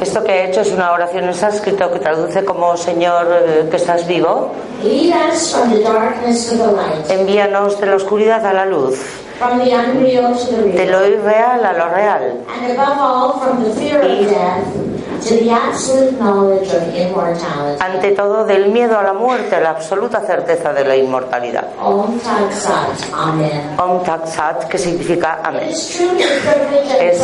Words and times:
Esto 0.00 0.22
que 0.24 0.32
he 0.32 0.48
hecho 0.48 0.60
es 0.62 0.72
una 0.72 0.92
oración 0.92 1.24
en 1.24 1.34
sánscrito 1.34 1.90
que 1.92 1.98
traduce 1.98 2.44
como 2.44 2.76
Señor 2.76 3.26
eh, 3.30 3.68
que 3.70 3.76
estás 3.76 4.06
vivo, 4.06 4.50
envíanos 7.08 7.80
de 7.80 7.86
la 7.86 7.96
oscuridad 7.96 8.44
a 8.46 8.52
la 8.52 8.66
luz, 8.66 8.98
de 10.76 10.86
lo 10.86 11.06
irreal 11.06 11.64
a 11.64 11.72
lo 11.72 11.88
real, 11.88 12.40
Ante 17.80 18.12
todo 18.12 18.44
del 18.44 18.68
miedo 18.68 18.98
a 18.98 19.02
la 19.02 19.12
muerte 19.12 19.56
a 19.56 19.60
la 19.60 19.70
absoluta 19.70 20.20
certeza 20.20 20.72
de 20.72 20.84
la 20.84 20.96
inmortalidad. 20.96 21.64
Om 21.82 22.18
Tat 22.20 22.52
Sat 22.52 23.12
Amen 23.12 23.76
Om 23.78 24.02
Tat 24.02 24.26
Sat, 24.26 24.64
que 24.68 24.78
significa 24.78 25.40
It 25.40 25.46
amén. 25.46 25.68
Es 25.68 27.20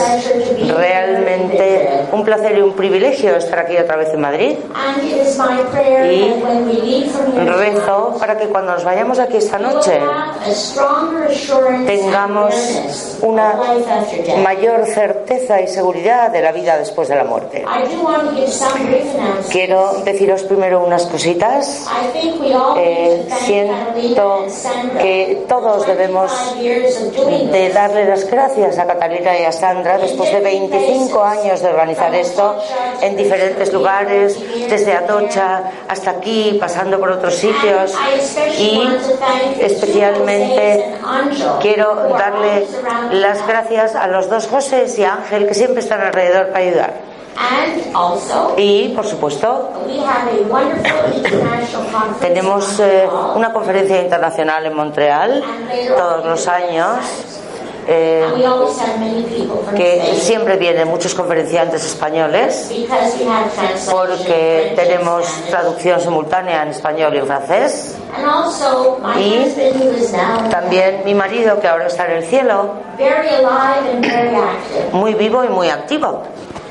realmente 0.77 2.07
un 2.13 2.25
placer 2.25 2.59
y 2.59 2.63
un 2.63 2.73
privilegio 2.75 3.37
estar 3.37 3.59
aquí 3.59 3.77
otra 3.77 3.97
vez 3.97 4.13
en 4.13 4.21
Madrid. 4.21 4.57
Y 6.11 7.49
Rezo 7.49 8.17
para 8.19 8.37
que 8.37 8.47
cuando 8.47 8.73
nos 8.73 8.85
vayamos 8.85 9.19
aquí 9.19 9.37
esta 9.37 9.59
noche 9.59 10.01
tengamos 11.87 12.55
una 13.23 13.55
mayor 14.43 14.87
certeza 14.87 15.61
y 15.61 15.69
seguridad 15.69 16.31
de 16.31 16.43
la 16.43 16.53
vida 16.53 16.77
después 16.79 17.09
de 17.09 17.17
la 17.17 17.25
muerte. 17.25 17.65
Quiero 19.51 19.93
deciros 20.05 20.43
primero 20.45 20.85
unas 20.85 21.07
cositas. 21.07 21.87
Eh, 22.77 23.29
siento 23.45 24.47
que 24.99 25.45
todos 25.49 25.87
debemos 25.87 26.31
25 26.31 26.63
years 26.63 27.01
of 27.01 27.17
doing 27.17 27.51
de 27.51 27.71
darle 27.71 28.07
las 28.07 28.29
gracias 28.31 28.79
a 28.79 28.87
Catalina 28.87 29.39
y 29.39 29.45
a 29.45 29.53
Sandra 29.53 29.99
después 29.99 30.33
de 30.33 30.41
25 30.41 31.23
años 31.23 31.61
de 31.61 31.69
organizar 31.69 32.15
esto 32.15 32.57
en 33.01 33.17
diferentes 33.17 33.73
lugares, 33.73 34.39
desde 34.69 34.93
Atocha 34.93 35.63
hasta 35.89 36.11
aquí, 36.11 36.57
pasando 36.61 36.99
por 36.99 37.11
otros 37.11 37.35
sitios. 37.35 37.95
Y 38.59 38.83
especialmente 39.61 40.95
quiero 41.61 41.95
darle 42.19 42.67
las 43.13 43.47
gracias 43.47 43.95
a 43.95 44.07
los 44.07 44.29
dos 44.29 44.47
José 44.47 44.87
y 44.97 45.03
a 45.03 45.15
Ángel 45.15 45.47
que 45.47 45.55
siempre 45.55 45.81
están 45.81 46.01
alrededor 46.01 46.49
para 46.49 46.59
ayudar. 46.59 47.10
And 47.37 47.95
also, 47.95 48.55
Y, 48.57 48.89
por 48.95 49.07
supuesto, 49.07 49.71
we 49.87 49.99
have 49.99 50.29
a 50.29 50.43
wonderful 50.49 51.17
international 51.17 51.87
conference 51.91 52.21
tenemos 52.21 52.81
eh, 52.81 53.09
una 53.35 53.53
conferencia 53.53 54.03
internacional 54.03 54.67
en 54.67 54.75
Montreal 54.75 55.43
todos 55.97 56.25
los 56.25 56.49
años. 56.49 56.99
eh, 57.87 58.25
que 59.77 60.15
siempre 60.17 60.57
vienen 60.57 60.89
muchos 60.89 61.15
conferenciantes 61.15 61.85
españoles 61.85 62.71
porque 63.91 64.73
tenemos 64.77 65.27
traducción 65.49 66.01
simultánea 66.01 66.63
en 66.63 66.69
español 66.69 67.15
y 67.15 67.19
en 67.19 67.27
francés. 67.27 67.97
Y 69.19 70.51
También 70.51 71.03
mi 71.05 71.15
marido, 71.15 71.59
que 71.61 71.69
ahora 71.69 71.87
está 71.87 72.07
en 72.07 72.19
el 72.19 72.25
cielo, 72.25 72.75
muy 74.93 75.15
vivo 75.15 75.45
y 75.45 75.49
muy 75.49 75.69
activo. 75.69 76.23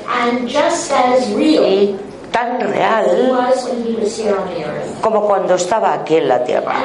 And 0.09 0.49
just 0.49 0.91
as 0.91 1.31
real 1.33 1.97
tan 2.33 2.59
he 3.85 3.95
real 3.95 4.88
como 5.01 5.21
cuando 5.21 5.55
estaba 5.55 5.93
aquí 5.93 6.17
en 6.17 6.27
la 6.27 6.43
tierra. 6.43 6.75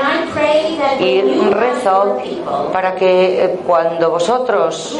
Y 1.01 1.21
rezo 1.51 2.17
para 2.73 2.95
que 2.95 3.45
eh, 3.45 3.61
cuando 3.67 4.11
vosotros 4.11 4.99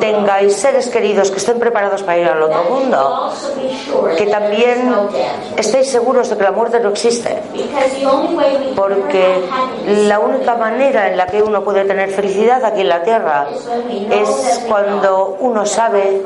tengáis 0.00 0.56
seres 0.56 0.88
queridos 0.88 1.30
que 1.30 1.38
estén 1.38 1.58
preparados 1.58 2.02
para 2.02 2.18
ir 2.18 2.28
al 2.28 2.42
otro 2.42 2.64
mundo, 2.64 3.32
que 4.16 4.26
también 4.26 4.94
estéis 5.56 5.90
seguros 5.90 6.28
de 6.30 6.36
que 6.36 6.42
la 6.42 6.52
muerte 6.52 6.80
no 6.80 6.90
existe. 6.90 7.42
Porque 8.76 9.42
la 9.86 10.18
única 10.18 10.56
manera 10.56 11.08
en 11.08 11.16
la 11.16 11.26
que 11.26 11.42
uno 11.42 11.62
puede 11.62 11.84
tener 11.84 12.10
felicidad 12.10 12.64
aquí 12.64 12.80
en 12.80 12.88
la 12.88 13.02
tierra 13.02 13.46
es 14.10 14.64
cuando 14.68 15.36
uno 15.40 15.66
sabe 15.66 16.22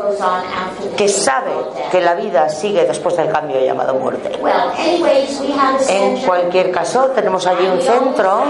que 0.96 1.08
sabe 1.08 1.52
que 1.90 2.00
la 2.00 2.14
vida 2.14 2.48
sigue 2.48 2.84
después 2.84 3.16
del 3.16 3.30
cambio 3.30 3.60
llamado 3.60 3.94
muerte. 3.94 4.30
En 5.88 6.18
cualquier 6.18 6.70
caso, 6.70 7.06
tenemos 7.14 7.46
allí 7.46 7.66
un 7.66 7.80
centro 7.80 8.44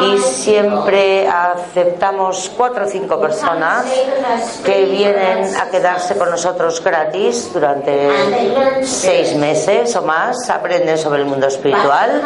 y 0.00 0.18
siempre 0.18 1.28
aceptamos 1.28 2.50
cuatro 2.56 2.84
o 2.84 2.88
cinco 2.88 3.20
personas 3.20 3.84
que 4.64 4.84
vienen 4.84 5.54
a 5.56 5.70
quedarse 5.70 6.16
con 6.16 6.30
nosotros 6.30 6.82
gratis 6.82 7.50
durante 7.52 8.10
seis 8.82 9.34
meses 9.36 9.94
o 9.96 10.02
más, 10.02 10.48
aprenden 10.50 10.98
sobre 10.98 11.22
el 11.22 11.26
mundo 11.26 11.46
espiritual. 11.46 12.22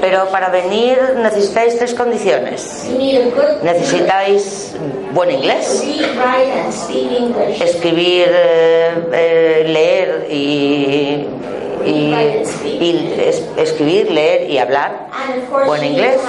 Pero 0.00 0.26
para 0.26 0.48
venir 0.48 0.98
necesitáis 1.16 1.78
tres 1.78 1.94
condiciones. 1.94 2.86
Necesitáis 3.62 4.74
buen 5.12 5.30
inglés, 5.30 5.84
escribir, 7.60 8.28
eh, 8.30 9.08
eh, 9.12 9.64
leer 9.66 10.26
y, 10.30 11.26
y- 11.84 12.14
y 12.64 13.14
es- 13.18 13.42
escribir, 13.56 14.10
leer 14.10 14.50
y 14.50 14.58
hablar 14.58 15.06
buen 15.66 15.80
you 15.82 15.86
inglés 15.88 16.20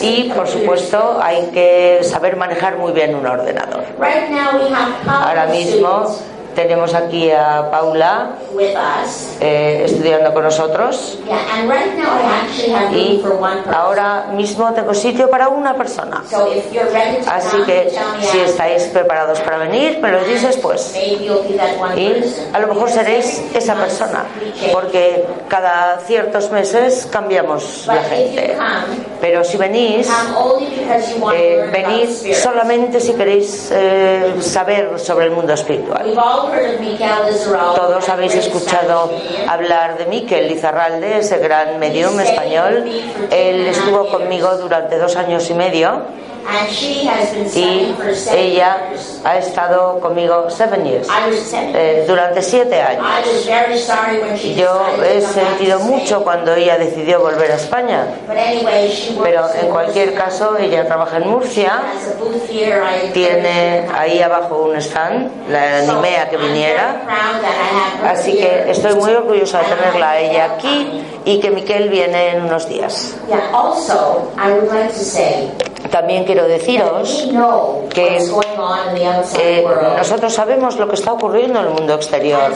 y 0.00 0.30
por 0.30 0.46
supuesto 0.48 1.18
hay 1.22 1.48
que 1.52 2.00
saber 2.02 2.36
manejar 2.36 2.76
muy 2.78 2.92
bien 2.92 3.14
un 3.14 3.26
ordenador. 3.26 3.84
Ahora 5.28 5.46
mismo 5.46 6.16
tenemos 6.54 6.94
aquí 6.94 7.30
a 7.30 7.70
Paula 7.70 8.32
eh, 9.40 9.82
estudiando 9.84 10.32
con 10.32 10.44
nosotros 10.44 11.18
y 12.94 13.22
ahora 13.72 14.26
mismo 14.32 14.72
tengo 14.72 14.94
sitio 14.94 15.30
para 15.30 15.48
una 15.48 15.74
persona. 15.74 16.22
So 16.28 16.52
if 16.52 16.72
you're 16.72 16.90
ready 16.90 17.22
to 17.24 17.30
Así 17.30 17.62
que 17.64 17.90
si 18.20 18.38
estáis 18.38 18.84
preparados 18.84 19.40
para 19.40 19.58
venir, 19.58 19.98
me 20.00 20.10
lo 20.10 20.18
that 20.18 21.78
one 21.78 22.00
Y 22.00 22.24
a 22.52 22.58
lo 22.58 22.68
mejor 22.68 22.90
seréis 22.90 23.42
esa 23.54 23.74
persona, 23.74 24.24
porque 24.72 25.24
cada 25.48 25.98
ciertos 26.00 26.50
meses 26.50 27.06
cambiamos 27.10 27.86
la 27.86 28.02
gente. 28.04 28.56
Pero 29.20 29.44
si 29.44 29.56
venís, 29.56 30.08
eh, 31.34 31.70
spirit. 31.72 32.34
solamente 32.34 33.00
si 33.00 33.12
queréis 33.14 33.70
eh, 33.72 34.36
saber 34.40 34.98
sobre 34.98 35.26
el 35.26 35.32
mundo 35.32 35.52
espiritual. 35.52 36.14
Todos 37.76 38.08
habéis 38.08 38.34
escuchado 38.34 39.10
hablar 39.48 39.98
de 39.98 40.06
Miquel 40.06 40.48
Lizarralde, 40.48 41.18
ese 41.18 41.38
gran 41.38 41.78
medium 41.78 42.18
español. 42.20 42.84
Él 43.30 43.66
estuvo 43.66 44.08
conmigo 44.08 44.56
durante 44.56 44.98
dos 44.98 45.16
años 45.16 45.48
y 45.50 45.54
medio 45.54 46.02
And 46.48 46.68
she 46.70 47.06
has 47.06 47.32
been 47.32 47.46
y 47.54 47.94
ella 48.34 48.78
ha 49.24 49.36
estado 49.36 50.00
conmigo 50.00 50.48
seven 50.50 50.84
years, 50.84 51.08
eh, 51.52 52.04
durante 52.06 52.42
siete 52.42 52.80
años. 52.80 53.04
Yo 54.56 54.82
he 55.04 55.20
sentido 55.20 55.80
mucho 55.80 56.22
cuando 56.22 56.54
ella 56.54 56.78
decidió 56.78 57.20
volver 57.20 57.52
a 57.52 57.56
España, 57.56 58.06
pero 58.26 59.48
en 59.54 59.66
in 59.66 59.70
cualquier 59.70 60.14
caso 60.14 60.56
ella 60.58 60.86
trabaja 60.86 61.18
en 61.18 61.28
Murcia, 61.28 61.80
tiene 63.12 63.86
ahí 63.94 64.20
abajo 64.22 64.62
un 64.62 64.76
stand, 64.76 65.30
la 65.50 65.78
animé 65.78 66.16
a 66.18 66.28
que 66.28 66.36
viniera, 66.36 67.02
así 68.04 68.32
que 68.32 68.70
estoy 68.70 68.94
muy 68.94 69.12
orgullosa 69.12 69.58
de 69.58 69.64
tenerla 69.76 70.10
a 70.10 70.18
ella 70.18 70.44
aquí 70.56 71.02
y 71.24 71.40
que 71.40 71.50
Miquel 71.50 71.88
viene 71.88 72.30
en 72.30 72.42
unos 72.44 72.68
días. 72.68 73.14
También 75.90 76.24
quiero 76.24 76.46
deciros 76.46 77.28
que, 77.92 78.18
eh, 79.38 79.64
nosotros 79.96 80.32
sabemos 80.32 80.76
lo 80.76 80.88
que 80.88 80.94
está 80.94 81.12
ocurriendo 81.12 81.60
en 81.60 81.66
el 81.66 81.72
mundo 81.72 81.94
exterior. 81.94 82.52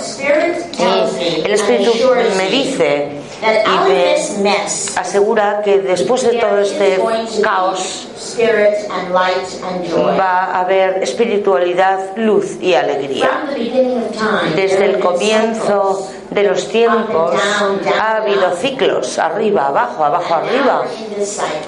Y 0.79 1.45
el 1.45 1.53
Espíritu 1.53 1.93
me 2.37 2.49
dice 2.49 3.24
y 3.45 4.99
asegura 4.99 5.61
que 5.63 5.79
después 5.79 6.23
de 6.23 6.39
todo 6.39 6.59
este 6.59 6.99
caos 7.43 8.09
spirit 8.17 8.89
and 8.91 9.13
light 9.13 9.47
and 9.69 9.89
joy. 9.91 10.17
va 10.19 10.45
a 10.45 10.61
haber 10.61 11.03
espiritualidad, 11.03 11.99
luz 12.17 12.57
y 12.61 12.75
alegría. 12.75 13.45
Desde 14.57 14.85
el 14.87 14.99
comienzo 14.99 16.09
de 16.31 16.43
los 16.45 16.69
tiempos 16.69 17.35
ha 18.01 18.17
habido 18.17 18.51
ciclos, 18.57 19.19
arriba, 19.19 19.67
abajo, 19.69 20.05
abajo, 20.05 20.35
arriba. 20.35 20.83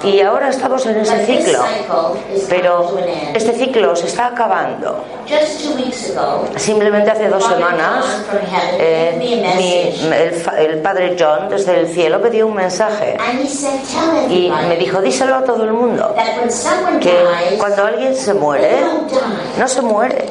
Y 0.03 0.19
ahora 0.21 0.49
estamos 0.49 0.85
en 0.87 0.97
ese 0.97 1.15
But 1.15 1.25
this 1.27 1.45
ciclo. 1.45 1.63
Pero 2.49 2.97
este 3.33 3.53
ciclo 3.53 3.95
se 3.95 4.07
está 4.07 4.27
acabando. 4.27 5.03
Simplemente 6.55 7.11
hace 7.11 7.27
dos 7.29 7.43
semanas, 7.45 8.05
eh, 8.79 9.15
mi- 9.57 10.11
el, 10.13 10.71
el 10.73 10.81
padre 10.81 11.15
John 11.19 11.49
desde 11.49 11.66
el 11.75 11.87
cielo 11.87 12.19
me 12.19 12.29
dio 12.29 12.47
un 12.47 12.55
mensaje 12.55 13.17
y 14.29 14.51
me 14.67 14.77
dijo, 14.77 15.01
díselo 15.01 15.35
a 15.35 15.43
todo 15.43 15.63
el 15.63 15.73
mundo, 15.73 16.15
que 17.01 17.57
cuando 17.57 17.85
alguien 17.85 18.15
se 18.15 18.33
muere, 18.33 18.77
no 19.57 19.67
se 19.67 19.81
muere, 19.81 20.25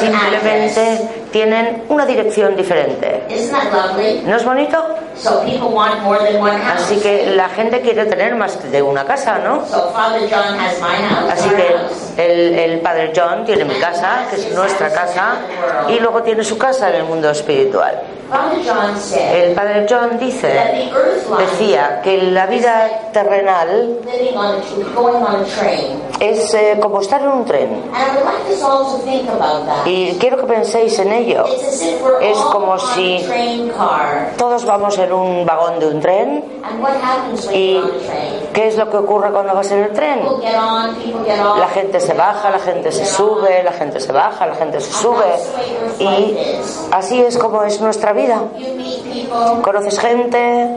simplemente 0.00 1.28
tienen 1.32 1.84
una 1.88 2.06
dirección 2.06 2.56
diferente. 2.56 3.24
¿No 4.26 4.36
es 4.36 4.44
bonito? 4.44 4.84
So 5.16 5.42
people 5.44 5.68
want 5.68 6.02
more 6.02 6.18
than 6.18 6.40
one 6.40 6.58
house. 6.58 6.82
Así 6.82 6.96
que 6.96 7.34
la 7.34 7.48
gente 7.50 7.80
quiere 7.82 8.06
tener 8.06 8.34
más 8.36 8.58
de 8.70 8.82
una 8.82 9.04
casa, 9.04 9.38
¿no? 9.38 9.66
So 9.66 9.90
Father 9.92 10.22
John 10.30 10.58
has 10.58 10.80
my 10.80 10.96
house, 11.08 11.32
Así 11.32 11.50
que 11.50 12.24
el, 12.24 12.58
el 12.58 12.80
padre 12.80 13.12
John 13.14 13.44
tiene 13.44 13.64
mi 13.64 13.74
casa, 13.74 14.24
que 14.30 14.36
es 14.36 14.54
nuestra 14.54 14.90
casa, 14.90 15.34
y 15.88 15.98
luego 15.98 16.22
tiene 16.22 16.42
su 16.42 16.56
casa 16.56 16.88
en 16.88 16.96
el 16.96 17.04
mundo 17.04 17.30
espiritual. 17.30 18.00
El 19.32 19.54
padre 19.54 19.86
John 19.90 20.16
dice, 20.18 20.86
decía 21.36 22.00
que 22.02 22.22
la 22.30 22.46
vida 22.46 22.88
terrenal 23.12 23.98
es 26.20 26.54
eh, 26.54 26.78
como 26.80 27.00
estar 27.00 27.20
en 27.22 27.28
un 27.28 27.44
tren. 27.44 27.82
Y 29.84 30.12
quiero 30.18 30.36
que 30.36 30.44
penséis 30.44 30.96
en 31.00 31.12
ello. 31.12 31.19
Es 32.20 32.38
como 32.38 32.78
si-. 32.78 33.26
Todos 34.36 34.64
vamos 34.64 34.98
en 34.98 35.12
un 35.12 35.46
vagón 35.46 35.78
de 35.78 35.86
un 35.86 36.00
tren. 36.00 36.44
¿Y 37.52 37.80
qué 38.52 38.68
es 38.68 38.76
lo 38.76 38.90
que 38.90 38.96
ocurre 38.98 39.30
cuando 39.30 39.54
vas 39.54 39.70
en 39.70 39.80
el 39.84 39.92
tren? 39.92 40.20
La 41.58 41.68
gente 41.68 42.00
se 42.00 42.14
baja, 42.14 42.50
la 42.50 42.58
gente 42.58 42.92
se 42.92 43.06
sube, 43.06 43.62
la 43.62 43.72
gente 43.72 44.00
se 44.00 44.12
baja, 44.12 44.46
la 44.46 44.54
gente 44.54 44.80
se 44.80 44.92
sube. 44.92 45.26
Y 45.98 46.36
así 46.92 47.20
es 47.20 47.38
como 47.38 47.62
es 47.62 47.80
nuestra 47.80 48.12
vida. 48.12 48.42
Conoces 49.62 49.98
gente, 49.98 50.76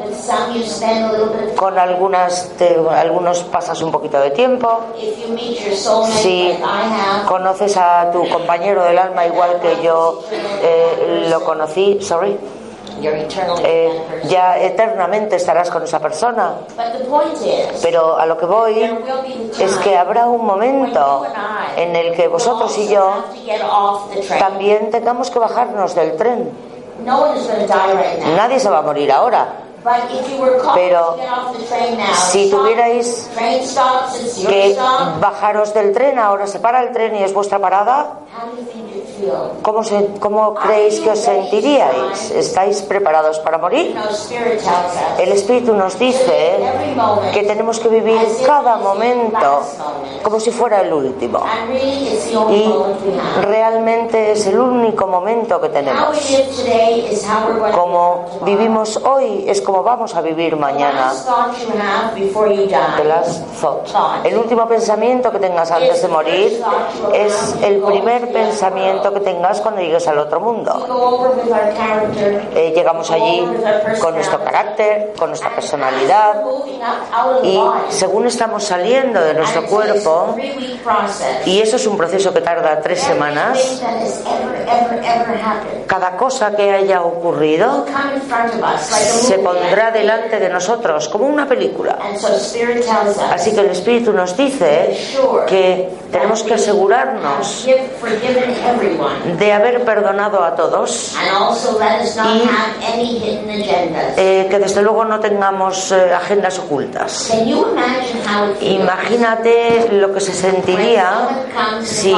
con 1.55 1.77
algunas 1.77 2.51
algunos 2.89 3.43
pasas 3.43 3.81
un 3.81 3.91
poquito 3.91 4.19
de 4.19 4.31
tiempo. 4.31 4.79
Si 6.11 6.57
conoces 7.27 7.77
a 7.77 8.11
tu 8.11 8.27
compañero 8.29 8.83
del 8.83 8.97
alma 8.97 9.25
igual 9.25 9.59
que 9.59 9.81
yo 9.83 10.21
eh, 10.61 11.27
lo 11.29 11.43
conocí, 11.43 11.99
sorry, 12.01 12.37
eh, 13.01 14.01
ya 14.25 14.57
eternamente 14.59 15.35
estarás 15.35 15.69
con 15.69 15.83
esa 15.83 15.99
persona. 15.99 16.53
Pero 17.81 18.17
a 18.17 18.25
lo 18.25 18.37
que 18.37 18.45
voy 18.45 18.97
es 19.59 19.77
que 19.77 19.97
habrá 19.97 20.25
un 20.27 20.45
momento 20.45 21.23
en 21.75 21.95
el 21.95 22.13
que 22.15 22.27
vosotros 22.27 22.77
y 22.77 22.87
yo 22.87 23.11
también 24.39 24.89
tengamos 24.89 25.29
que 25.29 25.39
bajarnos 25.39 25.95
del 25.95 26.15
tren. 26.15 26.51
Nadie 28.35 28.59
se 28.59 28.69
va 28.69 28.77
a 28.77 28.81
morir 28.81 29.11
ahora. 29.11 29.63
Pero 30.73 31.17
si 32.13 32.49
tuvierais 32.49 33.29
Que 34.47 34.77
bajaros 35.19 35.73
del 35.73 35.91
tren, 35.91 36.17
ahora 36.19 36.47
se 36.47 36.59
para 36.59 36.81
el 36.81 36.93
tren 36.93 37.15
y 37.17 37.23
es 37.23 37.33
vuestra 37.33 37.59
parada, 37.59 38.19
¿cómo, 39.61 39.81
cómo 40.19 40.53
creéis 40.55 40.99
que 40.99 41.11
os 41.11 41.19
sentiríais? 41.19 42.31
¿Estáis 42.31 42.81
preparados 42.81 43.39
para 43.39 43.57
morir? 43.57 43.95
El 45.19 45.31
Espíritu 45.31 45.73
nos 45.73 45.97
dice 45.99 46.57
que 47.33 47.43
tenemos 47.43 47.79
que 47.79 47.89
vivir 47.89 48.19
cada 48.45 48.77
momento 48.77 49.61
como 50.21 50.39
si 50.39 50.51
fuera 50.51 50.81
el 50.81 50.93
último. 50.93 51.43
Y 52.49 52.73
realmente 53.45 54.31
es 54.31 54.47
el 54.47 54.59
único 54.59 55.07
momento 55.07 55.59
que 55.61 55.69
tenemos. 55.69 56.17
Como 57.73 58.25
vivimos 58.43 58.97
hoy 58.97 59.45
es 59.47 59.61
como 59.61 59.83
vamos 59.83 60.15
a 60.15 60.21
vivir 60.21 60.55
mañana. 60.55 61.13
El 64.23 64.37
último 64.37 64.67
pensamiento 64.67 65.31
que 65.31 65.39
tengas 65.39 65.71
antes 65.71 66.01
de 66.01 66.07
morir 66.07 66.63
es 67.13 67.55
el 67.61 67.81
primer 67.81 68.22
pensamiento 68.27 69.13
que 69.13 69.19
tengas 69.21 69.61
cuando 69.61 69.81
llegues 69.81 70.07
al 70.07 70.19
otro 70.19 70.39
mundo. 70.39 70.85
Eh, 72.55 72.73
llegamos 72.75 73.09
allí 73.11 73.47
con 74.01 74.15
nuestro 74.15 74.43
carácter, 74.43 75.13
con 75.17 75.29
nuestra 75.29 75.49
personalidad 75.53 76.41
y 77.43 77.59
según 77.89 78.27
estamos 78.27 78.63
saliendo 78.63 79.21
de 79.21 79.33
nuestro 79.33 79.65
cuerpo, 79.65 80.35
y 81.45 81.59
eso 81.59 81.75
es 81.77 81.87
un 81.87 81.97
proceso 81.97 82.33
que 82.33 82.41
tarda 82.41 82.79
tres 82.81 83.01
semanas, 83.01 83.81
cada 85.87 86.17
cosa 86.17 86.55
que 86.55 86.71
haya 86.71 87.01
ocurrido 87.01 87.85
se 88.97 89.39
pondrá 89.39 89.91
delante 89.91 90.39
de 90.39 90.49
nosotros 90.49 91.09
como 91.09 91.27
una 91.27 91.47
película. 91.47 91.97
Así 93.31 93.53
que 93.53 93.61
el 93.61 93.69
Espíritu 93.69 94.13
nos 94.13 94.35
dice 94.35 94.97
que 95.47 95.89
tenemos 96.11 96.43
que 96.43 96.53
asegurarnos. 96.53 97.67
De 99.37 99.53
haber 99.53 99.83
perdonado 99.83 100.43
a 100.43 100.55
todos, 100.55 101.15
Y- 102.25 102.49
eh, 104.17 104.47
que 104.49 104.59
desde 104.59 104.81
luego 104.81 105.05
no 105.05 105.19
tengamos 105.19 105.91
eh, 105.91 106.13
agendas 106.13 106.59
ocultas. 106.59 107.29
Imagínate 108.61 109.89
lo 109.91 110.13
que 110.13 110.19
se 110.21 110.33
sentiría 110.33 111.45
si 111.83 112.13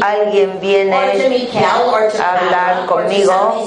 alguien 0.00 0.58
viene 0.60 0.96
a 2.20 2.38
hablar 2.38 2.86
conmigo 2.86 3.66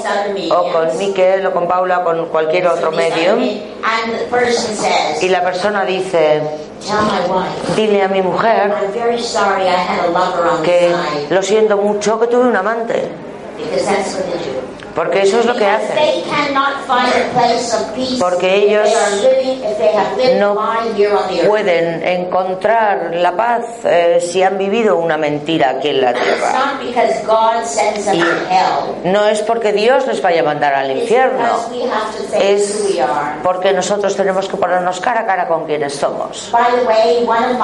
o 0.50 0.72
con 0.72 0.98
Miquel 0.98 1.46
o 1.46 1.52
con 1.52 1.66
Paula 1.68 2.00
o 2.00 2.04
con 2.04 2.26
cualquier 2.26 2.66
otro 2.66 2.90
Some 2.90 2.96
of 2.96 2.98
these 2.98 3.12
other 3.12 3.36
medium 3.36 3.38
me- 3.40 3.62
And 3.84 4.12
the 4.18 4.24
person 4.26 4.76
says, 4.76 5.22
y 5.22 5.28
la 5.28 5.42
persona 5.42 5.84
dice, 5.84 6.42
dile 7.76 8.02
a 8.02 8.08
mi 8.08 8.22
mujer 8.22 8.72
I'm 8.72 8.92
very 8.92 9.20
sorry 9.20 9.64
I 9.68 9.76
had 9.76 10.04
a 10.06 10.10
lover 10.10 10.48
on 10.48 10.62
que 10.62 10.94
lo 11.30 11.42
siento 11.42 11.76
mucho 11.76 12.18
que 12.18 12.26
tuve 12.26 12.48
un 12.48 12.56
amante, 12.56 13.08
Porque 14.94 15.22
eso 15.22 15.40
es 15.40 15.46
lo 15.46 15.54
que 15.54 15.66
hacen. 15.66 15.96
Porque 18.18 18.56
ellos 18.56 18.88
no. 20.38 20.56
Pueden 21.46 22.06
encontrar 22.06 23.10
la 23.14 23.36
paz 23.36 23.64
eh, 23.84 24.18
si 24.20 24.42
han 24.42 24.58
vivido 24.58 24.96
una 24.96 25.16
mentira 25.16 25.70
aquí 25.70 25.88
en 25.88 26.00
la 26.00 26.12
tierra. 26.12 26.78
Y 28.12 29.08
no 29.08 29.26
es 29.28 29.42
porque 29.42 29.72
Dios 29.72 30.06
les 30.06 30.20
vaya 30.22 30.40
a 30.40 30.44
mandar 30.44 30.74
al 30.74 30.90
infierno, 30.90 31.44
es 32.32 32.98
porque 33.42 33.72
nosotros 33.72 34.16
tenemos 34.16 34.48
que 34.48 34.56
ponernos 34.56 35.00
cara 35.00 35.20
a 35.20 35.26
cara 35.26 35.46
con 35.48 35.64
quienes 35.66 35.94
somos. 35.94 36.50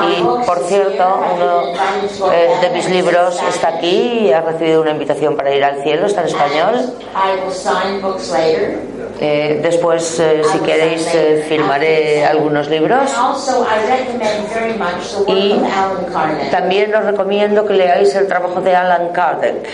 Y 0.08 0.22
por 0.46 0.58
cierto, 0.64 1.20
uno 1.34 2.32
eh, 2.32 2.50
de 2.60 2.70
mis 2.70 2.88
libros 2.90 3.40
está 3.48 3.68
aquí 3.68 4.26
y 4.28 4.32
ha 4.32 4.40
recibido 4.40 4.82
una 4.82 4.90
invitación 4.90 5.36
para 5.36 5.54
ir 5.54 5.64
al 5.64 5.82
cielo, 5.82 6.06
está 6.06 6.22
en 6.22 6.26
español. 6.28 6.94
I 7.24 7.36
will 7.36 7.50
sign 7.50 8.02
books 8.02 8.30
later. 8.30 9.03
Eh, 9.20 9.60
después, 9.62 10.18
eh, 10.18 10.42
si 10.50 10.58
queréis, 10.58 11.06
eh, 11.14 11.44
firmaré 11.48 12.24
algunos 12.24 12.68
libros. 12.68 12.98
And 13.14 13.26
also, 13.34 13.64
I 13.64 13.86
recommend 13.88 14.48
very 14.52 14.74
much 14.74 15.08
the 15.12 15.18
work 15.18 15.28
Y. 15.28 16.50
También 16.50 16.94
os 16.94 17.04
recomiendo 17.04 17.64
que 17.64 17.74
leáis 17.74 18.14
el 18.16 18.26
trabajo 18.26 18.60
de 18.60 18.74
Alan 18.74 19.08
Kardec. 19.12 19.68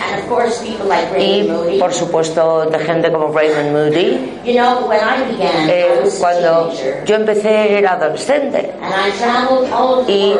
Y, 1.17 1.51
por 1.79 1.91
supuesto, 1.93 2.65
de 2.65 2.79
gente 2.79 3.11
como 3.11 3.31
Raymond 3.33 3.71
Moody. 3.71 4.41
Eh, 4.45 6.03
cuando 6.19 6.71
yo 7.05 7.15
empecé 7.15 7.77
era 7.77 7.93
adolescente 7.93 8.71
y 10.07 10.35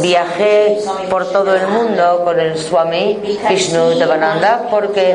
viajé 0.00 0.78
por 1.10 1.30
todo 1.30 1.54
el 1.54 1.66
mundo 1.68 2.22
con 2.24 2.40
el 2.40 2.56
Swami 2.58 3.18
Vishnu 3.48 3.98
Devananda 3.98 4.66
porque 4.70 5.14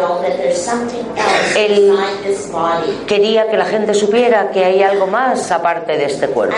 él- 1.58 1.98
body. 2.52 3.06
Quería 3.32 3.50
que 3.50 3.58
la 3.58 3.66
gente 3.66 3.94
supiera 3.94 4.52
que 4.52 4.66
hay 4.66 4.84
algo 4.84 5.08
más 5.08 5.52
aparte 5.52 5.94
de 5.94 6.06
este 6.06 6.28
cuerpo. 6.28 6.58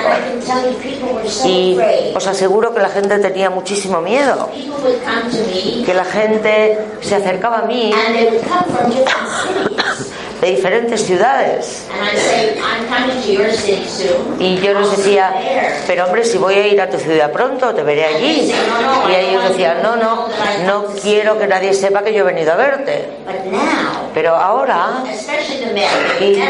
Y 1.45 1.77
os 2.15 2.25
aseguro 2.25 2.73
que 2.73 2.79
la 2.79 2.89
gente 2.89 3.19
tenía 3.19 3.51
muchísimo 3.51 4.01
miedo, 4.01 4.49
que 5.85 5.93
la 5.93 6.05
gente 6.05 6.79
se 7.01 7.15
acercaba 7.15 7.59
a 7.59 7.61
mí 7.63 7.93
de 10.43 10.51
diferentes 10.51 11.01
ciudades. 11.05 11.85
Y 14.39 14.57
yo 14.57 14.73
les 14.73 14.97
decía, 14.97 15.33
pero 15.87 16.05
hombre, 16.05 16.25
si 16.25 16.37
voy 16.37 16.55
a 16.55 16.67
ir 16.67 16.81
a 16.81 16.89
tu 16.89 16.97
ciudad 16.97 17.31
pronto, 17.31 17.73
te 17.73 17.81
veré 17.81 18.05
allí. 18.05 18.53
Y 19.09 19.15
ellos 19.15 19.49
decían, 19.49 19.81
no, 19.81 19.95
no, 19.95 20.27
no 20.65 20.85
quiero 21.01 21.39
que 21.39 21.47
nadie 21.47 21.73
sepa 21.73 22.03
que 22.03 22.13
yo 22.13 22.27
he 22.27 22.33
venido 22.33 22.51
a 22.51 22.55
verte. 22.55 23.09
Pero 24.13 24.35
ahora, 24.35 25.03
y 26.19 26.43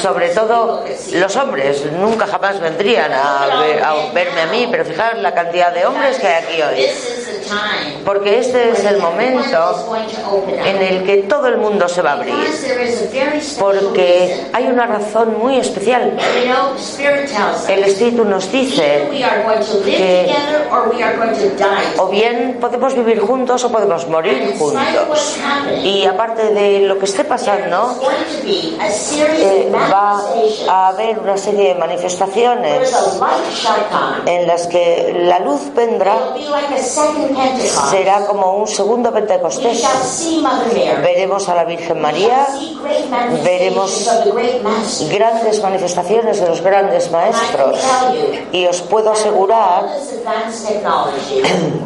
sobre 0.00 0.30
todo 0.30 0.84
los 1.12 1.36
hombres, 1.36 1.84
nunca 1.92 2.26
jamás 2.26 2.58
vendrían 2.60 3.12
a, 3.12 3.46
verme 4.14 4.40
a 4.40 4.46
mí, 4.46 4.68
pero 4.70 4.86
fijar 4.86 5.18
la 5.18 5.34
cantidad 5.34 5.72
de 5.72 5.84
hombres 5.84 6.18
que 6.18 6.26
hay 6.26 6.44
aquí 6.44 6.62
hoy. 6.62 6.90
Porque 8.04 8.38
este 8.38 8.70
es 8.70 8.84
el 8.84 8.98
momento 8.98 9.86
en 10.64 10.82
el 10.82 11.04
que 11.04 11.16
todo 11.28 11.48
el 11.48 11.58
mundo 11.58 11.88
se 11.88 12.02
va 12.02 12.10
a 12.10 12.12
abrir. 12.14 12.34
Porque 13.58 14.46
hay 14.52 14.66
una 14.66 14.86
razón 14.86 15.38
muy 15.38 15.56
especial. 15.58 16.16
El 17.68 17.84
Espíritu 17.84 18.24
nos 18.24 18.50
dice 18.50 19.08
que 19.84 20.34
o 21.98 22.08
bien 22.08 22.58
podemos 22.60 22.94
vivir 22.94 23.20
juntos 23.20 23.64
o 23.64 23.70
podemos 23.70 24.06
morir 24.08 24.54
juntos. 24.58 25.36
Y 25.82 26.04
aparte 26.06 26.50
de 26.52 26.80
lo 26.80 26.98
que 26.98 27.04
esté 27.06 27.24
pasando, 27.24 27.98
eh, 28.44 29.70
va 29.72 30.20
a 30.68 30.88
haber 30.88 31.18
una 31.18 31.36
serie 31.36 31.68
de 31.68 31.74
manifestaciones 31.76 32.94
en 34.26 34.46
las 34.46 34.66
que 34.66 35.14
la 35.24 35.38
luz 35.40 35.60
vendrá 35.74 36.16
será 37.90 38.26
como 38.26 38.56
un 38.56 38.66
segundo 38.66 39.12
Pentecostés. 39.12 39.82
Veremos 41.02 41.48
a 41.48 41.54
la 41.54 41.64
Virgen 41.64 42.00
María, 42.00 42.46
veremos 43.42 44.08
grandes 45.10 45.62
manifestaciones 45.62 46.40
de 46.40 46.48
los 46.48 46.60
grandes 46.60 47.10
maestros. 47.10 47.78
Y 48.52 48.66
os 48.66 48.82
puedo 48.82 49.12
asegurar 49.12 49.88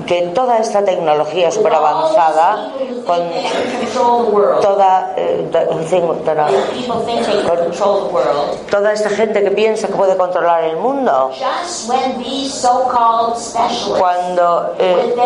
que 0.07 0.23
toda 0.35 0.59
esta 0.59 0.85
tecnología 0.85 1.51
super 1.51 1.75
avanzada, 1.75 2.73
con 3.09 3.23
toda, 4.61 5.15
eh, 5.17 5.51
toda 8.71 8.93
esta 8.93 9.09
gente 9.09 9.43
que 9.43 9.51
piensa 9.51 9.87
que 9.87 9.95
puede 9.95 10.15
controlar 10.15 10.65
el 10.65 10.77
mundo, 10.77 11.31
cuando 13.99 14.75
eh, 14.79 15.17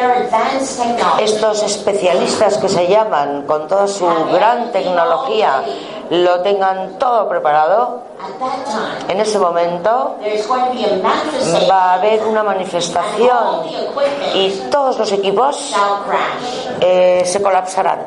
estos 1.22 1.62
especialistas 1.64 2.58
que 2.58 2.68
se 2.68 2.86
llaman 2.86 3.42
con 3.48 3.66
toda 3.66 3.88
su 3.88 4.06
gran 4.32 4.70
tecnología 4.70 5.64
lo 6.10 6.40
tengan 6.42 6.98
todo 7.00 7.28
preparado, 7.28 8.11
en 9.08 9.20
ese 9.20 9.38
momento 9.38 10.16
va 11.70 11.90
a 11.90 11.94
haber 11.94 12.24
una 12.24 12.42
manifestación 12.42 13.66
y 14.34 14.50
todos 14.70 14.98
los 14.98 15.12
equipos 15.12 15.72
eh, 16.80 17.22
se 17.24 17.42
colapsarán. 17.42 17.98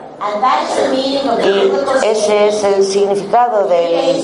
Y 1.44 1.72
ese 2.06 2.48
es 2.48 2.64
el 2.64 2.84
significado 2.86 3.68
del, 3.68 4.24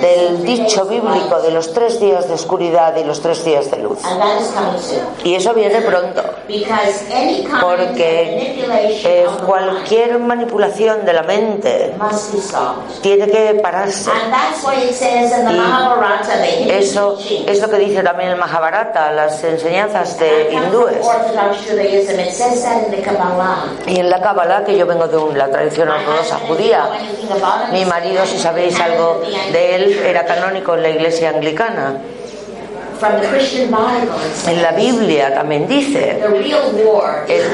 del 0.00 0.42
dicho 0.44 0.84
bíblico 0.86 1.40
de 1.42 1.50
los 1.50 1.72
tres 1.72 2.00
días 2.00 2.28
de 2.28 2.34
oscuridad 2.34 2.96
y 2.96 3.04
los 3.04 3.20
tres 3.20 3.44
días 3.44 3.70
de 3.70 3.78
luz. 3.78 3.98
Y 5.24 5.34
eso 5.34 5.52
viene 5.54 5.80
pronto. 5.82 6.22
Porque 7.60 8.54
eh, 9.04 9.26
cualquier 9.46 10.18
manipulación 10.18 11.04
de 11.04 11.12
la 11.12 11.22
mente 11.22 11.94
tiene 13.02 13.26
que 13.30 13.54
pararse. 13.62 14.10
Y 16.66 16.70
eso 16.70 17.18
es 17.46 17.60
lo 17.60 17.68
que 17.68 17.78
dice 17.78 18.02
también 18.02 18.30
el 18.30 18.36
Mahabharata, 18.36 19.12
las 19.12 19.42
enseñanzas 19.44 20.18
de 20.18 20.50
hindúes. 20.52 20.98
Y 23.86 24.00
en 24.00 24.10
la 24.10 24.20
Kabbalah, 24.20 24.64
que 24.64 24.76
yo 24.76 24.86
vengo 24.86 25.06
de 25.08 25.38
la 25.38 25.48
tradición 25.48 25.88
ortodoxa 25.88 26.38
judía, 26.48 26.88
mi 27.72 27.84
marido, 27.84 28.24
si 28.26 28.38
sabéis 28.38 28.78
algo 28.80 29.22
de 29.52 29.74
él, 29.74 29.98
era 30.04 30.24
canónico 30.24 30.74
en 30.74 30.82
la 30.82 30.90
iglesia 30.90 31.30
anglicana. 31.30 31.98
En 34.46 34.62
la 34.62 34.72
Biblia 34.72 35.34
también 35.34 35.66
dice, 35.66 36.20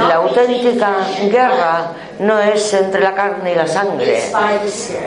la 0.08 0.14
auténtica 0.16 0.96
guerra 1.30 1.92
no 2.20 2.38
es 2.38 2.74
entre 2.74 3.00
la 3.00 3.14
carne 3.14 3.52
y 3.52 3.54
la 3.54 3.66
sangre, 3.66 4.22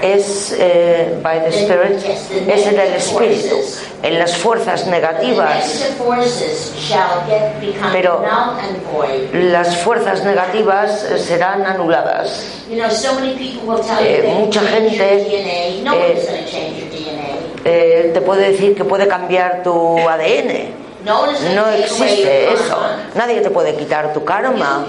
es 0.01 0.55
eh, 0.57 1.19
by 1.21 1.43
the 1.43 1.49
Spirit, 1.49 2.03
es 2.47 2.65
en 2.65 2.79
el 2.79 2.93
espíritu, 2.93 3.55
en 4.01 4.17
las 4.17 4.35
fuerzas 4.35 4.87
negativas. 4.87 5.93
Pero 7.91 8.25
las 9.33 9.77
fuerzas 9.77 10.23
negativas 10.23 11.05
serán 11.17 11.65
anuladas. 11.65 12.45
Eh, 14.01 14.33
mucha 14.39 14.61
gente 14.61 15.27
eh, 15.29 15.83
te 17.63 18.21
puede 18.21 18.51
decir 18.51 18.75
que 18.75 18.83
puede 18.83 19.07
cambiar 19.07 19.63
tu 19.63 19.97
ADN. 19.97 20.83
No 21.53 21.67
existe 21.69 22.53
eso. 22.53 22.77
Nadie 23.15 23.41
te 23.41 23.49
puede 23.49 23.75
quitar 23.75 24.13
tu 24.13 24.23
karma. 24.23 24.85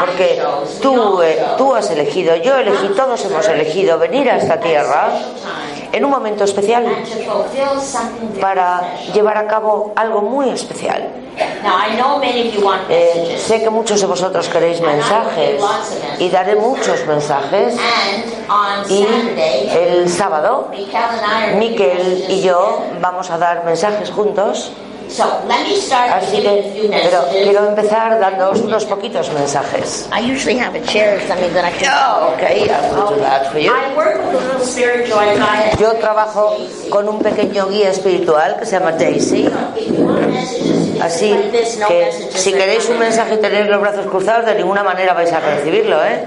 Porque 0.00 0.42
tú, 0.80 1.22
eh, 1.22 1.38
tú 1.58 1.74
has 1.74 1.90
elegido, 1.90 2.34
yo 2.36 2.56
elegí, 2.56 2.88
todos 2.96 3.22
hemos 3.24 3.46
elegido 3.48 3.98
venir 3.98 4.30
a 4.30 4.38
esta 4.38 4.58
tierra 4.58 5.10
en 5.92 6.04
un 6.04 6.10
momento 6.10 6.44
especial 6.44 6.86
para 8.40 8.96
llevar 9.12 9.36
a 9.36 9.46
cabo 9.46 9.92
algo 9.96 10.22
muy 10.22 10.48
especial. 10.50 11.08
Eh, 12.88 13.36
sé 13.38 13.62
que 13.62 13.70
muchos 13.70 14.00
de 14.00 14.06
vosotros 14.06 14.48
queréis 14.48 14.80
mensajes 14.80 15.62
y 16.18 16.28
daré 16.30 16.56
muchos 16.56 17.06
mensajes. 17.06 17.76
Y 18.88 19.06
el 19.76 20.08
sábado, 20.08 20.68
Miquel 21.56 22.26
y 22.28 22.42
yo 22.42 22.82
vamos 23.00 23.30
a 23.30 23.38
dar 23.38 23.64
mensajes 23.64 24.10
juntos. 24.10 24.72
Así 25.10 26.42
que, 26.42 26.90
pero 26.90 27.24
quiero 27.30 27.68
empezar 27.68 28.18
dándoos 28.18 28.60
unos 28.60 28.84
poquitos 28.84 29.30
mensajes. 29.32 30.08
I 30.12 30.20
usually 30.20 30.58
have 30.58 30.74
a 30.76 30.84
chair 30.86 31.16
or 31.16 31.20
something 31.28 31.52
that 31.54 31.64
I 31.64 31.72
can. 31.72 31.90
Oh, 31.92 32.34
okay, 32.34 32.60
do 32.64 33.20
that 33.20 33.50
for 33.52 33.58
you. 33.58 33.72
I 33.72 33.94
work 33.96 34.18
with 34.18 34.34
a 34.34 34.46
little 34.46 34.66
spiritual 34.66 35.20
guide. 35.36 35.76
Yo 35.78 35.92
trabajo 35.94 36.56
con 36.90 37.08
un 37.08 37.20
pequeño 37.20 37.68
guía 37.68 37.90
espiritual 37.90 38.56
que 38.58 38.66
se 38.66 38.78
llama 38.78 38.92
Daisy. 38.92 39.48
Así 41.00 41.34
que 41.88 42.12
si 42.34 42.52
queréis 42.52 42.88
un 42.88 42.98
mensaje 42.98 43.34
y 43.34 43.38
tenéis 43.38 43.68
los 43.68 43.80
brazos 43.80 44.06
cruzados, 44.06 44.46
de 44.46 44.54
ninguna 44.54 44.82
manera 44.82 45.12
vais 45.12 45.32
a 45.32 45.40
recibirlo, 45.40 46.02
¿eh? 46.04 46.24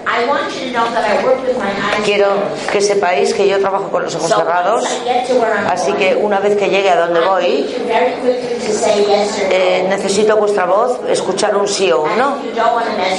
Quiero 2.05 2.27
que 2.71 2.81
sepáis 2.81 3.33
que 3.33 3.47
yo 3.47 3.59
trabajo 3.59 3.89
con 3.89 4.03
los 4.03 4.15
ojos 4.15 4.29
So 4.29 4.37
cerrados, 4.37 4.83
así 5.69 5.93
que 5.93 6.15
una 6.15 6.39
vez 6.39 6.57
que 6.57 6.69
llegue 6.69 6.89
a 6.89 6.97
donde 6.97 7.21
voy, 7.21 7.65
eh, 9.49 9.85
necesito 9.89 10.37
vuestra 10.37 10.65
voz, 10.65 10.99
escuchar 11.09 11.55
un 11.55 11.67
sí 11.67 11.91
o 11.91 12.01
un 12.01 12.17
no. 12.17 12.37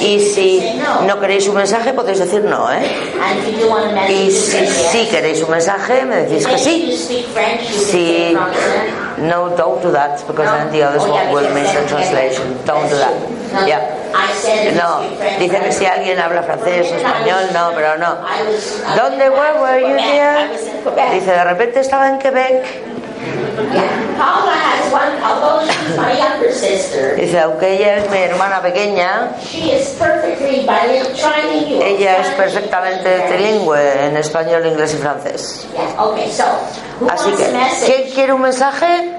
Y 0.01 0.19
si 0.19 0.79
no. 1.05 1.19
queréis 1.19 1.47
un 1.47 1.55
mensaje, 1.55 1.93
podéis 1.93 2.19
decir 2.19 2.43
no, 2.43 2.71
¿eh? 2.71 2.81
Y 4.09 4.31
si 4.31 4.67
sí 4.67 5.07
queréis 5.09 5.41
un 5.43 5.51
mensaje, 5.51 6.05
me 6.05 6.17
decís 6.25 6.47
que 6.47 6.57
sí. 6.57 6.97
Si 7.69 8.37
no, 9.17 9.49
don't 9.49 9.81
do 9.81 9.91
that, 9.91 10.17
because 10.27 10.49
then 10.49 10.71
the 10.71 10.83
others 10.83 11.03
will 11.33 11.49
miss 11.53 11.71
the 11.73 11.85
translation. 11.87 12.57
Don't 12.65 12.89
do 12.89 12.97
that. 12.97 13.13
Yeah. 13.67 13.99
No, 14.75 15.01
speak 15.01 15.17
French, 15.17 15.39
dice 15.39 15.59
que 15.59 15.71
si 15.71 15.85
alguien 15.85 16.19
habla 16.19 16.43
francés 16.43 16.91
o 16.91 16.95
español, 16.95 17.49
no, 17.53 17.71
pero 17.75 17.97
no. 17.97 18.17
¿Dónde 18.95 19.29
were, 19.29 19.59
were 19.59 19.81
you 19.81 19.95
there? 19.95 20.49
Dice, 21.13 21.31
de 21.31 21.43
repente 21.43 21.79
estaba 21.79 22.09
en 22.09 22.17
Quebec. 22.19 22.65
Paula 23.19 24.51
has 24.55 24.91
one, 24.91 25.11
although 25.21 25.65
she's 25.69 25.97
my 25.97 26.17
younger 26.17 26.51
sister, 26.53 27.15
Dice, 27.17 27.35
aunque 27.39 27.63
ella 27.75 27.97
es 27.97 28.09
mi 28.09 28.17
hermana 28.17 28.61
pequeña, 28.61 29.31
she 29.41 29.71
is 29.71 29.89
perfectly 29.99 30.65
bilingual, 30.65 31.13
trilingual. 31.15 31.81
ella 31.83 32.17
es 32.19 32.29
perfectamente 32.35 33.19
trilingüe 33.27 34.05
en 34.05 34.17
español, 34.17 34.65
inglés 34.65 34.93
y 34.93 34.97
francés. 34.97 35.67
Yeah, 35.73 36.01
okay, 36.03 36.31
so, 36.31 36.45
who 36.99 37.09
Así 37.09 37.25
wants 37.29 37.41
a 37.41 37.45
que, 37.45 37.51
message? 37.53 37.87
¿quién 37.93 38.11
quiere 38.13 38.33
un 38.33 38.41
mensaje? 38.41 39.15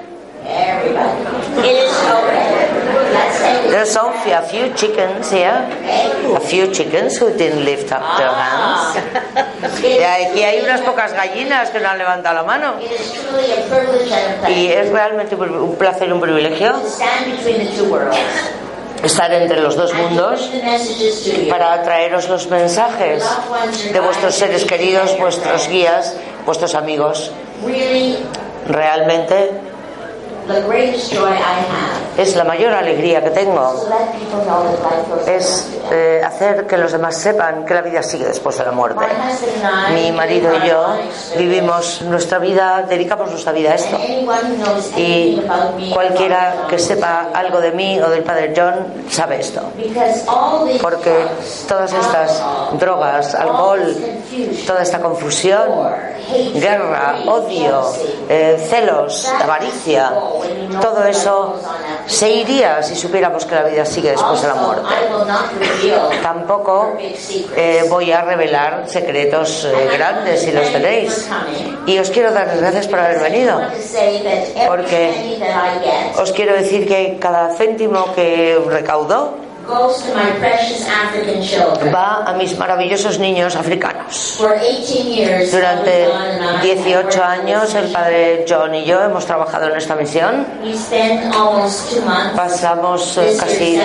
There's 3.69 3.89
some, 3.91 4.11
a 4.13 4.41
few 4.49 4.73
chickens 4.73 5.31
here. 5.31 5.67
A 6.35 6.39
few 6.39 6.73
chickens 6.73 7.17
who 7.17 7.31
didn't 7.37 7.63
lift 7.63 7.91
up 7.91 8.17
their 8.17 8.33
hands. 8.33 9.47
Y 9.79 10.03
aquí 10.03 10.43
hay 10.43 10.61
unas 10.61 10.81
pocas 10.81 11.13
gallinas 11.13 11.69
que 11.69 11.79
no 11.79 11.89
han 11.89 11.97
levantado 11.97 12.35
la 12.35 12.43
mano. 12.43 12.75
Y 14.49 14.67
es 14.67 14.89
realmente 14.89 15.35
un 15.35 15.75
placer 15.75 16.09
y 16.09 16.11
un 16.11 16.21
privilegio 16.21 16.73
estar 19.03 19.33
entre 19.33 19.61
los 19.61 19.75
dos 19.75 19.93
mundos 19.95 20.49
para 21.49 21.81
traeros 21.81 22.29
los 22.29 22.47
mensajes 22.49 23.23
de 23.91 23.99
vuestros 23.99 24.35
seres 24.35 24.63
queridos, 24.65 25.17
vuestros 25.17 25.67
guías 25.67 26.15
vuestros 26.45 26.75
amigos. 26.75 27.31
Realmente 28.67 29.51
es 32.17 32.35
la 32.35 32.43
mayor 32.43 32.73
alegría 32.73 33.23
que 33.23 33.31
tengo. 33.31 33.73
Es 35.27 35.67
eh, 35.91 36.21
hacer 36.25 36.67
que 36.67 36.77
los 36.77 36.91
demás 36.91 37.17
sepan 37.17 37.65
que 37.65 37.73
la 37.73 37.81
vida 37.81 38.03
sigue 38.03 38.25
después 38.25 38.57
de 38.57 38.65
la 38.65 38.71
muerte. 38.71 39.05
Mi 39.93 40.11
marido 40.11 40.51
y 40.55 40.67
yo 40.67 40.95
vivimos 41.37 42.01
nuestra 42.03 42.39
vida, 42.39 42.85
dedicamos 42.87 43.29
nuestra 43.29 43.51
vida 43.51 43.71
a 43.71 43.75
esto. 43.75 43.97
Y 44.95 45.41
cualquiera 45.93 46.65
que 46.69 46.79
sepa 46.79 47.29
algo 47.33 47.59
de 47.59 47.71
mí 47.71 47.99
o 47.99 48.09
del 48.09 48.23
padre 48.23 48.53
John 48.55 49.05
sabe 49.09 49.39
esto. 49.39 49.61
Porque 50.81 51.25
todas 51.67 51.93
estas 51.93 52.43
drogas, 52.79 53.35
alcohol, 53.35 53.95
toda 54.65 54.81
esta 54.81 54.99
confusión, 54.99 55.69
guerra, 56.55 57.15
odio, 57.27 57.83
eh, 58.29 58.65
celos, 58.69 59.27
avaricia, 59.27 60.11
todo 60.81 61.03
eso 61.05 61.59
se 62.05 62.29
iría 62.29 62.81
si 62.83 62.95
supiéramos 62.95 63.45
que 63.45 63.55
la 63.55 63.63
vida 63.63 63.85
sigue 63.85 64.11
después 64.11 64.41
de 64.41 64.47
la 64.47 64.55
muerte. 64.55 64.89
Tampoco 66.21 66.97
eh, 67.55 67.83
voy 67.89 68.11
a 68.11 68.21
revelar 68.21 68.83
secretos 68.87 69.65
eh, 69.65 69.89
grandes 69.93 70.41
si 70.41 70.51
los 70.51 70.71
tenéis. 70.71 71.29
Y 71.85 71.97
os 71.99 72.09
quiero 72.09 72.31
dar 72.31 72.47
las 72.47 72.59
gracias 72.59 72.87
por 72.87 72.99
haber 72.99 73.19
venido. 73.19 73.59
Porque 74.67 75.39
Os 76.17 76.31
quiero 76.31 76.53
decir 76.53 76.87
que 76.87 77.17
cada 77.19 77.53
céntimo 77.55 78.13
que 78.13 78.59
recaudo 78.67 79.50
goes 79.71 80.03
to 80.03 80.13
my 80.13 80.29
precious 80.43 80.85
African 80.87 81.41
children. 81.41 81.93
va 81.93 82.23
a 82.27 82.33
mis 82.33 82.57
maravillosos 82.57 83.19
niños 83.19 83.55
africanos. 83.55 84.35
For 84.37 84.53
18 84.59 85.07
years, 85.07 85.51
Durante 85.51 86.07
John 86.07 86.21
and 86.21 86.43
I 86.43 86.53
have 86.57 86.77
18 86.77 86.95
worked 86.95 87.19
años 87.19 87.75
el 87.75 87.91
padre 87.91 88.45
John 88.47 88.75
y 88.75 88.83
yo 88.83 89.01
hemos 89.01 89.25
trabajado 89.25 89.67
en 89.69 89.77
esta 89.77 89.95
misión. 89.95 90.45
We 90.63 90.73
spent 90.75 91.33
almost 91.33 91.91
two 91.91 92.01
months 92.01 92.35
Pasamos 92.35 93.17
eh, 93.17 93.37
casi 93.39 93.79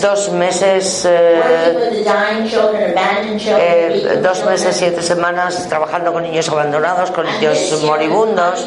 dos 0.00 0.30
meses, 0.30 1.04
eh, 1.04 1.74
with 1.74 1.98
the 1.98 2.04
dying 2.04 2.48
children, 2.48 2.92
abandoned 2.92 3.40
children, 3.40 3.60
eh, 3.60 4.20
dos 4.22 4.44
meses, 4.44 4.76
siete 4.76 5.02
semanas 5.02 5.66
trabajando 5.68 6.12
con 6.12 6.22
niños 6.22 6.48
abandonados, 6.48 7.10
con 7.10 7.26
niños 7.26 7.58
moribundos. 7.84 8.66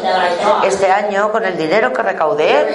Este 0.66 0.92
año, 0.92 1.32
con 1.32 1.46
el 1.46 1.58
dinero 1.58 1.94
que 1.94 2.02
recaudé, 2.02 2.68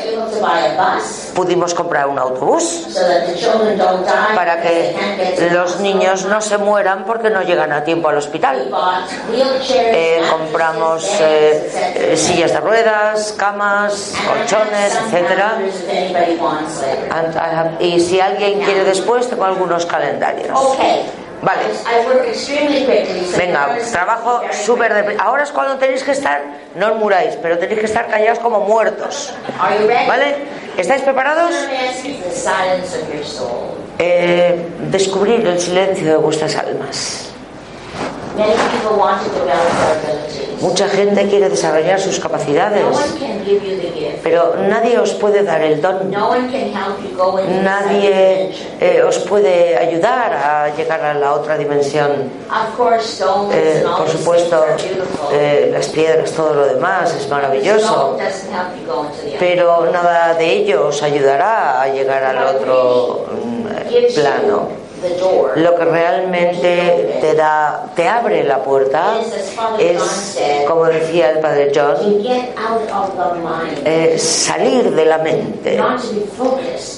pudimos 1.34 1.74
comprar 1.74 2.06
un 2.06 2.18
autobús 2.18 2.86
para 4.34 4.60
que 4.60 4.96
los 5.52 5.80
niños 5.80 6.24
no 6.26 6.40
se 6.40 6.58
mueran 6.58 7.04
porque 7.04 7.30
no 7.30 7.42
llegan 7.42 7.72
a 7.72 7.84
tiempo 7.84 8.08
al 8.08 8.18
hospital. 8.18 8.70
Eh, 9.70 10.22
compramos 10.30 11.08
eh, 11.20 11.70
eh, 12.12 12.16
sillas 12.16 12.52
de 12.52 12.60
ruedas, 12.60 13.34
camas, 13.38 14.14
colchones, 14.26 14.94
etcétera. 15.06 15.58
Y 17.80 18.00
si 18.00 18.20
alguien 18.20 18.60
quiere 18.60 18.84
después, 18.84 19.28
tengo 19.28 19.44
algunos 19.44 19.86
calendarios. 19.86 20.58
Vale. 21.42 21.62
Venga, 23.36 23.76
trabajo 23.92 24.42
súper 24.50 24.94
quick. 24.94 25.06
de... 25.08 25.16
Ahora 25.18 25.42
es 25.42 25.52
cuando 25.52 25.76
tenéis 25.76 26.02
que 26.02 26.12
estar, 26.12 26.42
no 26.74 26.92
os 26.92 26.96
muráis, 26.96 27.36
pero 27.42 27.58
tenéis 27.58 27.80
que 27.80 27.86
estar 27.86 28.06
callados 28.06 28.38
como 28.38 28.60
muertos. 28.60 29.34
¿Vale? 30.08 30.36
¿Estáis 30.76 31.02
preparados? 31.02 31.54
Eh, 33.98 34.66
descubrir 34.90 35.46
el 35.46 35.60
silencio 35.60 36.06
de 36.06 36.16
vuestras 36.16 36.56
almas. 36.56 37.30
Many 37.30 37.32
people 37.32 37.32
want 37.32 37.32
to 37.32 37.32
develop 37.32 37.92
their 37.94 38.02
abilities. 38.02 38.23
Mucha 40.60 40.88
gente 40.88 41.28
quiere 41.28 41.48
desarrollar 41.48 42.00
sus 42.00 42.18
capacidades, 42.18 42.84
pero 44.22 44.56
nadie 44.56 44.98
os 44.98 45.12
puede 45.14 45.42
dar 45.42 45.62
el 45.62 45.80
don. 45.80 46.10
Nadie 47.62 48.50
eh, 48.80 49.02
os 49.06 49.18
puede 49.18 49.76
ayudar 49.76 50.32
a 50.32 50.74
llegar 50.74 51.04
a 51.04 51.14
la 51.14 51.34
otra 51.34 51.56
dimensión. 51.58 52.30
Eh, 53.52 53.84
por 53.96 54.08
supuesto, 54.08 54.64
eh, 55.32 55.70
las 55.72 55.88
piedras, 55.88 56.32
todo 56.32 56.54
lo 56.54 56.66
demás 56.66 57.14
es 57.14 57.28
maravilloso, 57.28 58.16
pero 59.38 59.90
nada 59.92 60.34
de 60.34 60.52
ello 60.52 60.88
os 60.88 61.02
ayudará 61.02 61.82
a 61.82 61.88
llegar 61.88 62.24
al 62.24 62.56
otro 62.56 63.26
mm, 63.30 64.14
plano. 64.14 64.83
Lo 65.56 65.74
que 65.74 65.84
realmente 65.84 67.18
te 67.20 67.34
da, 67.34 67.86
te 67.94 68.08
abre 68.08 68.44
la 68.44 68.62
puerta 68.62 69.14
es, 69.78 70.38
como 70.66 70.84
decía 70.84 71.30
el 71.30 71.40
padre 71.40 71.72
John, 71.74 71.96
eh, 73.84 74.18
salir 74.18 74.90
de 74.90 75.04
la 75.04 75.18
mente, 75.18 75.80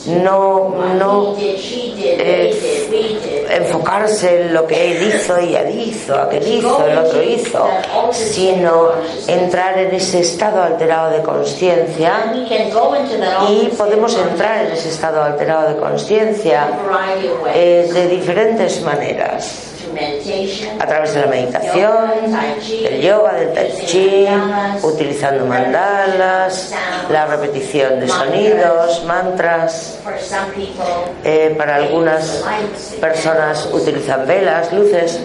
no, 0.07 0.75
no 0.95 1.35
eh, 1.39 3.47
enfocarse 3.51 4.43
en 4.43 4.55
lo 4.55 4.67
que 4.67 4.93
él 4.93 5.09
hizo 5.09 5.37
él 5.57 5.79
hizo, 5.79 6.15
aquel 6.15 6.47
hizo, 6.47 6.87
el 6.87 6.99
otro 6.99 7.23
hizo, 7.23 7.67
sino 8.13 8.91
entrar 9.27 9.79
en 9.79 9.95
ese 9.95 10.21
estado 10.21 10.63
alterado 10.63 11.11
de 11.11 11.23
conciencia. 11.23 12.33
Y 13.49 13.67
podemos 13.77 14.17
entrar 14.17 14.67
en 14.67 14.73
ese 14.73 14.89
estado 14.89 15.23
alterado 15.23 15.75
de 15.75 15.77
conciencia 15.77 16.69
eh, 17.55 17.89
de 17.97 18.09
diferentes 18.09 18.83
maneras. 18.83 19.73
A 20.79 20.87
través 20.87 21.15
de 21.15 21.21
la 21.21 21.27
meditación, 21.27 22.11
del 22.83 23.01
yoga, 23.01 23.33
del 23.33 23.55
tai 23.55 23.73
chi, 23.87 24.27
utilizando 24.83 25.47
mandalas, 25.47 26.75
la 27.09 27.25
repetición 27.27 28.01
de 28.01 28.09
sonidos, 28.09 29.05
mantras. 29.07 29.99
Eh, 31.25 31.55
para 31.57 31.77
algunas 31.77 32.45
personas 33.01 33.69
utilizan 33.73 34.27
velas, 34.27 34.71
luces. 34.73 35.21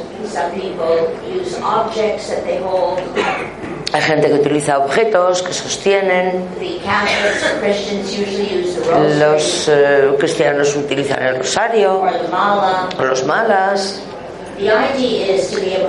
Hay 3.93 4.01
gente 4.01 4.27
que 4.27 4.36
utiliza 4.36 4.77
objetos 4.77 5.43
que 5.43 5.54
sostienen. 5.54 6.45
Los 9.19 9.67
eh, 9.67 10.15
cristianos 10.17 10.75
utilizan 10.75 11.21
el 11.23 11.38
rosario 11.38 12.04
o 12.97 13.04
los 13.04 13.25
malas. 13.25 14.01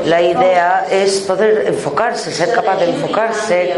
La 0.06 0.22
idea 0.22 0.86
es 0.90 1.20
poder 1.20 1.66
enfocarse, 1.66 2.32
ser 2.32 2.52
capaz 2.52 2.76
de 2.76 2.86
enfocarse 2.86 3.74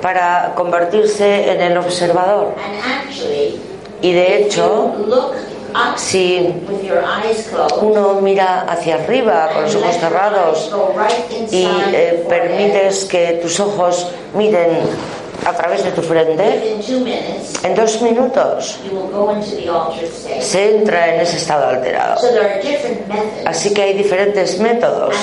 para 0.00 0.52
convertirse 0.54 1.50
en 1.50 1.60
el 1.60 1.76
observador. 1.76 2.54
Y 4.00 4.12
de 4.12 4.42
hecho, 4.42 4.94
si 5.96 6.36
eyes 6.36 7.48
closed, 7.48 7.82
uno 7.82 8.20
mira 8.20 8.62
hacia 8.68 8.96
arriba 8.96 9.50
con 9.52 9.62
los 9.64 9.74
ojos 9.74 9.96
cerrados 9.96 10.72
y 11.50 11.66
eh, 11.92 12.24
permites 12.28 13.04
que 13.04 13.38
tus 13.42 13.58
ojos 13.60 14.10
miren 14.34 14.70
a 15.44 15.52
través 15.52 15.84
de 15.84 15.92
tu 15.92 16.02
frente, 16.02 16.76
en 17.62 17.74
dos 17.74 18.02
minutos 18.02 18.78
se 20.40 20.76
entra 20.76 21.14
en 21.14 21.20
ese 21.20 21.36
estado 21.36 21.68
alterado. 21.68 22.20
Así 23.44 23.72
que 23.72 23.82
hay 23.82 23.94
diferentes 23.94 24.58
métodos. 24.58 25.14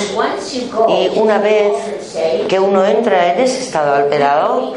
Y 0.88 1.18
una 1.18 1.38
vez 1.38 1.74
que 2.48 2.58
uno 2.58 2.86
entra 2.86 3.34
en 3.34 3.40
ese 3.40 3.64
estado 3.64 3.94
alterado, 3.96 4.72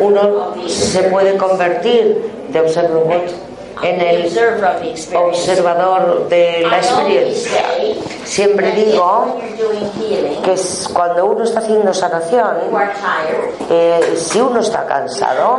uno 0.00 0.54
se 0.66 1.02
puede 1.04 1.36
convertir 1.36 2.30
de 2.48 2.60
observer 2.60 3.02
what? 3.04 3.55
En 3.82 3.98
The 3.98 4.10
el 4.10 4.26
observer 4.26 4.64
of 4.64 4.80
the 4.80 4.90
experience. 4.90 5.38
observador 5.50 6.28
de 6.28 6.66
la 6.68 6.78
experiencia. 6.78 7.62
Siempre 8.24 8.72
digo 8.72 9.36
que 10.44 10.52
es 10.52 10.88
cuando 10.92 11.26
uno 11.26 11.44
está 11.44 11.60
haciendo 11.60 11.92
sanación, 11.94 12.56
eh, 13.70 14.14
si 14.16 14.40
uno 14.40 14.60
está 14.60 14.84
cansado, 14.86 15.58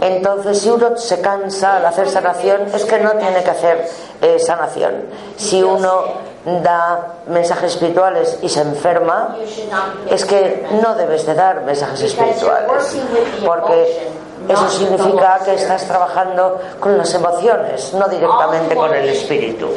entonces 0.00 0.60
si 0.60 0.70
uno 0.70 0.96
se 0.96 1.20
cansa 1.20 1.76
al 1.78 1.86
hacer 1.86 2.08
sanación, 2.08 2.62
es 2.72 2.84
que 2.84 2.98
no 2.98 3.12
tiene 3.12 3.42
que 3.42 3.50
hacer 3.50 3.88
eh, 4.22 4.38
sanación. 4.38 5.06
Si 5.36 5.62
uno 5.62 6.28
da 6.62 7.14
mensajes 7.26 7.72
espirituales 7.72 8.38
y 8.40 8.48
se 8.48 8.60
enferma, 8.60 9.36
es 10.08 10.24
que 10.24 10.66
no 10.82 10.94
debes 10.94 11.26
de 11.26 11.34
dar 11.34 11.62
mensajes 11.62 12.00
espirituales, 12.02 12.96
porque 13.44 14.08
eso 14.48 14.68
significa 14.70 15.40
que 15.44 15.54
estás 15.54 15.84
trabajando 15.86 16.60
con 16.80 16.96
las 16.98 17.12
emociones, 17.14 17.92
no 17.94 18.08
directamente 18.08 18.74
con 18.74 18.94
el 18.94 19.08
espíritu. 19.08 19.68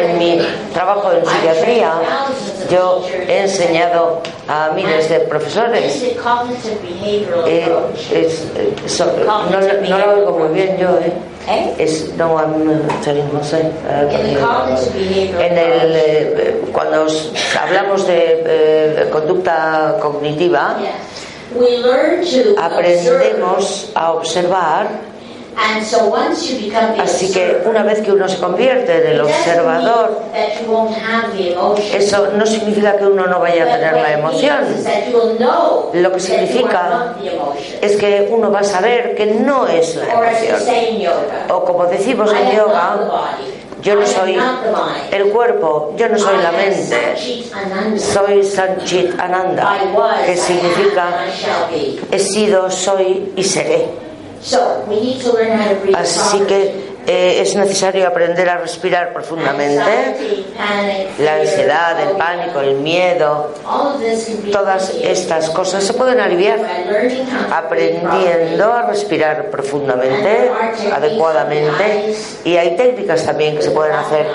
En 0.00 0.18
mi 0.18 0.38
trabajo 0.74 1.12
en 1.12 1.24
psiquiatría, 1.24 1.92
yo 2.70 3.02
he 3.28 3.42
enseñado 3.42 4.20
a 4.48 4.70
miles 4.74 5.08
de 5.08 5.20
profesores. 5.20 6.02
Eh, 7.46 7.68
es- 8.12 8.92
so- 8.92 9.06
no, 9.50 9.60
no 9.88 9.98
lo 9.98 10.14
oigo 10.14 10.38
muy 10.38 10.48
bien 10.48 10.76
yo, 10.78 10.88
¿eh? 10.98 11.12
Eh? 11.48 11.74
Es, 11.78 12.14
no, 12.16 12.36
telling 13.02 13.28
José. 13.32 13.70
eh, 13.88 14.44
en 15.38 15.58
el, 15.58 15.96
eh, 15.96 16.62
cuando 16.72 17.04
os- 17.04 17.32
hablamos 17.60 18.06
de 18.06 18.42
eh, 18.46 19.08
conducta 19.10 19.96
cognitiva, 20.00 20.76
Yes. 21.50 21.60
We 21.60 21.78
learn 21.78 22.20
to 22.20 22.24
observe. 22.24 22.58
aprendemos 22.58 23.90
a 23.94 24.12
observar, 24.12 25.10
And 25.56 25.84
so 25.84 26.08
once 26.08 26.48
you 26.48 26.58
become 26.58 26.96
the 26.96 27.02
así 27.02 27.32
que 27.32 27.62
una 27.66 27.82
vez 27.82 28.00
que 28.00 28.12
uno 28.12 28.28
se 28.28 28.38
convierte 28.38 28.96
en 28.96 29.06
el 29.14 29.20
observador, 29.20 30.22
eso 31.92 32.28
no 32.36 32.46
significa 32.46 32.96
que 32.96 33.04
uno 33.04 33.26
no 33.26 33.40
vaya 33.40 33.64
a 33.64 33.76
tener 33.76 33.94
la 33.94 34.12
emoción. 34.12 34.58
Lo 35.92 36.12
que 36.12 36.20
significa. 36.20 37.14
Es 37.82 37.96
que 37.96 38.28
uno 38.30 38.50
va 38.50 38.60
a 38.60 38.64
saber 38.64 39.14
que 39.16 39.26
no 39.26 39.66
es 39.66 39.96
la 39.96 40.12
emoción. 40.14 41.12
O 41.50 41.64
como 41.64 41.86
decimos 41.86 42.32
en 42.32 42.56
yoga. 42.56 42.96
Yo 43.82 43.94
no 43.96 44.06
soy 44.06 44.36
el 45.10 45.24
cuerpo, 45.30 45.94
yo 45.96 46.08
no 46.08 46.18
soy 46.18 46.38
la 46.38 46.52
mente, 46.52 47.16
soy 47.98 48.44
Sanchit 48.44 49.18
Ananda, 49.18 49.78
que 50.26 50.36
significa 50.36 51.24
he 52.10 52.18
sido, 52.18 52.70
soy 52.70 53.32
y 53.36 53.44
seré. 53.44 53.88
Así 55.94 56.40
que 56.40 56.89
eh, 57.06 57.40
es 57.40 57.54
necesario 57.56 58.06
aprender 58.06 58.48
a 58.48 58.58
respirar 58.58 59.12
profundamente. 59.12 60.44
La 61.18 61.36
ansiedad, 61.36 62.00
el 62.00 62.16
pánico, 62.16 62.60
el 62.60 62.76
miedo, 62.76 63.54
todas 64.52 64.90
estas 65.02 65.50
cosas 65.50 65.84
se 65.84 65.94
pueden 65.94 66.20
aliviar 66.20 66.58
aprendiendo 67.52 68.72
a 68.72 68.82
respirar 68.82 69.50
profundamente, 69.50 70.50
adecuadamente. 70.92 72.14
Y 72.44 72.56
hay 72.56 72.76
técnicas 72.76 73.24
también 73.24 73.56
que 73.56 73.62
se 73.62 73.70
pueden 73.70 73.94
hacer 73.94 74.26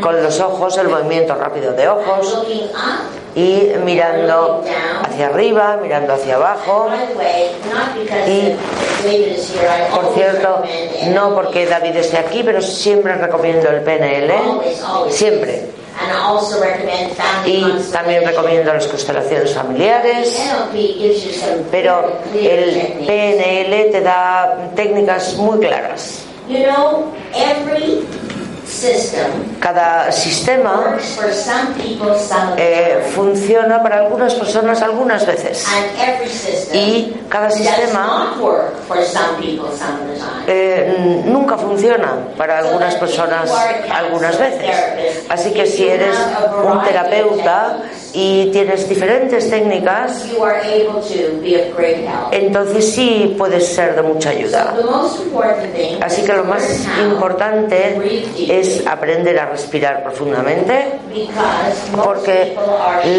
con 0.00 0.22
los 0.22 0.40
ojos, 0.40 0.76
el 0.78 0.88
movimiento 0.88 1.34
rápido 1.34 1.72
de 1.72 1.88
ojos 1.88 2.46
y 3.34 3.70
mirando 3.84 4.64
hacia 5.02 5.26
arriba, 5.26 5.78
mirando 5.82 6.14
hacia 6.14 6.36
abajo. 6.36 6.88
Y, 8.26 8.54
Por 9.94 10.14
cierto, 10.14 10.62
no 11.08 11.34
porque 11.34 11.66
David 11.66 11.96
esté 11.96 12.18
aquí, 12.18 12.42
pero 12.44 12.60
siempre 12.60 13.14
recomiendo 13.14 13.68
el 13.70 13.82
PNL, 13.82 14.32
siempre. 15.10 15.78
Y 17.44 17.62
también 17.92 18.24
recomiendo 18.24 18.72
las 18.72 18.86
constelaciones 18.86 19.52
familiares. 19.52 20.40
Pero 21.70 22.12
el. 22.34 23.04
PNL 23.06 23.90
te 23.90 24.00
da 24.00 24.70
técnicas 24.74 25.34
muy 25.34 25.58
claras. 25.58 26.22
Cada 29.60 30.12
sistema 30.12 30.96
eh, 32.56 33.10
funciona 33.14 33.82
para 33.82 33.98
algunas 33.98 34.34
personas 34.34 34.82
algunas 34.82 35.26
veces. 35.26 35.64
Y 36.72 37.16
cada 37.28 37.50
sistema 37.50 38.36
eh, 40.46 41.22
nunca 41.24 41.56
funciona 41.56 42.12
para 42.36 42.58
algunas 42.58 42.94
personas 42.96 43.50
algunas 43.90 44.38
veces. 44.38 44.76
Así 45.28 45.52
que 45.52 45.66
si 45.66 45.88
eres 45.88 46.16
un 46.62 46.82
terapeuta 46.82 47.78
y 48.12 48.50
tienes 48.52 48.88
diferentes 48.88 49.50
técnicas, 49.50 50.26
entonces 52.30 52.92
sí 52.92 53.34
puedes 53.38 53.66
ser 53.66 53.96
de 53.96 54.02
mucha 54.02 54.30
ayuda. 54.30 54.74
Así 56.00 56.22
que 56.22 56.32
lo 56.32 56.44
más 56.44 56.86
importante 57.00 58.24
es 58.48 58.86
aprender 58.86 59.38
a 59.38 59.46
respirar 59.46 60.02
profundamente 60.02 60.98
porque 62.04 62.56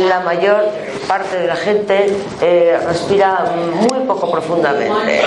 la 0.08 0.20
mayor 0.22 0.66
parte 1.08 1.40
de 1.40 1.48
la 1.48 1.56
gente 1.56 2.08
eh, 2.42 2.78
respira 2.88 3.54
muy 3.90 4.06
poco 4.08 4.32
profundamente. 4.32 5.22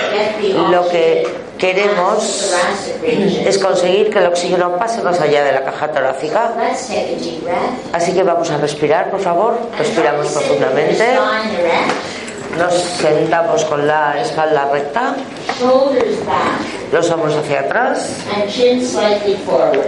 Lo 0.69 0.87
que 0.89 1.27
queremos 1.63 2.53
es 3.01 3.57
conseguir 3.57 4.09
que 4.09 4.19
el 4.19 4.25
oxígeno 4.25 4.75
pase 4.75 5.01
más 5.01 5.21
allá 5.21 5.45
de 5.45 5.53
la 5.53 5.63
caja 5.63 5.87
torácica. 5.87 6.51
Así 7.93 8.11
que 8.11 8.21
vamos 8.21 8.51
a 8.51 8.57
respirar, 8.57 9.09
por 9.09 9.21
favor. 9.21 9.57
Respiramos 9.77 10.27
profundamente. 10.27 11.05
Nos 12.57 12.73
sentamos 12.73 13.63
con 13.63 13.87
la 13.87 14.21
espalda 14.21 14.69
recta, 14.73 15.15
los 16.91 17.09
hombros 17.09 17.37
hacia 17.37 17.61
atrás 17.61 18.09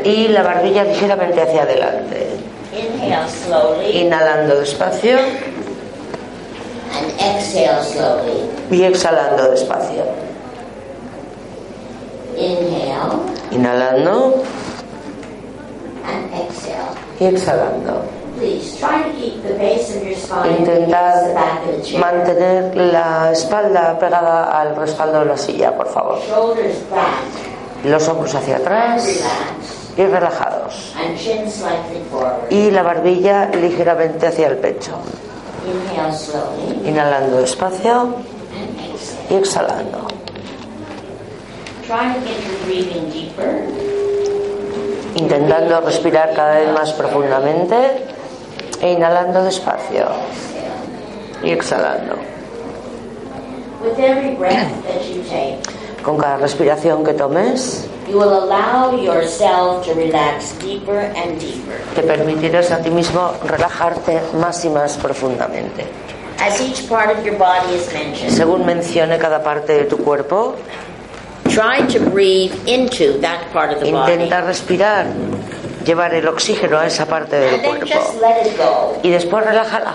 y 0.06 0.30
la 0.30 0.44
barbilla 0.44 0.86
ligeramente 0.86 1.42
hacia 1.42 1.64
adelante. 1.64 2.30
Inhalando 3.92 4.62
despacio 4.62 5.18
y 8.72 8.84
exhalando 8.84 9.52
despacio. 9.52 10.25
Inhale 12.38 13.20
Inhalando 13.52 14.44
and 16.06 16.34
exhale. 16.34 16.94
y 17.20 17.26
exhalando. 17.26 18.02
Please 18.38 18.78
try 18.78 19.04
to 19.04 19.12
keep 19.18 19.42
the 19.44 19.54
base 19.54 19.96
of 19.96 20.04
your 20.04 20.16
spine 20.18 20.66
the 20.66 20.74
Intentar 20.82 21.34
back 21.34 21.66
of 21.66 21.78
the 21.78 21.82
chair. 21.84 22.00
mantener 22.02 22.76
la 22.76 23.32
espalda 23.32 23.98
pegada 23.98 24.60
al 24.60 24.76
respaldo 24.76 25.20
de 25.20 25.26
la 25.26 25.38
silla, 25.38 25.76
por 25.76 25.88
favor. 25.88 26.20
Shoulders 26.28 26.78
back 26.92 27.86
Los 27.86 28.08
hombros 28.10 28.34
hacia 28.36 28.58
atrás 28.58 29.08
y 29.98 30.04
relajados. 30.06 30.94
And 30.98 31.18
chin 31.18 31.50
slightly 31.50 32.02
forward. 32.12 32.52
Y 32.52 32.72
la 32.72 32.84
barbilla 32.84 33.46
ligeramente 33.54 34.28
hacia 34.28 34.48
el 34.48 34.58
pecho. 34.58 34.92
Inhale 35.66 36.14
slowly 36.14 36.90
Inhalando 36.90 37.38
despacio 37.38 38.16
y 39.30 39.36
exhalando. 39.36 40.00
Try 40.00 40.04
to 40.04 40.08
get 40.10 40.54
your 40.54 40.64
breathing 40.66 41.64
deeper. 41.64 41.75
Intentando 45.16 45.82
respirar 45.82 46.34
cada 46.34 46.56
vez 46.60 46.72
más 46.74 46.92
profundamente 46.94 47.76
e 48.82 48.92
inhalando 48.92 49.44
despacio 49.44 50.06
y 51.44 51.52
exhalando. 51.52 52.16
With 53.84 54.00
every 54.00 54.36
breath 54.36 54.72
that 54.88 55.04
you 55.08 55.22
take, 55.30 55.60
Con 56.04 56.18
cada 56.18 56.38
respiración 56.38 57.04
que 57.04 57.14
tomes, 57.14 57.88
you 58.08 58.18
will 58.18 58.34
allow 58.34 58.92
yourself 58.94 59.86
to 59.86 59.94
relax 59.94 60.58
deeper 60.60 61.12
and 61.16 61.40
deeper. 61.40 61.78
te 61.96 62.02
permitirás 62.02 62.72
a 62.72 62.78
ti 62.82 62.90
mismo 62.90 63.32
relajarte 63.46 64.22
más 64.40 64.64
y 64.66 64.70
más 64.70 64.98
profundamente. 64.98 65.86
As 66.40 66.60
each 66.62 66.88
part 66.90 67.10
of 67.16 67.24
your 67.24 67.38
body 67.38 67.74
is 67.76 67.92
mentioned, 67.94 68.32
Según 68.32 68.66
mencione 68.66 69.18
cada 69.18 69.42
parte 69.44 69.74
de 69.74 69.84
tu 69.86 69.98
cuerpo, 69.98 70.56
try 71.56 71.86
to 71.88 72.00
breathe 72.10 72.54
into 72.68 73.18
that 73.22 73.52
part 73.52 73.72
of 73.74 73.80
the 73.80 73.92
body. 73.92 74.14
intenta 74.14 74.42
respirar, 74.42 75.08
llevar 75.86 76.14
el 76.14 76.28
oxígeno 76.28 76.78
a 76.78 76.86
esa 76.88 77.06
parte 77.06 77.36
del 77.36 77.54
And 77.56 77.64
then 77.64 77.70
cuerpo 77.78 77.86
just 77.86 78.22
let 78.22 78.46
it 78.46 78.58
go. 78.58 79.00
y 79.04 79.10
después 79.10 79.46
relájala. 79.46 79.94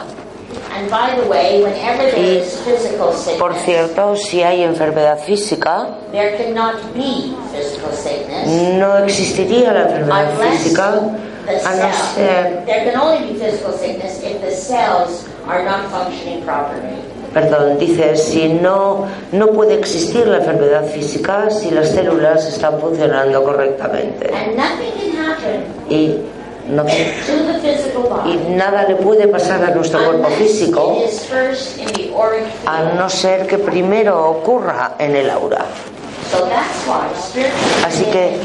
And 0.73 0.90
by 0.90 1.14
the 1.20 1.29
way, 1.29 1.62
whenever 1.62 2.11
there 2.11 2.38
is 2.40 2.59
physical 2.61 3.12
Por 3.38 3.55
sickness, 3.55 3.64
cierto, 3.64 4.16
si 4.16 4.42
hay 4.42 4.62
enfermedad 4.62 5.18
física, 5.18 5.88
there 6.12 6.37
cannot 6.37 6.77
be 6.94 7.35
physical 7.53 7.92
sickness 7.92 8.46
no 8.79 8.99
existiría 8.99 9.73
la 9.73 9.83
enfermedad 9.83 10.38
física 10.38 11.01
the 11.46 11.68
a 11.68 11.77
no 11.77 11.92
ser 12.14 12.64
there 12.66 12.85
can 12.85 12.96
only 13.01 13.33
be 13.33 13.38
physical 13.38 13.73
sickness 13.73 14.23
if 14.23 14.40
the 14.40 14.51
cells 14.53 15.29
are 15.46 15.64
not 15.64 15.90
functioning 15.90 16.42
properly. 16.44 16.96
Perdón, 17.35 17.79
dice, 17.79 18.16
si 18.16 18.49
no, 18.49 19.07
no 19.33 19.47
puede 19.49 19.75
existir 19.75 20.27
la 20.27 20.38
enfermedad 20.38 20.85
física 20.87 21.49
si 21.51 21.71
las 21.71 21.88
células 21.90 22.45
están 22.47 22.81
funcionando 22.81 23.45
correctamente. 23.45 24.31
Y, 25.88 26.16
no, 26.71 26.85
y 28.27 28.37
nada 28.57 28.85
le 28.88 28.97
puede 28.97 29.29
pasar 29.29 29.62
a 29.64 29.71
nuestro 29.71 30.05
cuerpo 30.05 30.29
físico 30.31 30.97
a 32.66 32.83
no 32.95 33.09
ser 33.09 33.47
que 33.47 33.59
primero 33.59 34.29
ocurra 34.31 34.95
en 34.99 35.14
el 35.16 35.31
aura. 35.31 35.64
Así 37.87 38.05
que- 38.05 38.38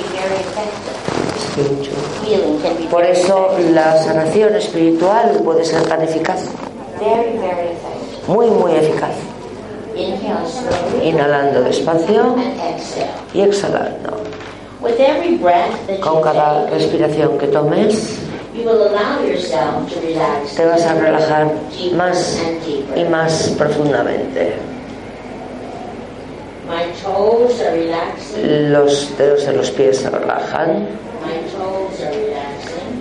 Por 2.89 3.03
eso 3.03 3.49
la 3.73 4.01
sanación 4.03 4.55
espiritual 4.55 5.39
puede 5.43 5.63
ser 5.65 5.83
tan 5.87 6.01
eficaz. 6.03 6.41
Muy, 8.27 8.47
muy 8.47 8.73
eficaz. 8.75 9.15
Inhalando 11.03 11.61
despacio 11.63 12.35
y 13.33 13.41
exhalando. 13.41 14.17
Con 16.01 16.21
cada 16.21 16.67
respiración 16.69 17.37
que 17.37 17.47
tomes, 17.47 18.19
te 20.55 20.65
vas 20.65 20.85
a 20.85 20.93
relajar 20.93 21.51
más 21.93 22.41
y 22.95 23.03
más 23.05 23.53
profundamente. 23.57 24.55
My 26.67 26.85
toes 27.03 27.61
are 27.61 27.77
relaxing. 27.77 28.73
Los 28.73 29.15
dedos 29.17 29.45
de 29.45 29.53
los 29.53 29.69
pies 29.69 29.97
se 29.97 30.09
relajan. 30.09 30.87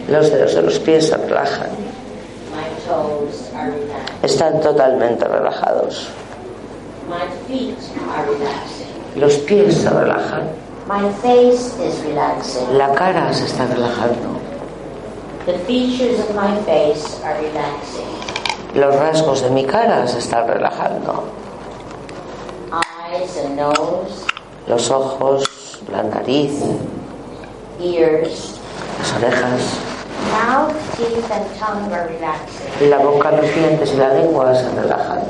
Los 0.09 0.31
dedos 0.31 0.55
de 0.55 0.63
los 0.63 0.79
pies 0.81 1.09
se 1.09 1.17
relajan. 1.17 1.71
My 2.53 2.69
toes 2.69 2.69
are 2.69 2.69
relaxing. 2.69 2.74
Están 4.23 4.61
totalmente 4.61 5.27
relajados. 5.27 6.09
Los 9.17 9.35
pies 9.39 9.75
se 9.79 9.91
relajan. 9.91 10.43
La 12.77 12.93
cara 12.95 13.33
se 13.33 13.47
está 13.47 13.67
relajando. 13.67 14.35
Los 18.75 18.95
rasgos 18.97 19.43
de 19.43 19.51
mi 19.51 19.65
cara 19.65 20.07
se 20.07 20.19
están 20.19 20.49
relajando. 20.49 21.25
Los 24.67 24.91
ojos, 24.91 25.45
la 25.93 26.03
nariz, 26.03 26.53
las 28.99 29.13
orejas, 29.17 29.94
mouth, 30.31 30.75
teeth, 30.97 31.31
and 31.31 31.47
tongue 31.59 31.93
are 31.93 32.09
relaxing. 32.09 32.91
la 32.91 32.99
boca, 32.99 33.31
los 33.33 33.55
dientes 33.55 33.93
y 33.93 33.97
la 33.97 34.09
lengua 34.15 34.55
se 34.55 34.69
relajan. 34.71 35.23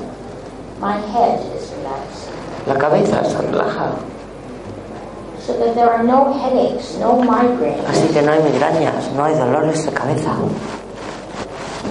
My 0.81 0.99
head 1.13 1.41
is 1.57 1.73
relaxing. 1.77 2.35
La 2.67 2.75
cabeza 2.77 3.25
se 3.25 3.39
relaja. 3.39 3.95
So 5.47 5.53
that 5.59 5.75
there 5.75 5.91
are 5.91 6.03
no 6.03 6.33
headaches, 6.33 6.97
no 6.99 7.21
migraines. 7.21 7.85
Así 7.89 8.09
que 8.13 8.23
no 8.23 8.33
hay 8.33 8.43
migrañas, 8.43 9.13
no 9.15 9.25
hay 9.25 9.35
dolores 9.35 9.85
de 9.85 9.93
cabeza. 9.93 10.33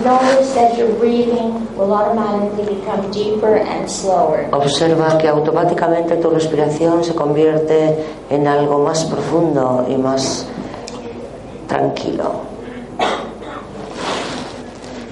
Notice 0.03 0.53
that 0.55 0.75
your 0.75 0.89
breathing 0.99 1.63
will 1.77 1.93
automatically 1.93 2.75
become 2.75 3.09
deeper 3.11 3.57
and 3.57 3.87
slower. 3.87 4.49
Observa 4.51 5.17
que 5.17 5.29
automáticamente 5.29 6.17
tu 6.17 6.29
respiración 6.31 7.03
se 7.03 7.13
convierte 7.13 8.03
en 8.29 8.47
algo 8.47 8.79
más 8.79 9.05
profundo 9.05 9.85
y 9.87 9.95
más 9.95 10.45
tranquilo. 11.67 12.41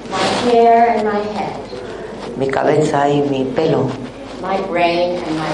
My 0.10 0.31
hair 0.50 0.98
and 0.98 1.04
my 1.08 1.20
head, 1.38 1.56
Mi 2.38 2.48
cabeza 2.48 3.08
y 3.10 3.22
mi 3.30 3.46
pelo, 3.56 3.86
my 4.42 4.58
brain 4.70 5.18
and 5.18 5.36
my 5.38 5.52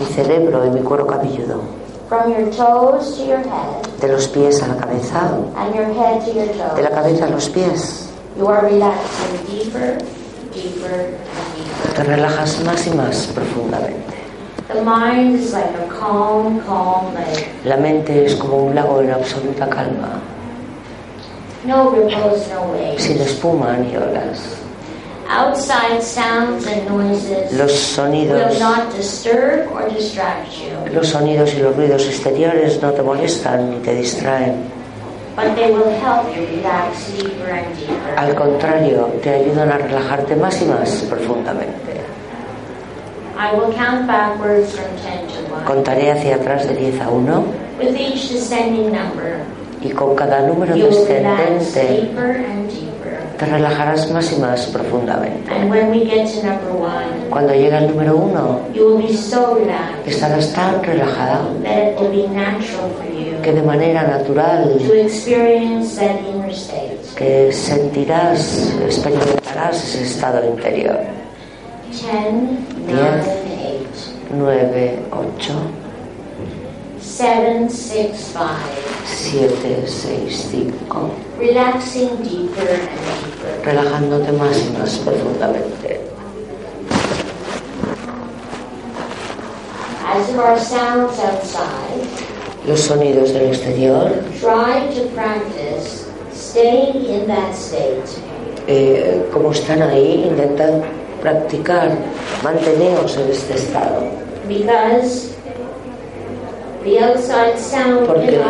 mi 0.00 0.06
cerebro 0.06 0.64
y 0.66 0.70
mi 0.70 0.80
cuero 0.80 1.06
cabelludo. 1.06 1.60
From 2.08 2.32
your 2.32 2.50
toes 2.50 3.16
to 3.18 3.24
your 3.24 3.38
head 3.38 3.86
De 4.00 4.08
los 4.08 4.26
pies 4.28 4.62
a 4.62 4.66
la 4.68 4.74
cabeza, 4.76 5.30
and 5.56 5.74
your 5.74 5.86
head 5.92 6.24
to 6.24 6.32
your 6.32 6.46
de 6.48 6.82
la 6.82 6.88
toes, 6.88 6.90
cabeza 6.94 7.26
a 7.26 7.30
los 7.30 7.48
pies. 7.48 8.10
you 8.36 8.46
are 8.48 8.64
relaxing 8.64 9.36
deeper, 9.46 9.98
deeper, 10.54 11.14
and 11.14 11.56
deeper. 11.56 11.94
Te 11.96 12.02
relajas 12.04 12.60
más 12.64 12.86
y 12.86 12.90
más 12.90 13.26
profundamente. 13.34 14.14
The 14.72 14.82
mind 14.82 15.34
is 15.40 15.52
like 15.52 15.74
a 15.74 15.86
calm, 15.88 16.60
calm 16.60 17.12
lake. 17.14 17.48
La 17.64 17.76
mente 17.76 18.24
es 18.24 18.36
como 18.36 18.56
un 18.66 18.74
lago 18.74 19.00
en 19.00 19.10
absoluta 19.10 19.68
calma, 19.68 20.20
No 21.64 21.90
ripples, 21.90 22.48
no 22.48 22.72
waves. 22.72 23.02
sin 23.02 23.18
espuma 23.20 23.76
ni 23.76 23.96
olas. 23.96 24.56
Outside 25.28 26.02
sounds 26.02 26.66
and 26.66 26.88
noises 26.88 27.52
Los 27.52 27.72
sonidos, 27.72 28.52
will 28.52 28.60
not 28.60 28.92
disturb 28.96 29.70
or 29.72 29.88
distract 29.88 30.50
you, 30.58 30.92
los 30.92 31.08
sonidos 31.08 31.54
y 31.54 31.58
los 31.62 31.76
ruidos 31.76 32.06
exteriores 32.06 32.82
no 32.82 32.90
te 32.92 33.02
molestan 33.02 33.70
ni 33.70 33.76
te 33.78 33.94
distraen. 33.94 34.56
but 35.36 35.54
they 35.54 35.70
will 35.70 35.88
help 36.00 36.26
you 36.34 36.44
relax 36.46 37.12
deeper 37.12 37.50
and 37.50 37.76
deeper. 37.78 38.14
Al 38.18 38.34
contrario, 38.34 39.06
te 39.22 39.30
ayudan 39.30 39.70
a 39.70 39.78
relajarte 39.78 40.34
más 40.36 40.60
y 40.60 40.64
más 40.64 40.90
profundamente. 41.08 42.00
I 43.38 43.54
will 43.54 43.72
count 43.72 44.06
backwards 44.06 44.72
from 44.76 44.90
10 44.98 45.28
to 45.28 45.54
1. 45.54 45.64
Contaré 45.64 46.10
hacia 46.10 46.36
atrás 46.36 46.66
de 46.66 46.74
10 46.74 47.00
a 47.00 47.08
1 47.08 47.44
With 47.78 47.96
each 47.96 48.28
descending 48.28 48.92
number, 48.92 49.46
y 49.82 49.90
con 49.90 50.14
cada 50.14 50.46
número 50.46 50.74
descendente 50.74 52.10
te 53.38 53.46
relajarás 53.46 54.10
más 54.10 54.30
y 54.32 54.36
más 54.36 54.66
profundamente. 54.66 55.50
And 55.50 55.70
when 55.70 55.90
we 55.90 56.04
get 56.04 56.28
to 56.34 56.46
number 56.46 56.70
1, 56.72 57.30
Cuando 57.30 57.54
llegue 57.54 57.78
el 57.78 57.88
número 57.88 58.16
1, 58.16 58.74
you 58.74 58.84
will 58.84 59.06
be 59.06 59.14
so 59.14 59.54
relaxed 59.54 60.06
estarás 60.06 60.52
tan 60.52 60.82
relajada 60.82 61.40
que 63.42 63.52
de 63.52 63.62
manera 63.62 64.02
natural 64.02 64.78
que 67.16 67.52
sentirás, 67.52 68.74
experimentarás 68.84 69.84
ese 69.84 70.02
estado 70.04 70.46
interior. 70.46 70.98
10, 71.90 73.00
9, 74.32 74.98
8, 75.10 75.52
9, 77.18 77.68
8, 77.68 77.68
7, 77.68 77.68
6, 77.68 78.16
5. 78.32 78.46
7, 79.04 79.86
6, 79.86 80.36
5, 80.50 81.10
Relaxing 81.38 82.08
deeper 82.22 82.68
and 82.68 82.88
deeper. 82.88 83.64
relajándote 83.64 84.32
más 84.32 84.56
y 84.58 84.78
más 84.78 84.96
profundamente. 84.98 86.00
As 90.06 90.26
there 90.28 90.42
are 90.42 90.58
sounds 90.58 91.18
outside, 91.20 92.06
Los 92.66 92.80
sonidos 92.80 93.32
del 93.32 93.48
exterior, 93.48 94.10
try 94.38 94.86
to 94.94 95.06
practice 95.14 96.06
staying 96.32 97.06
in 97.06 97.26
that 97.26 97.54
state. 97.54 98.04
eh, 98.66 99.26
como 99.32 99.50
están 99.52 99.82
ahí, 99.82 100.26
intentad 100.28 100.80
practicar, 101.22 101.90
manteneos 102.42 103.16
en 103.16 103.30
este 103.30 103.54
estado, 103.54 104.02
Because 104.46 105.32
Porque- 108.06 108.40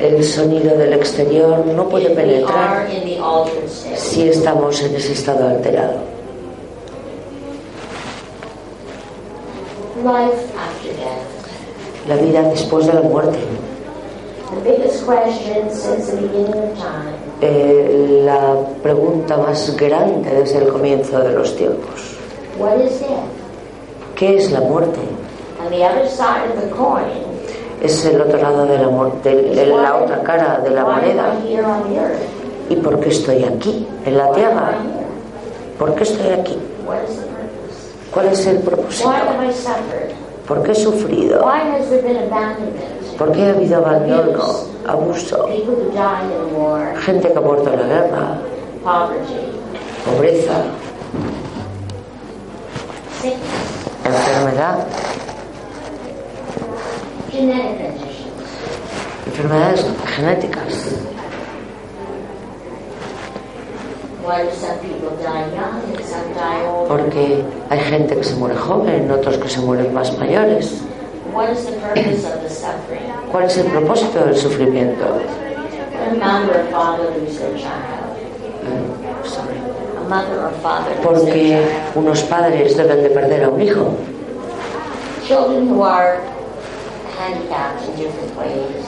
el 0.00 0.24
sonido 0.24 0.76
del 0.76 0.92
exterior 0.94 1.64
no 1.66 1.88
puede 1.88 2.10
penetrar 2.10 2.86
si 3.96 4.28
estamos 4.28 4.80
en 4.82 4.94
ese 4.94 5.12
estado 5.12 5.48
alterado. 5.48 5.98
La 12.08 12.16
vida 12.16 12.42
después 12.42 12.86
de 12.86 12.94
la 12.94 13.02
muerte. 13.02 13.38
The 14.64 14.70
biggest 14.70 15.04
question 15.04 15.68
since 15.70 16.10
the 16.10 16.16
beginning 16.22 16.54
of 16.54 16.78
time. 16.78 17.12
Eh, 17.42 18.22
la 18.24 18.56
pregunta 18.82 19.36
más 19.36 19.76
grande 19.76 20.30
desde 20.30 20.58
el 20.58 20.68
comienzo 20.68 21.18
de 21.20 21.32
los 21.32 21.54
tiempos. 21.56 22.16
What 22.58 22.76
is 22.80 22.98
death? 23.00 23.10
¿Qué 24.16 24.36
es 24.36 24.50
la 24.50 24.60
muerte? 24.60 24.98
On 25.60 25.70
the 25.70 25.82
other 25.84 26.08
side 26.08 26.48
of 26.50 26.60
the 26.62 26.68
coin 26.70 27.26
Es 27.82 28.04
el 28.04 28.20
otro 28.20 28.38
lado 28.38 28.66
de 28.66 28.78
la, 28.78 28.88
de- 29.22 29.54
de 29.54 29.66
la 29.66 29.96
otra 29.96 30.22
cara 30.22 30.58
de 30.64 30.70
la 30.70 30.84
why 30.84 30.90
am 30.94 31.00
moneda. 31.00 31.32
¿Y 32.68 32.76
por 32.76 32.98
qué 33.00 33.08
estoy 33.10 33.44
aquí, 33.44 33.86
en 34.04 34.16
la 34.18 34.24
Why 34.24 34.30
am 34.30 34.34
tierra? 34.34 34.70
I 34.72 34.74
here? 34.88 35.06
¿Por 35.78 35.94
qué 35.94 36.02
estoy 36.02 36.30
aquí? 36.32 36.58
¿Cuál 38.12 38.26
es 38.26 38.46
el 38.46 38.58
propósito? 38.58 39.10
¿Por 40.48 40.62
qué 40.62 40.72
he 40.72 40.74
sufrido? 40.74 41.40
¿Por 43.16 43.32
qué 43.32 43.42
ha 43.46 43.50
habido 43.50 43.76
abandono, 43.78 44.44
abuso? 44.86 45.48
Gente 47.04 47.30
que 47.32 47.38
ha 47.38 47.40
muerto 47.40 47.72
en 47.72 47.78
la 47.80 47.86
guerra, 47.86 48.38
pobreza, 50.04 50.54
sickness, 53.20 53.38
enfermedad, 54.04 54.78
genetic 54.78 54.86
conditions. 56.58 56.58
enfermedades 56.58 57.06
genéticas. 57.08 57.08
Why 57.08 57.16
do 57.16 57.16
some 57.16 57.16
people 57.16 57.16
die 57.16 57.16
young 57.16 57.16
and 57.16 57.16
some 57.16 57.17
die 66.34 66.66
old? 66.66 66.88
Porque 66.88 67.44
hay 67.70 67.80
gente 67.80 68.16
que 68.16 68.24
se 68.24 68.34
muere 68.34 68.56
joven, 68.56 69.10
otros 69.10 69.36
que 69.38 69.48
se 69.48 69.60
mueren 69.60 69.92
más 69.94 70.16
mayores. 70.18 70.82
What 71.32 71.50
is 71.50 71.66
the 71.66 71.72
purpose 71.72 72.24
of 72.24 72.42
the 72.42 72.50
suffering? 72.50 73.12
¿Cuál 73.30 73.44
es 73.44 73.56
el 73.58 73.66
propósito 73.66 74.24
del 74.24 74.36
sufrimiento? 74.36 75.04
Lose 76.98 77.38
Porque 81.02 81.62
unos 81.94 82.22
padres 82.22 82.76
deben 82.76 83.02
de 83.02 83.10
perder 83.10 83.44
a 83.44 83.48
un 83.50 83.60
hijo. 83.60 83.94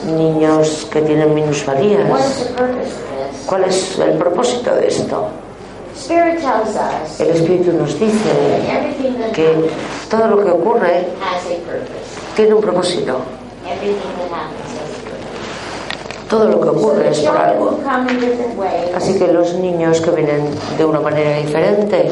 Niños 0.05 0.87
que 0.91 1.01
tienen 1.01 1.29
What 1.29 1.37
is 1.37 1.43
minusvalías. 1.43 1.99
the 2.47 2.53
purpose 2.53 2.93
of 2.93 3.31
this? 3.31 3.45
¿Cuál 3.45 3.63
es 3.65 3.99
el 3.99 4.13
propósito 4.17 4.75
de 4.75 4.87
esto? 4.87 5.27
El 6.09 7.29
Espíritu 7.29 7.73
nos 7.73 7.99
dice 7.99 8.31
que 9.33 9.69
todo 10.09 10.27
lo 10.27 10.43
que 10.43 10.51
ocurre 10.51 11.07
tiene 12.35 12.53
un 12.55 12.61
propósito. 12.61 13.21
Everything 13.65 13.99
that 14.17 14.31
happens 14.31 14.71
has 14.79 14.89
a 14.89 15.01
purpose. 15.05 16.20
Todo 16.31 16.47
lo 16.47 16.61
que 16.61 16.69
ocurre 16.69 17.09
es 17.09 17.19
por 17.19 17.37
algo. 17.37 17.77
Así 18.95 19.19
que 19.19 19.27
los 19.27 19.53
niños 19.55 19.99
que 19.99 20.11
vienen 20.11 20.45
de 20.77 20.85
una 20.85 21.01
manera 21.01 21.37
diferente 21.37 22.09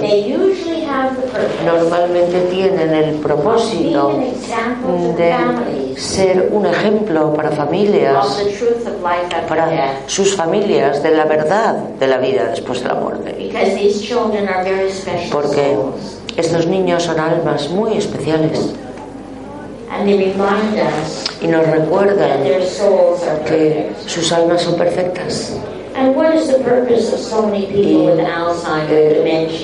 normalmente 1.66 2.42
tienen 2.52 2.94
el 2.94 3.16
propósito 3.16 4.12
de 5.16 5.96
ser 5.98 6.50
un 6.52 6.66
ejemplo 6.66 7.34
para 7.34 7.52
familias, 7.52 8.44
para 9.48 10.02
sus 10.08 10.36
familias, 10.36 11.02
de 11.02 11.12
la 11.12 11.24
verdad 11.24 11.76
de 11.76 12.08
la 12.08 12.18
vida 12.18 12.48
después 12.50 12.84
de 12.84 12.90
la 12.90 12.96
muerte. 12.96 13.54
Porque 15.32 15.78
estos 16.36 16.68
niños 16.68 17.04
son 17.04 17.22
almas 17.22 17.70
muy 17.70 17.98
especiales 17.98 18.74
And 19.00 19.08
they 19.08 19.08
remind 19.16 19.78
us 19.78 19.79
y 21.42 21.48
nos 21.48 21.68
recuerdan 21.68 22.44
que 23.46 23.90
sus 24.06 24.32
almas 24.32 24.62
son 24.62 24.76
perfectas. 24.76 25.54
And 25.96 26.16
what 26.16 26.34
is 26.34 26.48
the 26.48 26.60
purpose 26.60 27.12
of 27.12 27.20
so 27.20 27.46
many 27.48 27.66
people 27.66 28.06
with 28.06 28.20
Alzheimer's, 28.20 28.90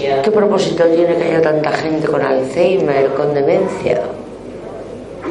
Eh? 0.01 0.21
¿Qué 0.23 0.31
propósito 0.31 0.83
tiene 0.85 1.15
que 1.15 1.23
haya 1.23 1.41
tanta 1.41 1.71
gente 1.71 2.07
con 2.07 2.21
Alzheimer, 2.21 3.13
con 3.13 3.33
demencia? 3.33 4.01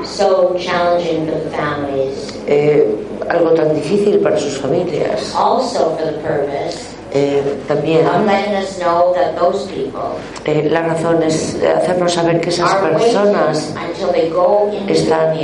So 0.04 0.54
challenging 0.59 1.26
for 1.26 1.38
the 1.40 1.50
families. 1.50 2.33
Eh, 2.46 2.87
algo 3.28 3.50
tan 3.50 3.74
difícil 3.74 4.20
para 4.20 4.38
sus 4.38 4.59
familias. 4.59 5.35
Eh, 7.16 7.62
también 7.68 8.00
eh, 10.44 10.68
la 10.68 10.83
razón 10.83 11.22
es 11.22 11.57
hacernos 11.62 12.12
saber 12.12 12.40
que 12.40 12.48
esas 12.48 12.74
personas 12.74 13.72
están 14.88 15.38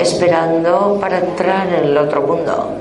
esperando 0.00 0.98
para 1.00 1.18
entrar 1.18 1.68
en 1.68 1.84
el 1.84 1.96
otro 1.96 2.22
mundo. 2.22 2.72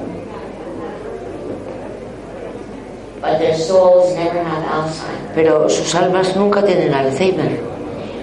But 3.22 3.38
their 3.40 3.56
souls 3.56 4.14
never 4.16 4.40
have 4.44 4.64
Alzheimer's. 4.72 5.34
Pero 5.36 5.70
sus 5.70 5.94
almas 5.94 6.36
nunca 6.36 6.64
tienen 6.64 6.94
Alzheimer. 6.94 7.60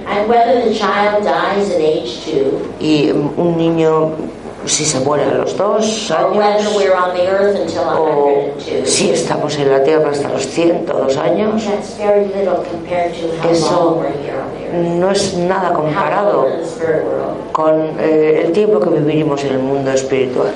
And 0.06 0.28
whether 0.28 0.62
the 0.62 0.74
child 0.74 1.24
dies 1.24 1.70
at 1.70 1.80
age 1.80 2.24
two, 2.24 2.60
Y 2.80 3.10
un 3.10 3.56
niño, 3.56 4.12
si 4.66 4.84
se 4.84 5.00
muere 5.00 5.24
a 5.24 5.34
los 5.34 5.56
dos 5.56 6.10
años, 6.10 6.66
o 6.74 6.80
102, 7.56 8.88
si 8.88 9.10
estamos 9.10 9.56
en 9.58 9.70
la 9.70 9.82
Tierra 9.82 10.10
hasta 10.10 10.28
los 10.28 10.46
102 10.46 11.16
años, 11.16 11.62
Eso 13.50 14.02
no 14.72 15.10
es 15.10 15.34
nada 15.36 15.72
comparado 15.72 16.46
con 17.52 18.00
eh, 18.00 18.42
el 18.44 18.52
tiempo 18.52 18.80
que 18.80 18.90
viviremos 18.90 19.42
en 19.44 19.52
el 19.52 19.58
mundo 19.58 19.90
espiritual. 19.90 20.52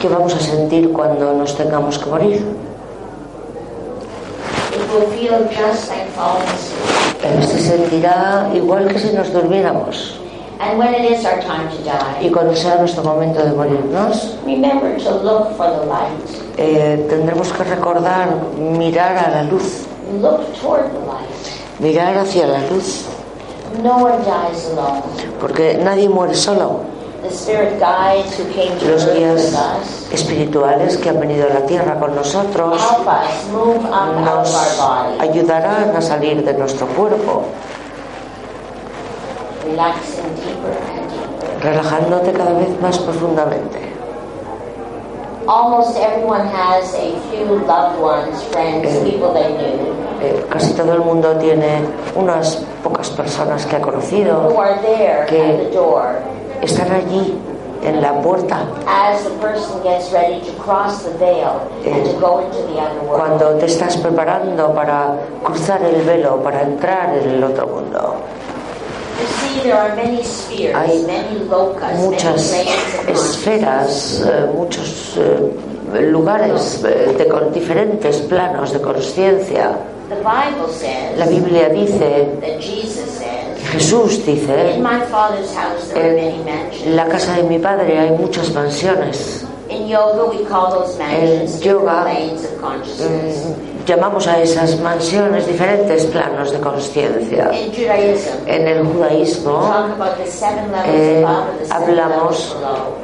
¿Qué 0.00 0.08
vamos 0.08 0.34
a 0.34 0.40
sentir 0.40 0.90
cuando 0.92 1.32
nos 1.34 1.56
tengamos 1.56 1.98
que 1.98 2.10
morir? 2.10 2.71
It 4.92 4.98
will 5.00 5.10
feel 5.16 5.48
just 5.48 5.88
like 5.88 6.06
falling 6.10 6.42
asleep. 6.48 7.24
Eh, 7.24 7.42
Se 7.42 7.58
sentirá 7.60 8.50
igual 8.54 8.86
que 8.88 8.98
si 8.98 9.12
nos 9.14 9.32
durmiéramos. 9.32 10.18
And 10.60 10.78
when 10.78 10.94
it 10.94 11.10
is 11.10 11.24
our 11.24 11.40
time 11.40 11.68
to 11.70 11.78
die, 11.82 12.26
Y 12.26 12.30
cuando 12.30 12.54
sea 12.54 12.76
nuestro 12.76 13.02
momento 13.02 13.42
de 13.42 13.52
morirnos, 13.52 14.36
remember 14.44 14.96
to 15.02 15.10
look 15.24 15.56
for 15.56 15.66
the 15.70 15.86
light. 15.86 16.12
eh, 16.58 17.06
tendremos 17.08 17.52
que 17.52 17.64
recordar 17.64 18.28
mirar 18.58 19.16
a 19.16 19.30
la 19.30 19.42
luz, 19.44 19.86
Look 20.20 20.52
toward 20.60 20.90
the 20.92 20.98
light. 21.06 21.80
mirar 21.80 22.18
hacia 22.18 22.46
la 22.46 22.60
luz, 22.70 23.06
No 23.82 23.96
one 23.96 24.18
dies 24.18 24.70
alone. 24.72 25.02
porque 25.40 25.78
nadie 25.82 26.08
muere 26.08 26.34
solo. 26.34 26.80
Who 27.22 28.88
Los 28.88 29.14
guías 29.14 29.54
espirituales 30.12 30.96
que 30.98 31.08
han 31.08 31.20
venido 31.20 31.46
a 31.48 31.54
la 31.60 31.66
tierra 31.66 31.98
con 32.00 32.16
nosotros 32.16 32.80
nos 34.24 34.56
ayudarán 35.20 35.94
a 35.96 36.00
salir 36.02 36.44
de 36.44 36.52
nuestro 36.54 36.86
cuerpo, 36.88 37.42
relajándote 41.62 42.32
cada 42.32 42.52
vez 42.54 42.80
más 42.80 42.98
profundamente. 42.98 43.78
Almost 45.46 45.96
everyone 45.98 46.48
has 46.48 46.94
a 46.94 47.12
few 47.30 47.58
loved 47.66 48.00
ones, 48.00 48.42
friends, 48.52 48.86
Eh. 48.88 49.00
people 49.04 49.32
they 49.32 49.52
knew, 49.52 49.92
Eh, 50.22 50.44
casi 50.48 50.72
todo 50.72 50.92
el 50.92 51.00
mundo 51.00 51.32
tiene 51.38 51.80
unas 52.14 52.62
pocas 52.84 53.10
personas 53.10 53.66
que 53.66 53.74
ha 53.74 53.80
who 53.80 53.86
conocido, 53.90 54.56
are 54.56 54.78
there 54.82 55.26
Que- 55.26 55.42
at 55.42 55.58
the 55.58 55.70
door 55.76 56.14
están 56.62 56.90
allí 56.92 57.34
en 57.82 58.00
la 58.00 58.20
puerta 58.22 58.64
as 58.86 59.24
the 59.24 59.30
person 59.40 59.82
gets 59.82 60.12
ready 60.12 60.40
to 60.40 60.52
cross 60.62 61.02
the 61.02 61.10
veil 61.18 61.68
and 61.84 62.04
to 62.06 62.12
go 62.20 62.38
into 62.38 62.62
the 62.72 62.78
other 62.80 63.00
world. 63.02 63.18
cuando 63.18 63.58
te 63.58 63.66
estás 63.66 63.96
preparando 63.96 64.72
para 64.72 65.16
cruzar 65.42 65.82
el 65.82 66.02
velo, 66.02 66.40
para 66.42 66.62
entrar 66.62 67.16
en 67.18 67.28
el 67.28 67.44
otro 67.44 67.66
mundo. 67.66 68.14
You 69.20 69.26
see, 69.26 69.60
there 69.62 69.74
are 69.76 69.94
many 69.94 70.22
spheres, 70.24 70.74
Hay 70.74 71.04
many 71.04 71.44
locus, 71.48 71.82
many 71.82 72.06
Muchas 72.06 72.54
esferas, 73.08 74.24
eh, 74.26 74.50
muchos 74.54 75.16
eh, 75.18 76.00
lugares 76.00 76.82
eh, 76.84 77.14
de 77.18 77.28
con 77.28 77.52
diferentes 77.52 78.16
planos 78.22 78.72
de 78.72 78.80
conciencia. 78.80 79.76
La 81.16 81.26
Biblia 81.26 81.68
dice, 81.68 82.28
Jesús 83.72 84.26
dice, 84.26 84.74
en 84.74 84.82
la 86.96 87.08
casa 87.08 87.36
de 87.36 87.42
mi 87.44 87.58
padre 87.58 87.98
hay 87.98 88.10
muchas 88.10 88.52
mansiones. 88.52 89.46
In 89.70 89.88
yoga. 91.60 92.04
Mm, 92.04 93.72
Llamamos 93.86 94.28
a 94.28 94.40
esas 94.40 94.78
mansiones 94.80 95.46
diferentes 95.46 96.04
planos 96.06 96.52
de 96.52 96.60
conciencia. 96.60 97.50
En 98.46 98.68
el 98.68 98.86
judaísmo 98.86 99.74
eh, 100.86 101.26
hablamos 101.70 102.56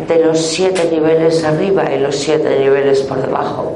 de 0.06 0.24
los 0.24 0.38
siete 0.38 0.88
niveles 0.90 1.42
arriba 1.42 1.90
y 1.92 1.98
los 1.98 2.14
siete 2.14 2.60
niveles 2.60 3.00
por 3.00 3.20
debajo. 3.20 3.72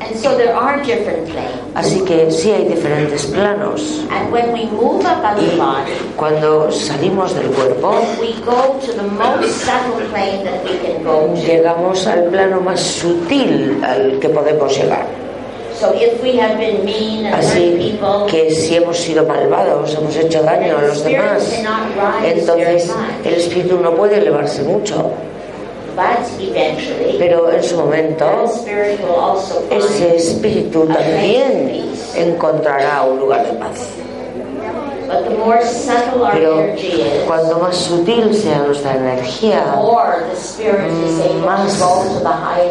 And 0.00 0.18
so 0.18 0.36
there 0.36 0.54
are 0.56 0.82
different 0.82 1.28
planes. 1.28 1.60
Así 1.74 2.00
que 2.04 2.30
sí 2.30 2.50
hay 2.50 2.64
diferentes 2.64 3.26
planos. 3.26 4.04
And 4.10 4.32
when 4.32 4.52
we 4.52 4.66
move 4.66 5.04
Y 5.04 5.56
body, 5.56 5.92
cuando 6.16 6.70
salimos 6.72 7.34
del 7.34 7.48
cuerpo, 7.50 7.94
we 8.20 8.32
go 8.44 8.78
to 8.80 8.92
the 8.92 9.02
most 9.02 9.64
subtle 9.64 10.06
plane 10.10 10.44
that 10.44 10.64
we 10.64 10.78
can 10.78 11.04
go 11.04 11.28
to. 11.28 11.34
llegamos 11.36 12.06
al 12.06 12.24
plano 12.24 12.60
más 12.60 12.80
sutil 12.80 13.82
al 13.84 14.18
que 14.18 14.28
podemos 14.30 14.76
llegar. 14.76 15.06
So 15.80 15.94
if 15.94 16.22
we 16.22 16.36
have 16.36 16.58
been 16.58 16.84
mean 16.84 17.26
and 17.26 17.36
Así 17.36 17.76
people, 17.78 18.26
que 18.28 18.50
si 18.50 18.76
hemos 18.76 18.98
sido 18.98 19.24
malvados, 19.24 19.94
hemos 19.94 20.14
hecho 20.16 20.42
daño 20.42 20.76
a 20.76 20.82
los 20.82 21.04
demás, 21.04 21.54
entonces 22.22 22.92
el 23.24 23.34
espíritu 23.34 23.78
no 23.78 23.94
puede 23.94 24.18
elevarse 24.18 24.62
mucho. 24.62 25.10
Pero 27.18 27.50
en 27.52 27.62
su 27.62 27.76
momento, 27.76 28.26
ese 29.70 30.16
espíritu 30.16 30.86
también 30.86 31.90
encontrará 32.14 33.02
un 33.02 33.18
lugar 33.20 33.46
de 33.46 33.52
paz. 33.58 33.78
Pero 36.32 36.66
cuanto 37.26 37.58
más 37.58 37.76
sutil 37.76 38.34
sea 38.34 38.58
nuestra 38.58 38.94
energía, 38.94 39.74
able 39.74 41.34
más 41.44 41.82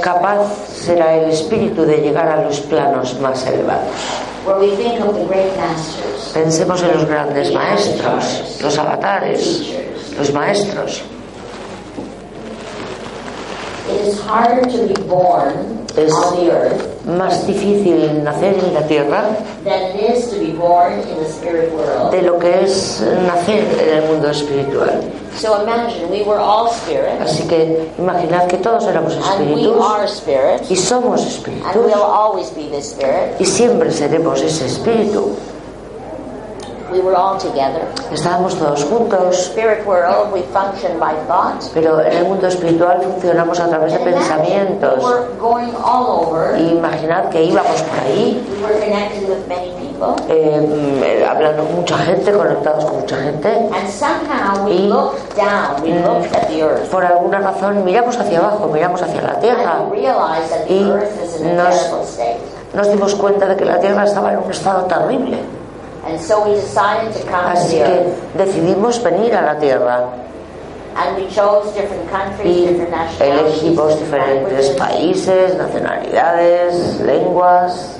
capaz 0.01 0.47
será 0.73 1.15
el 1.15 1.31
espíritu 1.31 1.83
de 1.85 1.97
llegar 1.97 2.29
a 2.29 2.43
los 2.43 2.61
planos 2.61 3.19
más 3.19 3.45
elevados. 3.45 3.93
Pensemos 6.33 6.81
en 6.81 6.93
los 6.93 7.05
grandes 7.05 7.53
maestros, 7.53 8.57
los 8.61 8.77
avatares, 8.77 9.73
los 10.17 10.31
maestros. 10.33 11.03
Es 15.97 16.15
más 17.05 17.45
difícil 17.47 18.23
nacer 18.23 18.55
en 18.63 18.73
la 18.73 18.81
tierra 18.87 19.23
than 19.63 19.81
it 19.95 20.15
is 20.15 20.29
to 20.29 20.37
be 20.39 20.53
born 20.53 20.93
in 20.93 21.17
the 21.17 21.29
spirit 21.29 21.71
world. 21.73 22.11
de 22.11 22.21
lo 22.21 22.37
que 22.37 22.63
es 22.63 23.03
nacer 23.25 23.65
en 23.81 24.03
el 24.03 24.09
mundo 24.09 24.29
espiritual. 24.29 25.01
So 25.37 25.61
imagine 25.61 26.09
we 26.09 26.23
were 26.23 26.39
all 26.39 26.69
spirit, 26.69 27.19
Así 27.21 27.43
que 27.47 27.89
imaginad 27.97 28.47
que 28.47 28.57
todos 28.57 28.85
éramos 28.85 29.15
espíritus 29.15 30.69
y 30.69 30.75
somos 30.75 31.25
espíritus 31.25 31.75
we'll 31.75 31.93
always 31.95 32.49
be 32.55 32.69
the 32.69 32.81
spirit. 32.81 33.39
y 33.39 33.45
siempre 33.45 33.91
seremos 33.91 34.41
ese 34.41 34.65
espíritu. 34.67 35.35
We 36.91 36.99
were 37.01 37.15
all 37.15 37.37
together. 37.37 37.81
Estábamos 38.11 38.55
todos 38.57 38.83
juntos, 38.85 39.37
Spirit 39.37 39.85
world, 39.85 40.31
we 40.33 40.41
function 40.53 40.99
by 40.99 41.13
thought. 41.27 41.61
pero 41.73 42.01
en 42.01 42.11
el 42.17 42.23
mundo 42.25 42.47
espiritual 42.47 43.01
funcionamos 43.01 43.59
a 43.59 43.67
través 43.67 43.93
de 43.93 43.99
we 43.99 44.11
pensamientos. 44.11 45.03
were 45.03 45.27
going 45.39 45.71
all 45.83 46.25
over. 46.27 46.57
Y 46.59 46.69
imaginad 46.77 47.29
que 47.29 47.43
íbamos 47.43 47.81
por 47.83 47.99
ahí 47.99 48.43
We 48.59 48.65
were 48.65 48.79
connected 48.79 49.29
with 49.29 49.47
many 49.47 49.71
people. 49.71 50.15
people. 50.15 50.33
eh, 50.33 50.59
mm, 50.61 51.29
hablando 51.29 51.63
con 51.65 51.75
mucha 51.75 51.97
gente, 51.99 52.31
conectados 52.31 52.85
con 52.85 52.99
mucha 53.01 53.17
gente. 53.17 53.49
And 53.49 53.89
somehow 53.89 54.65
we 54.65 54.71
Y- 54.73 54.87
looked 54.87 55.35
down, 55.35 55.81
we 55.83 55.89
looked 55.99 56.33
at 56.35 56.47
the 56.47 56.61
earth. 56.63 56.89
Por 56.89 57.03
alguna 57.05 57.39
razón 57.39 57.83
miramos 57.83 58.17
hacia 58.17 58.39
abajo, 58.39 58.67
miramos 58.73 59.01
hacia 59.01 59.21
la 59.21 59.39
tierra. 59.39 59.79
Y 60.67 60.81
nos-. 61.53 61.91
Nos 62.73 62.87
dimos 62.91 63.15
cuenta 63.15 63.45
de 63.47 63.55
que 63.57 63.65
la 63.65 63.79
tierra 63.79 64.03
estaba 64.05 64.31
en 64.31 64.39
un 64.39 64.51
estado 64.51 64.83
terrible. 64.85 65.37
Así 66.15 67.77
que 67.77 68.13
decidimos 68.35 69.01
venir 69.03 69.35
a 69.35 69.41
la 69.41 69.59
tierra 69.59 70.09
And 70.95 71.15
we 71.15 71.29
chose 71.29 71.71
different 71.73 72.09
countries, 72.09 72.57
y 72.57 72.65
different 72.65 72.91
nationalities, 72.91 73.61
elegimos 73.61 73.99
diferentes 73.99 74.51
languages. 74.51 74.75
países, 74.77 75.55
nacionalidades, 75.55 76.99
lenguas. 77.01 77.95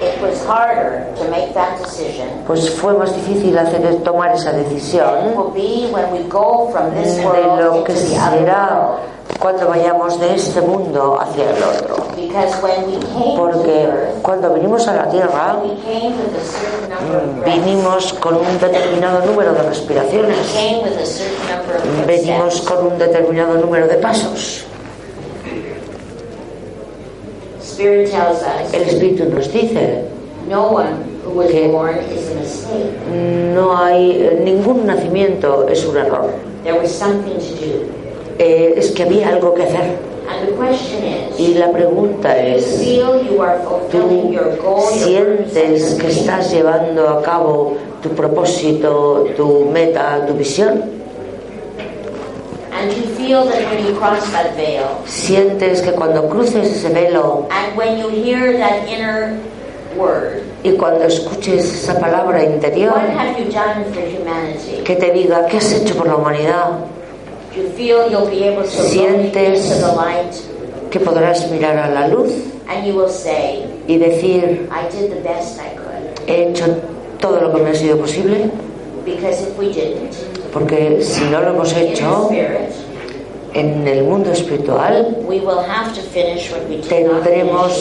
It 0.00 0.20
was 0.20 0.44
harder 0.44 1.06
to 1.16 1.30
make 1.30 1.54
that 1.54 1.78
decision 1.78 2.28
Pues 2.46 2.68
fue 2.68 2.94
más 2.94 3.14
difícil 3.14 3.56
hacer 3.56 4.02
tomar 4.02 4.34
esa 4.34 4.52
decisión 4.52 5.34
will 5.34 5.52
be 5.52 5.88
when 5.90 6.12
we 6.12 6.28
go 6.28 6.68
from 6.70 6.92
this 6.94 7.16
de 7.16 7.24
world 7.24 7.60
lo 7.60 7.84
que 7.84 7.94
the 7.94 8.16
other 8.18 8.40
será. 8.40 8.98
Cuando 9.44 9.68
vayamos 9.68 10.18
de 10.18 10.34
este 10.36 10.62
mundo 10.62 11.18
hacia 11.20 11.50
el 11.50 11.62
otro. 11.62 11.96
Because 12.16 12.56
when 12.62 12.86
we 12.86 12.96
came 12.96 13.36
to 13.36 13.36
Porque 13.36 13.88
cuando 14.22 14.54
vinimos 14.54 14.88
a 14.88 14.94
la 14.94 15.10
tierra, 15.10 15.58
breaths. 15.60 17.44
vinimos 17.44 18.14
con 18.14 18.36
un 18.36 18.58
determinado 18.58 19.20
número 19.26 19.52
de 19.52 19.62
respiraciones, 19.64 20.38
venimos 22.06 22.62
con 22.62 22.86
un 22.86 22.98
determinado 22.98 23.58
número 23.58 23.86
de 23.86 23.96
pasos. 23.96 24.64
El 27.78 28.82
Espíritu 28.82 29.24
nos 29.26 29.52
dice, 29.52 30.04
Que- 31.50 31.68
born 31.68 31.98
is 32.10 32.30
a 32.30 32.34
mistake. 32.40 33.54
no 33.54 33.76
hay 33.76 34.22
eh, 34.22 34.40
ningún 34.42 34.86
nacimiento 34.86 35.68
es 35.68 35.84
un 35.84 35.98
error. 35.98 36.30
Eh, 38.38 38.74
es 38.76 38.90
que 38.90 39.02
había 39.04 39.28
algo 39.28 39.54
que 39.54 39.62
hacer. 39.62 40.14
Y 41.38 41.54
la 41.54 41.70
pregunta 41.70 42.36
es, 42.38 42.80
¿tú 43.90 44.80
sientes 44.92 45.94
que 45.94 46.08
estás 46.08 46.50
llevando 46.52 47.08
a 47.08 47.22
cabo 47.22 47.76
tu 48.02 48.08
propósito, 48.10 49.26
tu 49.36 49.66
meta, 49.66 50.24
tu 50.26 50.34
visión? 50.34 50.82
¿Sientes 55.06 55.82
que 55.82 55.92
cuando 55.92 56.28
cruces 56.28 56.70
ese 56.70 56.88
velo 56.90 57.46
y 60.62 60.72
cuando 60.72 61.04
escuches 61.04 61.64
esa 61.82 61.98
palabra 61.98 62.42
interior 62.42 62.94
que 64.84 64.96
te 64.96 65.10
diga 65.12 65.46
qué 65.46 65.58
has 65.58 65.72
hecho 65.72 65.94
por 65.94 66.06
la 66.06 66.16
humanidad, 66.16 66.70
Sientes- 68.64 69.82
que 70.90 71.00
podrás 71.00 71.50
mirar 71.50 71.76
a 71.76 71.88
la 71.90 72.08
luz 72.08 72.30
and 72.68 72.86
you 72.86 72.94
will 72.94 73.10
say, 73.10 73.64
y 73.88 73.98
decir, 73.98 74.68
I 74.70 74.88
did 74.94 75.10
the 75.10 75.20
best 75.20 75.58
I 75.58 75.74
could. 75.76 76.28
he 76.28 76.50
hecho 76.50 76.66
todo 77.20 77.40
lo 77.40 77.52
que 77.52 77.62
me 77.62 77.70
ha 77.70 77.74
sido 77.74 77.98
posible? 77.98 78.50
Porque 80.52 81.02
si 81.02 81.24
no 81.24 81.40
lo 81.40 81.50
hemos 81.50 81.72
in 81.72 81.78
the 81.78 81.92
hecho 81.92 82.30
en 83.54 83.86
el 83.86 84.04
mundo 84.04 84.32
espiritual, 84.32 85.16
we 85.26 85.40
will 85.40 85.60
have 85.60 85.92
to 85.94 86.00
finish 86.00 86.50
what 86.50 86.62
we 86.68 86.76
did 86.76 87.06
not 87.06 87.22
finish 87.22 87.24
tendremos 87.24 87.72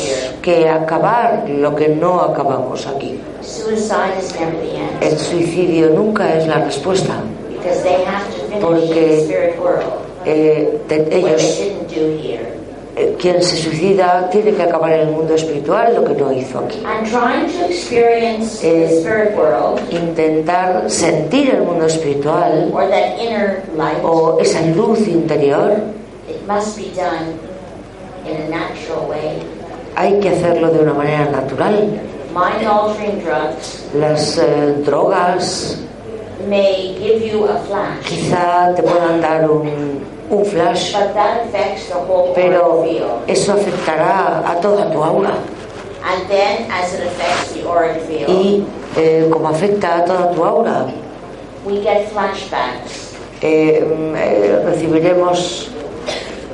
que 0.41 0.67
acabar 0.67 1.45
lo 1.49 1.75
que 1.75 1.87
no 1.89 2.19
acabamos 2.21 2.85
aquí. 2.87 3.19
Suicide 3.41 4.17
is 4.19 4.33
never 4.39 4.55
the 4.59 5.05
El 5.07 5.17
suicidio 5.17 5.89
nunca 5.89 6.35
es 6.35 6.47
la 6.47 6.59
respuesta. 6.65 7.21
Porque- 8.61 9.25
Eh, 10.25 10.79
te- 10.87 11.17
ellos, 11.17 11.61
eh, 12.95 13.15
quien 13.19 13.41
se 13.43 13.57
suicida, 13.57 14.29
tiene 14.31 14.53
que 14.53 14.63
acabar 14.63 14.93
en 14.93 14.99
el 15.01 15.11
mundo 15.11 15.33
espiritual 15.35 15.95
lo 15.95 16.03
que 16.05 16.13
no 16.13 16.31
hizo 16.31 16.59
aquí. 16.59 16.81
Eh, 18.63 19.01
Intentar 19.91 20.83
sentir 20.89 21.49
el 21.55 21.63
mundo 21.63 21.85
espiritual 21.87 22.69
o 24.03 24.37
esa 24.39 24.61
luz 24.67 24.99
interior, 25.07 25.73
it 26.29 26.37
must 26.47 26.77
be 26.77 26.85
done 26.95 27.33
in 28.25 28.53
a 28.53 28.57
natural 28.57 29.09
way. 29.09 29.39
hay 29.95 30.19
que 30.21 30.29
hacerlo 30.29 30.69
de 30.69 30.79
una 30.79 30.93
manera 30.93 31.25
natural. 31.29 31.99
Las 33.99 34.37
eh, 34.37 34.73
drogas 34.85 35.77
may 36.47 36.95
give 36.99 37.21
you 37.21 37.45
a 37.45 37.57
flash, 37.65 38.03
quizá 38.05 38.73
te 38.75 38.81
puedan 38.83 39.21
dar 39.21 39.49
un, 39.49 40.01
un 40.29 40.45
flash, 40.45 40.91
but 40.93 41.13
that 41.13 41.45
affects 41.47 41.87
the 41.89 41.95
whole 41.95 42.33
pero 42.33 42.83
field. 42.83 43.21
eso 43.27 43.53
afectará 43.53 44.43
a 44.45 44.59
toda 44.61 44.91
tu 44.91 45.01
aura. 45.03 45.33
And 46.05 46.27
then, 46.29 46.69
as 46.69 46.93
it 46.93 47.07
affects 47.07 47.53
the 47.53 47.63
auric 47.67 48.01
field, 48.03 48.27
Y 48.29 48.63
eh, 48.97 49.29
como 49.31 49.47
afecta 49.49 50.03
a 50.03 50.05
toda 50.05 50.33
tu 50.35 50.43
aura, 50.43 50.85
we 51.65 51.79
get 51.81 52.09
flashbacks. 52.11 53.15
eh, 53.41 53.81
mm, 53.83 54.15
eh, 54.15 54.61
recibiremos 54.65 55.69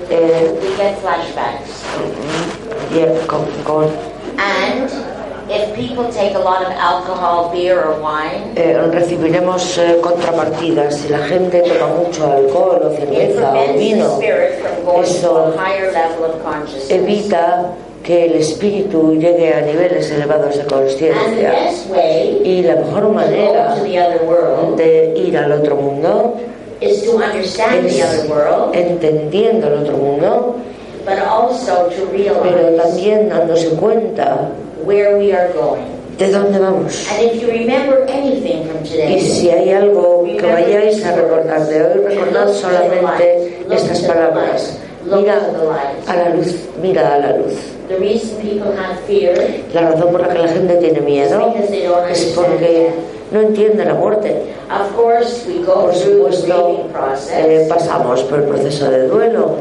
We 0.10 0.76
get 0.78 0.98
flashbacks. 1.02 1.86
con- 3.28 3.92
And 4.38 4.90
if 5.50 5.76
people 5.76 6.06
take 6.12 6.36
a 6.36 6.40
lot 6.40 6.62
of 6.62 6.72
alcohol, 6.72 7.52
beer, 7.52 7.82
or 7.82 8.00
wine, 8.00 8.54
eh, 8.56 8.78
recibiremos 8.92 9.78
eh, 9.78 10.00
contrapartidas. 10.02 10.96
Si 10.96 11.10
la 11.10 11.20
gente 11.20 11.62
toma 11.62 11.88
mucho 11.96 12.26
alcohol 12.32 12.82
o 12.84 12.90
cerveza 12.96 13.54
o 13.54 13.78
vino, 13.78 14.20
Eso 15.02 15.54
evita 16.90 17.72
que 18.04 18.26
el 18.26 18.36
espíritu 18.36 19.16
llegue 19.16 19.54
a 19.54 19.62
niveles 19.62 20.10
elevados 20.12 20.58
de 20.58 20.66
conciencia. 20.66 21.54
Y 22.44 22.64
la 22.64 22.76
mejor 22.76 23.10
manera 23.10 23.76
de 23.76 25.14
ir 25.16 25.38
al 25.38 25.52
otro 25.52 25.76
mundo 25.76 26.36
is 26.82 27.04
to 27.04 27.18
understand 27.18 27.84
the 27.84 28.00
es 28.00 28.04
other 28.06 28.30
world, 28.30 28.74
entendiendo 28.74 29.68
el 29.68 29.84
otro 29.84 29.98
mundo, 29.98 30.56
but 31.06 31.20
also 31.20 31.90
to 31.90 32.08
pero 32.44 32.76
también 32.82 33.30
dándose 33.30 33.70
cuenta 33.76 34.50
where 34.84 35.18
we 35.18 35.34
are 35.34 35.52
going. 35.54 36.00
de 36.18 36.32
dónde 36.32 36.60
vamos. 36.60 37.08
And 37.12 37.32
if 37.32 37.42
you 37.42 37.48
remember 37.48 38.06
anything 38.10 38.68
from 38.68 38.84
Y 38.84 38.90
today, 38.90 39.20
si 39.22 39.50
hay 39.50 39.72
algo 39.72 40.24
que 40.26 40.46
vayáis 40.46 41.04
a 41.06 41.16
recordar 41.16 41.66
de 41.68 41.82
hoy, 41.82 42.04
recordad 42.06 42.54
solamente 42.54 43.66
estas 43.72 44.02
palabras. 44.02 44.78
Mira 45.06 45.40
a 46.08 46.16
la 46.16 46.30
luz, 46.36 46.56
mira 46.82 47.16
a 47.16 47.20
la 47.20 47.38
luz. 47.38 47.56
the 47.90 48.00
reason 48.00 48.40
people 48.40 48.72
have 48.72 49.00
fear 49.08 49.34
La 49.74 49.90
razón 49.90 50.12
por 50.12 50.22
la 50.22 50.30
que 50.30 50.40
la 50.40 50.48
gente 50.48 50.76
tiene 50.76 51.02
miedo 51.02 51.52
because 51.52 51.70
they 51.70 51.84
don't 51.84 52.08
es 52.08 52.22
understand 52.22 52.48
porque 52.48 52.94
no 53.32 53.42
entiende 53.42 53.86
la 53.86 53.94
muerte. 53.94 54.56
Of 54.72 54.96
course, 54.96 55.46
we 55.48 55.64
go 55.64 55.86
Por 55.86 55.96
supuesto, 55.96 56.90
eh, 57.32 57.66
pasamos 57.70 58.22
por 58.24 58.40
el 58.40 58.46
proceso 58.46 58.90
de 58.90 59.08
duelo. 59.08 59.56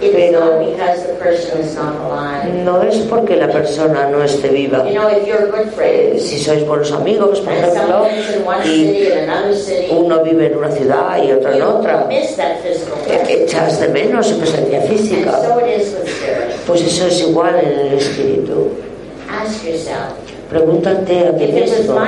Pero- 0.00 0.40
not 0.40 0.58
because 0.64 1.06
the 1.06 1.14
person 1.14 1.60
is 1.60 1.74
not 1.76 1.94
alive. 2.00 2.52
No 2.64 2.82
es 2.82 2.96
porque 3.08 3.36
la 3.36 3.48
persona 3.48 4.08
no 4.10 4.22
esté 4.22 4.48
viva. 4.48 4.84
You 4.88 4.94
know, 4.98 5.08
if 5.08 5.26
you're 5.26 5.46
good 5.50 5.68
Eh, 5.68 5.70
friends, 5.74 6.22
si 6.22 6.38
sois 6.38 6.66
buenos 6.66 6.90
amigos, 6.92 7.40
por 7.40 7.52
ejemplo, 7.52 8.06
y 8.64 8.68
city 8.68 9.12
and 9.12 9.30
another 9.30 9.54
city, 9.56 9.86
uno 9.90 10.22
vive 10.22 10.46
en 10.46 10.56
una 10.58 10.70
ciudad 10.70 11.22
y 11.22 11.32
otro 11.32 11.52
en 11.52 11.62
otra, 11.62 12.06
miss 12.08 12.36
that 12.36 12.58
physical 12.62 12.98
presence. 13.06 13.44
echas 13.44 13.80
de 13.80 13.88
menos 13.88 14.26
su 14.26 14.38
presencia 14.38 14.80
física. 14.82 15.40
Pues 16.66 16.80
eso 16.82 17.06
es 17.06 17.20
igual 17.20 17.54
en 17.62 17.78
el 17.88 17.98
espíritu. 17.98 18.70
Pregúntate 20.54 21.26
a 21.26 21.34
ti 21.34 21.46
mismo. 21.50 21.98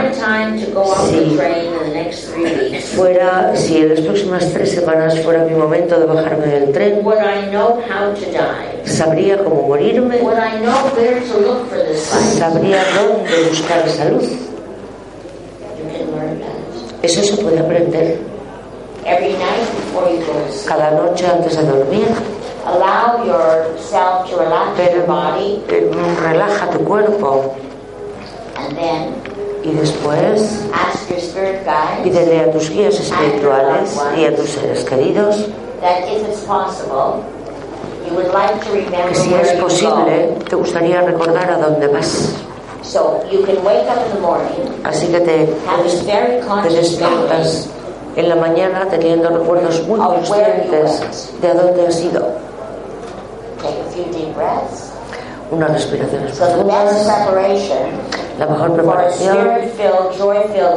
weeks, 1.90 2.30
Fuera, 2.94 3.56
si 3.56 3.78
en 3.78 3.88
las 3.88 4.00
próximas 4.02 4.52
tres 4.52 4.70
semanas 4.70 5.18
fuera 5.24 5.42
mi 5.42 5.54
momento 5.54 5.98
de 5.98 6.06
bajarme 6.06 6.46
del 6.46 6.70
tren, 6.70 7.02
sabría 8.84 9.42
cómo 9.42 9.62
morirme, 9.62 10.20
sabría 12.38 12.84
dónde 12.94 13.48
buscar 13.48 13.82
that. 13.84 14.12
Eso 17.02 17.22
se 17.24 17.42
puede 17.42 17.58
aprender 17.58 18.18
Every 19.04 19.32
night 19.32 19.66
before 19.74 20.08
you 20.08 20.18
go 20.24 20.32
to 20.34 20.52
sleep, 20.52 20.68
cada 20.68 20.92
noche 20.92 21.26
antes 21.26 21.56
de 21.56 21.64
dormir. 21.64 22.06
allow 22.64 23.24
yourself 23.24 24.28
to 24.30 24.36
relax 24.36 24.78
your 24.92 25.06
body 25.06 25.62
relaja 25.68 26.70
tu 26.72 26.78
cuerpo 26.84 27.65
y 29.62 29.70
después 29.72 30.64
ask 30.72 31.08
your 31.08 31.18
spirit 31.18 31.64
guides 31.64 32.02
pídele 32.04 32.40
a 32.40 32.52
tus 32.52 32.70
guías 32.70 32.98
espirituales 33.00 33.98
y 34.16 34.24
a 34.24 34.36
tus 34.36 34.50
seres 34.50 34.84
queridos 34.84 35.48
that 35.80 36.08
if 36.08 36.26
it's 36.28 36.44
possible, 36.44 37.24
you 38.06 38.14
would 38.14 38.32
like 38.32 38.62
to 38.64 38.70
remember 38.72 39.08
que 39.08 39.14
si 39.14 39.34
es 39.34 39.52
posible 39.60 40.38
te 40.48 40.56
gustaría 40.56 41.02
recordar 41.02 41.50
a 41.50 41.58
dónde 41.58 41.88
vas. 41.88 42.34
So 42.82 43.22
you 43.30 43.44
can 43.44 43.62
wake 43.64 43.86
up 43.88 43.98
in 44.06 44.14
the 44.14 44.20
morning 44.20 44.84
Así 44.84 45.08
que 45.08 45.20
te, 45.20 45.46
te 45.46 46.68
despiertas 46.70 47.68
en 48.14 48.28
la 48.28 48.36
mañana 48.36 48.86
teniendo 48.88 49.28
recuerdos 49.28 49.86
muy 49.86 49.98
conscientes 49.98 51.32
de 51.40 51.48
a 51.48 51.54
dónde 51.54 51.86
has 51.86 52.00
ido. 52.00 52.26
Take 55.50 55.54
a 55.54 55.54
few 55.54 55.54
deep 55.54 55.54
breaths. 55.54 55.54
Unas 55.54 55.72
respiraciones 55.72 56.34
So 56.34 56.46
the 56.46 56.64
best 56.64 56.92
profundas, 56.92 57.26
preparation 57.26 58.26
la 58.38 58.46
mejor 58.46 58.72
preparación 58.74 59.38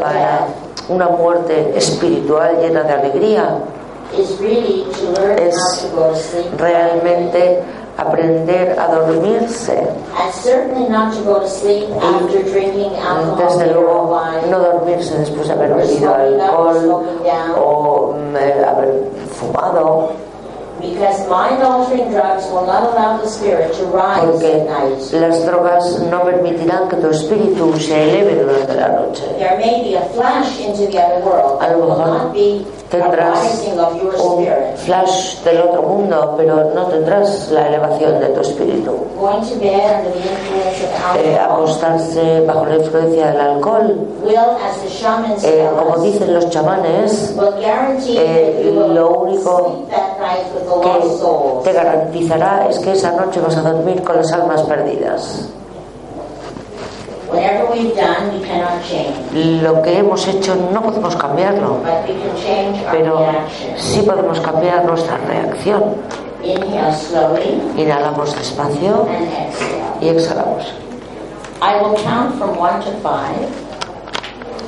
para 0.01 0.47
una 0.88 1.09
muerte 1.09 1.74
espiritual 1.76 2.57
llena 2.61 2.84
de 2.84 2.93
alegría 2.93 3.59
is 4.17 4.39
really 4.39 4.86
to 4.93 5.11
learn 5.11 5.38
Es 5.39 5.88
realmente 6.57 7.63
aprender 7.97 8.80
a 8.80 8.88
dormirse. 8.88 9.88
Alcohol, 10.17 11.41
Desde 13.38 13.74
luego, 13.74 14.22
no 14.49 14.59
dormirse 14.59 15.17
después 15.17 15.47
de 15.47 15.53
haber 15.53 15.74
bebido 15.76 16.15
alcohol 16.15 17.05
o 17.57 18.13
mm, 18.13 18.36
eh, 18.38 18.65
haber 18.65 19.03
fumado, 19.32 20.09
porque 24.25 24.65
las 25.19 25.45
drogas 25.45 25.99
no 26.09 26.23
permitirán 26.23 26.88
que 26.89 26.95
tu 26.97 27.07
espíritu 27.09 27.73
se 27.80 28.03
eleve 28.03 28.43
durante 28.43 28.73
la 28.75 28.88
noche. 28.89 29.23
There 29.38 29.57
may 29.57 29.84
be 29.84 29.95
a 29.95 30.01
flash 30.13 30.59
into 30.59 30.88
the 30.91 30.99
other 30.99 31.23
world, 31.23 31.61
A 31.61 31.67
but 31.67 31.77
lo 31.77 31.88
mejor 31.88 32.07
not 32.07 32.34
be 32.34 32.65
a 32.65 32.80
Tendrás 32.89 33.67
un 34.17 34.47
flash 34.77 35.43
del 35.43 35.61
otro 35.61 35.84
mundo, 35.84 36.34
pero 36.36 36.71
no 36.73 36.86
tendrás 36.88 37.49
la 37.51 37.67
elevación 37.67 38.19
de 38.19 38.30
tu 38.30 38.41
espíritu. 38.41 38.91
Going 39.19 39.41
to 39.41 39.55
bed 39.59 39.80
under 39.95 40.11
the 40.11 40.17
influence 40.17 40.84
of 40.84 40.89
Eh, 41.17 41.38
alcohol 41.38 41.59
acostarse 41.59 42.41
bajo 42.47 42.65
la 42.65 42.75
influencia 42.77 43.27
del 43.27 43.41
alcohol, 43.41 43.95
will, 44.23 44.38
as 44.38 44.82
the 44.82 44.89
shamans 44.89 45.43
eh, 45.43 45.69
como 45.77 46.03
dicen 46.03 46.34
los 46.34 46.49
chamanes, 46.49 47.36
will 47.38 47.51
guarantee 47.61 48.17
eh, 48.17 48.71
lo 48.73 49.09
único 49.21 49.84
que 50.82 51.63
te 51.63 51.73
garantizará 51.73 52.67
es 52.69 52.80
que 52.80 52.91
esa 52.93 53.11
noche 53.11 53.39
vas 53.39 53.57
a 53.57 53.61
dormir 53.61 54.03
con 54.03 54.17
las 54.17 54.32
almas 54.32 54.61
perdidas. 54.63 55.49
Lo 59.61 59.82
que 59.84 59.99
hemos 59.99 60.27
hecho 60.27 60.55
no 60.73 60.82
podemos 60.82 61.15
cambiarlo, 61.15 61.77
pero 62.91 63.19
sí 63.77 64.01
podemos 64.01 64.39
cambiar 64.39 64.86
nuestra 64.86 65.17
reacción. 65.17 65.84
Inhalamos 67.77 68.36
despacio 68.36 69.05
y 70.01 70.09
exhalamos. 70.09 70.73
I 71.61 71.82
will 71.82 71.93
count 72.03 72.36
from 72.39 72.57
one 72.57 72.80
to 72.80 72.91
five. 73.03 73.49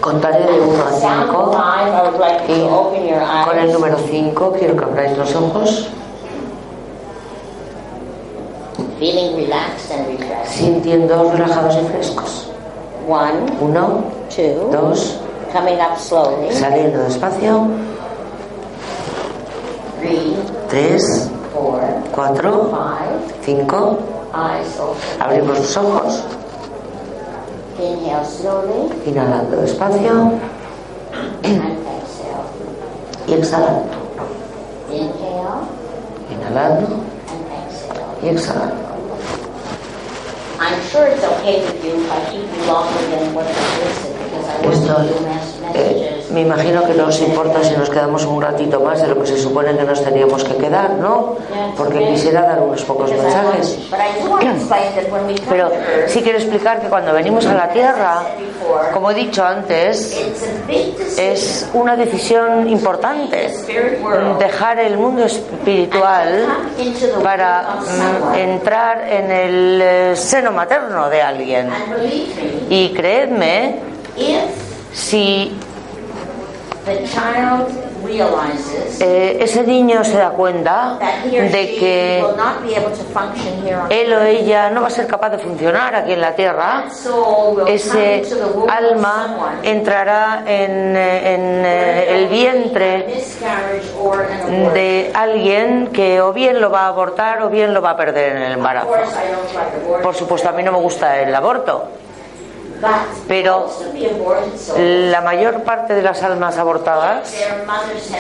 Contaré 0.02 0.40
de 0.46 0.60
1 0.60 0.84
a 0.84 0.92
Sound 1.00 1.32
5 1.32 1.52
five, 1.54 1.94
I 1.94 2.02
would 2.10 2.20
like 2.20 2.48
you 2.48 2.56
y 2.56 2.60
to 2.60 2.76
open 2.76 3.08
your 3.08 3.22
con 3.46 3.58
el 3.58 3.72
número 3.72 3.98
5 3.98 4.54
quiero 4.58 4.76
que 4.76 4.84
abráis 4.84 5.18
los 5.18 5.36
ojos 5.36 5.88
sintiendo 10.46 11.32
relajados 11.32 11.76
y 11.76 11.86
frescos. 11.88 12.48
One, 13.08 13.52
1, 13.60 14.04
two, 14.36 14.70
2, 14.72 15.20
coming 15.54 15.80
up 15.80 15.98
slowly. 15.98 16.52
saliendo 16.54 17.00
despacio, 17.04 17.68
Three, 20.00 20.36
3, 20.70 21.30
four, 21.54 21.82
4, 22.12 22.70
five. 22.72 23.20
5, 23.44 24.00
Eyes 24.34 24.80
open. 24.80 25.22
abrimos 25.22 25.60
los 25.60 25.78
ojos, 25.78 26.24
Inhale 27.82 28.24
slowly 28.26 28.92
inhalando 29.06 29.58
despacio 29.62 30.40
and 31.44 31.78
exhale. 31.82 32.46
y 33.28 33.34
exhalando. 33.34 33.90
Inhale 34.92 35.66
Inhalando 36.32 36.88
and 37.32 37.44
exhale. 37.58 38.06
y 38.22 38.28
exhalando. 38.30 38.92
I'm 40.60 40.80
sure 40.92 41.08
it's 41.08 41.24
okay 41.24 41.66
with 41.66 41.84
you 41.84 42.06
if 42.06 42.12
I 42.12 42.20
keep 42.30 42.46
you 42.46 42.64
longer 42.68 43.02
than 43.10 43.34
what 43.34 43.46
I 43.48 43.54
listed 43.82 44.14
because 44.24 44.46
I 44.46 44.62
want 44.62 45.10
to 45.10 45.14
do 45.14 45.26
mes- 45.26 45.51
eh, 45.76 46.24
me 46.32 46.42
imagino 46.42 46.86
que 46.86 46.94
no 46.94 47.08
os 47.08 47.20
importa 47.22 47.64
si 47.64 47.76
nos 47.76 47.90
quedamos 47.90 48.26
un 48.26 48.42
ratito 48.42 48.80
más 48.80 49.02
de 49.02 49.08
lo 49.08 49.20
que 49.20 49.28
se 49.28 49.38
supone 49.38 49.76
que 49.76 49.84
nos 49.84 50.04
teníamos 50.04 50.44
que 50.44 50.56
quedar, 50.56 50.92
¿no? 50.92 51.36
Porque 51.78 52.08
quisiera 52.08 52.42
dar 52.44 52.60
unos 52.62 52.84
pocos 52.84 53.12
mensajes. 53.12 53.80
Pero 55.50 55.72
sí 56.08 56.22
quiero 56.22 56.38
explicar 56.38 56.82
que 56.82 56.88
cuando 56.88 57.14
venimos 57.14 57.46
a 57.46 57.54
la 57.54 57.70
Tierra, 57.70 58.22
como 58.94 59.12
he 59.12 59.14
dicho 59.14 59.44
antes, 59.44 60.18
es 61.18 61.70
una 61.74 61.96
decisión 61.96 62.70
importante 62.70 63.54
dejar 64.40 64.80
el 64.80 64.98
mundo 64.98 65.26
espiritual 65.26 66.46
para 67.24 67.64
mm, 67.64 68.36
entrar 68.36 69.08
en 69.08 69.32
el 69.32 69.82
eh, 69.82 70.16
seno 70.16 70.52
materno 70.52 71.10
de 71.10 71.22
alguien. 71.22 71.70
Y 72.70 72.90
creedme, 72.90 73.80
si 74.94 75.52
the 76.86 77.04
child 77.08 77.68
realizes 78.04 79.00
eh, 79.00 79.38
ese 79.42 79.64
niño 79.64 80.04
se 80.04 80.18
da 80.18 80.32
cuenta 80.32 80.98
de 81.24 81.76
que 81.80 82.24
él 83.90 84.14
o 84.14 84.22
ella 84.24 84.70
no 84.70 84.82
va 84.82 84.88
a 84.88 84.92
ser 84.92 85.08
capaz 85.08 85.30
de 85.30 85.38
funcionar 85.38 85.96
aquí 85.96 86.14
en 86.14 86.22
la 86.22 86.36
Tierra, 86.36 86.86
ese 87.68 88.24
alma 88.70 89.58
entrará 89.64 90.44
en, 90.46 90.96
eh, 90.96 91.34
en, 91.34 91.66
eh, 91.66 92.18
el 92.18 92.28
vientre 92.28 93.24
de 94.74 95.12
alguien 95.14 95.88
que 95.94 96.22
o 96.22 96.34
bien 96.34 96.60
lo 96.60 96.70
va 96.70 96.82
a 96.82 96.88
abortar 96.88 97.42
o 97.44 97.50
bien 97.50 97.74
lo 97.74 97.82
va 97.82 97.92
a 97.92 97.98
perder 97.98 98.36
en 98.38 98.42
el 98.44 98.52
embarazo. 98.54 98.90
Por 100.02 100.16
supuesto, 100.16 100.50
a 100.50 100.52
mí 100.52 100.64
no 100.64 100.72
me 100.72 100.80
gusta 100.80 101.20
el 101.22 101.34
aborto, 101.34 101.88
pero 103.28 103.68
la 104.78 105.22
mayor 105.22 105.64
parte 105.64 105.94
de 105.94 106.02
las 106.02 106.22
almas 106.24 106.58
abortadas, 106.58 107.30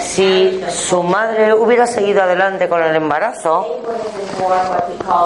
si 0.01 0.63
su 0.69 1.03
madre 1.03 1.53
hubiera 1.53 1.87
seguido 1.87 2.21
adelante 2.23 2.67
con 2.69 2.81
el 2.83 2.95
embarazo, 2.95 3.79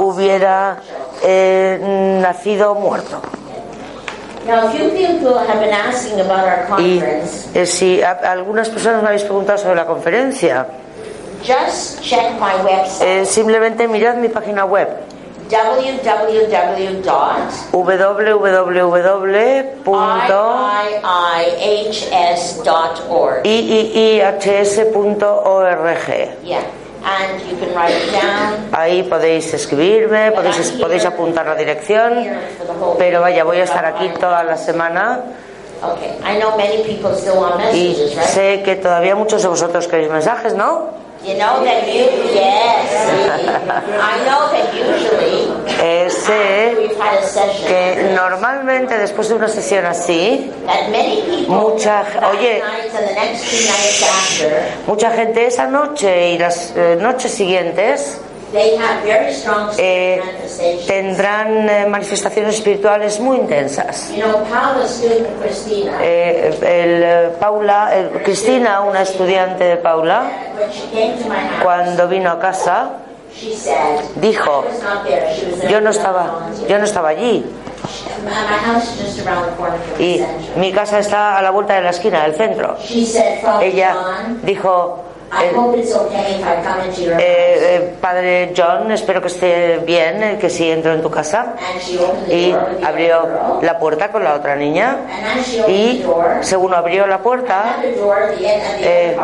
hubiera 0.01 0.77
eh, 1.23 1.79
nacido 2.21 2.75
muerto. 2.75 3.19
Y 6.79 7.01
eh, 7.55 7.65
si 7.65 8.01
a- 8.03 8.11
algunas 8.31 8.69
personas 8.69 9.01
me 9.01 9.07
habéis 9.07 9.23
preguntado 9.23 9.57
sobre 9.57 9.75
la 9.75 9.85
conferencia, 9.87 10.67
eh, 13.01 13.25
simplemente 13.25 13.87
mirad 13.87 14.15
mi 14.15 14.29
página 14.29 14.65
web 14.65 14.87
www.iihs.org. 22.25 23.45
Yeah, 26.43 26.63
and 27.03 27.41
you 27.49 27.57
can 27.57 27.73
write 27.75 27.93
it 27.93 28.11
down. 28.11 28.69
Ahí 28.71 29.03
podéis 29.03 29.53
escribirme, 29.53 30.31
podéis, 30.31 30.71
podéis 30.79 31.05
apuntar 31.05 31.45
la 31.45 31.55
dirección, 31.55 32.25
pero 32.97 33.21
vaya, 33.21 33.43
voy 33.43 33.57
a 33.57 33.63
estar 33.63 33.85
aquí 33.85 34.09
toda 34.19 34.43
la 34.43 34.57
semana 34.57 35.23
Okay, 35.83 36.17
I 36.23 36.39
know 36.39 36.55
many 36.57 36.83
people 36.83 37.13
still 37.15 37.37
want 37.37 37.59
y 37.59 37.93
messages, 37.93 38.15
right? 38.15 38.25
sé 38.25 38.63
que 38.63 38.75
todavía 38.75 39.15
muchos 39.15 39.41
de 39.41 39.49
vosotros 39.49 39.87
queréis 39.87 40.09
mensajes, 40.09 40.55
¿no? 40.55 40.89
You 41.25 41.33
know 41.39 41.63
that 41.63 41.87
you, 41.87 42.05
yes, 42.35 42.91
I 43.99 44.23
know 44.27 44.51
that 44.53 44.69
usually 44.75 45.49
Eh, 45.81 46.07
sé 46.09 46.75
we've 46.77 46.95
had 46.97 47.17
a 47.17 47.25
session 47.27 47.67
que 47.67 48.11
normalmente 48.15 48.97
después 48.97 49.27
de 49.29 49.35
una 49.35 49.47
sesión 49.47 49.85
así, 49.85 50.51
that 50.67 50.89
many 50.89 51.21
people 51.23 51.55
Mucha- 51.55 52.05
oye. 52.31 52.59
night 52.59 52.93
and 52.93 53.07
the 53.09 53.13
next 53.15 53.43
two 53.49 53.57
nights 53.65 54.03
after 54.03 54.63
mucha 54.87 55.11
gente 55.11 55.47
esa 55.47 55.67
noche 55.67 56.33
y 56.33 56.37
las 56.37 56.73
eh, 56.75 56.95
noches 56.99 57.31
siguientes 57.33 58.19
they 58.55 58.77
have 58.77 59.03
very 59.03 59.33
strong 59.33 59.69
eh, 59.77 60.21
tendrán 60.87 61.69
eh, 61.69 61.85
manifestaciones 61.87 62.55
espirituales 62.55 63.19
muy 63.19 63.37
intensas. 63.37 64.09
You 64.09 64.23
know, 64.23 64.43
Paula's 64.49 64.95
student 64.95 65.27
Christina, 65.41 65.99
Eh, 66.01 66.57
el, 66.61 67.03
eh, 67.03 67.29
Paula, 67.39 67.89
eh, 67.93 68.21
Cristina, 68.23 68.81
una 68.81 69.01
estudiante 69.01 69.63
de 69.65 69.77
Paula, 69.77 70.31
cuando 71.61 72.07
vino 72.07 72.31
a 72.31 72.39
casa, 72.39 72.89
dijo, 74.15 74.63
yo 75.69 75.81
no 75.81 75.89
estaba, 75.89 76.47
yo 76.67 76.77
no 76.79 76.85
estaba 76.85 77.09
allí. 77.09 77.45
Y 79.99 80.23
mi 80.55 80.71
casa 80.71 80.99
está 80.99 81.37
a 81.37 81.41
la 81.41 81.51
vuelta 81.51 81.75
de 81.75 81.81
la 81.81 81.89
esquina 81.89 82.23
del 82.23 82.35
centro. 82.35 82.77
Ella 83.61 83.95
dijo, 84.43 85.04
I 85.31 85.47
hope 85.55 85.77
it's 85.77 85.93
okay 85.93 86.39
if 86.39 86.45
I 86.45 86.63
come 86.63 86.87
into 86.87 87.01
your 87.01 87.19
Eh, 87.19 87.75
eh, 87.75 87.95
padre 87.99 88.53
John, 88.55 88.91
espero 88.91 89.21
que 89.21 89.27
esté 89.27 89.77
bien, 89.79 90.23
eh, 90.23 90.37
que 90.39 90.49
sí 90.49 90.69
entro 90.69 90.93
en 90.93 91.01
tu 91.01 91.09
casa. 91.09 91.53
Y 92.29 92.53
abrió 92.83 93.59
la 93.61 93.77
puerta 93.77 94.11
con 94.11 94.23
la 94.23 94.35
otra 94.35 94.55
niña. 94.55 94.97
Y 95.67 96.05
según 96.41 96.73
abrió 96.73 97.07
la 97.07 97.19
puerta, 97.19 97.77
eh, 98.79 99.17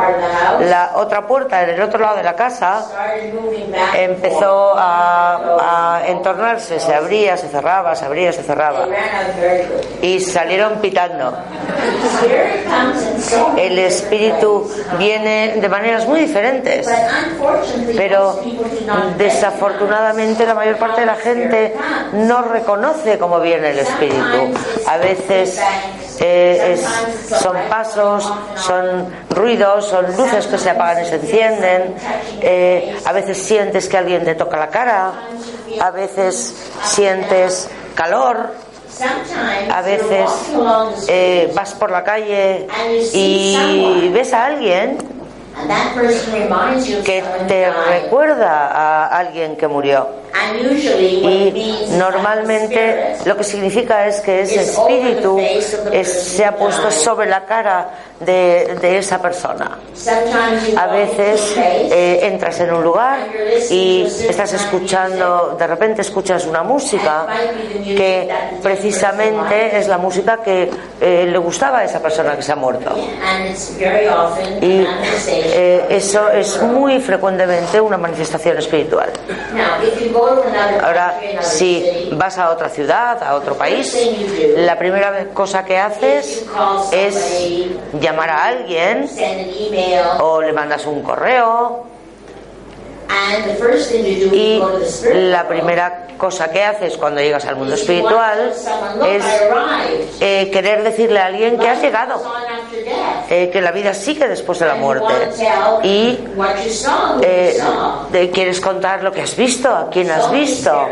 la 0.69 0.91
otra 0.95 1.27
puerta 1.27 1.63
en 1.63 1.69
el 1.71 1.81
otro 1.81 1.99
lado 1.99 2.17
de 2.17 2.23
la 2.23 2.35
casa 2.35 2.85
empezó 3.95 4.73
a, 4.75 5.99
a 5.99 6.07
entornarse, 6.07 6.79
se 6.79 6.93
abría, 6.93 7.37
se 7.37 7.47
cerraba, 7.47 7.95
se 7.95 8.05
abría, 8.05 8.31
se 8.33 8.43
cerraba. 8.43 8.87
Y 10.01 10.19
salieron 10.19 10.79
pitando. 10.81 11.33
El 13.57 13.79
espíritu 13.79 14.69
viene 14.97 15.53
de 15.57 15.69
maneras 15.91 16.07
muy 16.07 16.19
diferentes. 16.21 16.87
Pero 17.95 18.39
desafortunadamente 19.17 20.45
la 20.45 20.53
mayor 20.53 20.77
parte 20.77 21.01
de 21.01 21.07
la 21.07 21.15
gente 21.15 21.75
no 22.13 22.41
reconoce 22.43 23.17
cómo 23.17 23.39
viene 23.39 23.71
el 23.71 23.79
espíritu. 23.79 24.53
A 24.87 24.97
veces 24.97 25.59
eh, 26.19 26.73
es- 26.77 27.39
son 27.39 27.57
pasos, 27.69 28.31
son 28.55 29.07
ruidos, 29.31 29.87
son 29.87 30.05
luces 30.15 30.47
que 30.47 30.57
se 30.57 30.69
apagan 30.69 31.03
y 31.03 31.07
se 31.07 31.15
encienden. 31.15 31.95
Eh, 32.41 32.95
a 33.05 33.11
veces 33.11 33.37
sientes 33.41 33.87
que 33.89 33.97
alguien 33.97 34.23
te 34.23 34.35
toca 34.35 34.57
la 34.57 34.67
cara. 34.69 35.11
A 35.79 35.91
veces 35.91 36.53
sientes 36.83 37.69
calor. 37.95 38.53
A 39.73 39.81
veces 39.81 40.29
eh, 41.07 41.51
vas 41.55 41.73
por 41.73 41.89
la 41.91 42.03
calle 42.03 42.67
y 43.13 44.09
ves 44.13 44.31
a 44.33 44.45
alguien 44.45 44.97
and 45.55 45.69
that 45.69 45.93
person 45.93 46.33
reminds 46.33 46.87
you 46.87 46.99
of 46.99 47.05
que 47.05 47.21
someone 47.21 47.47
te 47.47 47.65
who 47.65 47.71
died. 47.71 48.03
recuerda 48.03 48.71
a 48.71 49.07
alguien 49.07 49.55
que 49.57 49.67
murió. 49.67 50.20
Y 51.23 51.87
normalmente 51.97 53.15
lo 53.25 53.35
que 53.37 53.43
significa 53.43 54.07
es 54.07 54.21
que 54.21 54.41
ese 54.41 54.61
espíritu 54.61 55.37
es- 55.91 56.23
se 56.23 56.45
ha 56.45 56.55
puesto 56.55 56.89
sobre 56.91 57.27
la 57.29 57.45
cara 57.45 57.89
de, 58.19 58.77
de 58.81 58.97
esa 58.99 59.19
persona. 59.21 59.77
A 60.77 60.87
veces 60.87 61.53
eh, 61.57 62.19
entras 62.23 62.59
en 62.59 62.71
un 62.73 62.83
lugar 62.83 63.19
y 63.69 64.03
estás 64.29 64.53
escuchando, 64.53 65.55
de 65.57 65.67
repente 65.67 66.01
escuchas 66.01 66.45
una 66.45 66.61
música 66.63 67.25
que 67.97 68.29
precisamente 68.61 69.77
es 69.77 69.87
la 69.87 69.97
música 69.97 70.37
que 70.37 70.69
eh, 70.99 71.25
le 71.29 71.37
gustaba 71.39 71.79
a 71.79 71.83
esa 71.85 71.99
persona 72.01 72.35
que 72.35 72.41
se 72.43 72.51
ha 72.51 72.55
muerto. 72.55 72.91
Y 74.61 74.85
eh, 75.27 75.85
eso 75.89 76.29
es 76.29 76.61
muy 76.61 76.99
frecuentemente 76.99 77.81
una 77.81 77.97
manifestación 77.97 78.57
espiritual. 78.57 79.09
Ahora, 80.81 81.19
si 81.41 82.09
vas 82.13 82.37
a 82.37 82.51
otra 82.51 82.69
ciudad, 82.69 83.21
a 83.23 83.35
otro 83.35 83.55
país, 83.55 83.97
la 84.57 84.77
primera 84.77 85.25
cosa 85.33 85.65
que 85.65 85.77
haces 85.77 86.45
es 86.91 87.67
llamar 87.99 88.29
a 88.29 88.45
alguien 88.45 89.09
o 90.19 90.41
le 90.41 90.53
mandas 90.53 90.85
un 90.85 91.01
correo 91.01 91.21
and 91.23 91.89
the 91.89 91.89
first 91.89 91.89
thing 91.89 91.89
you 91.89 91.89
do 92.61 92.91
when 92.91 93.00
y 94.31 94.61
la 95.13 95.47
primera 95.47 96.07
cosa 96.17 96.51
que 96.51 96.63
haces 96.63 96.97
cuando 96.97 97.19
llegas 97.21 97.45
al 97.45 97.55
mundo 97.55 97.73
espiritual 97.73 98.51
tell 98.51 98.53
someone, 98.53 98.95
"Look, 98.97 99.07
es 99.07 99.25
I 99.25 99.27
arrived." 99.27 100.07
eh, 100.21 100.51
querer 100.51 100.83
decirle 100.83 101.19
a 101.19 101.25
alguien 101.25 101.57
que 101.57 101.67
has 101.67 101.81
llegado, 101.81 102.21
eh, 103.29 103.49
que 103.51 103.61
la 103.61 103.71
vida 103.71 103.93
sigue 103.93 104.27
después 104.27 104.59
de 104.59 104.67
la 104.67 104.75
muerte. 104.75 105.13
y 105.83 106.19
eh, 107.23 108.31
quieres 108.33 108.61
contar 108.61 109.03
lo 109.03 109.11
que 109.11 109.21
has 109.21 109.35
visto, 109.35 109.69
a 109.69 109.89
quién 109.89 110.11
has 110.11 110.31
visto. 110.31 110.87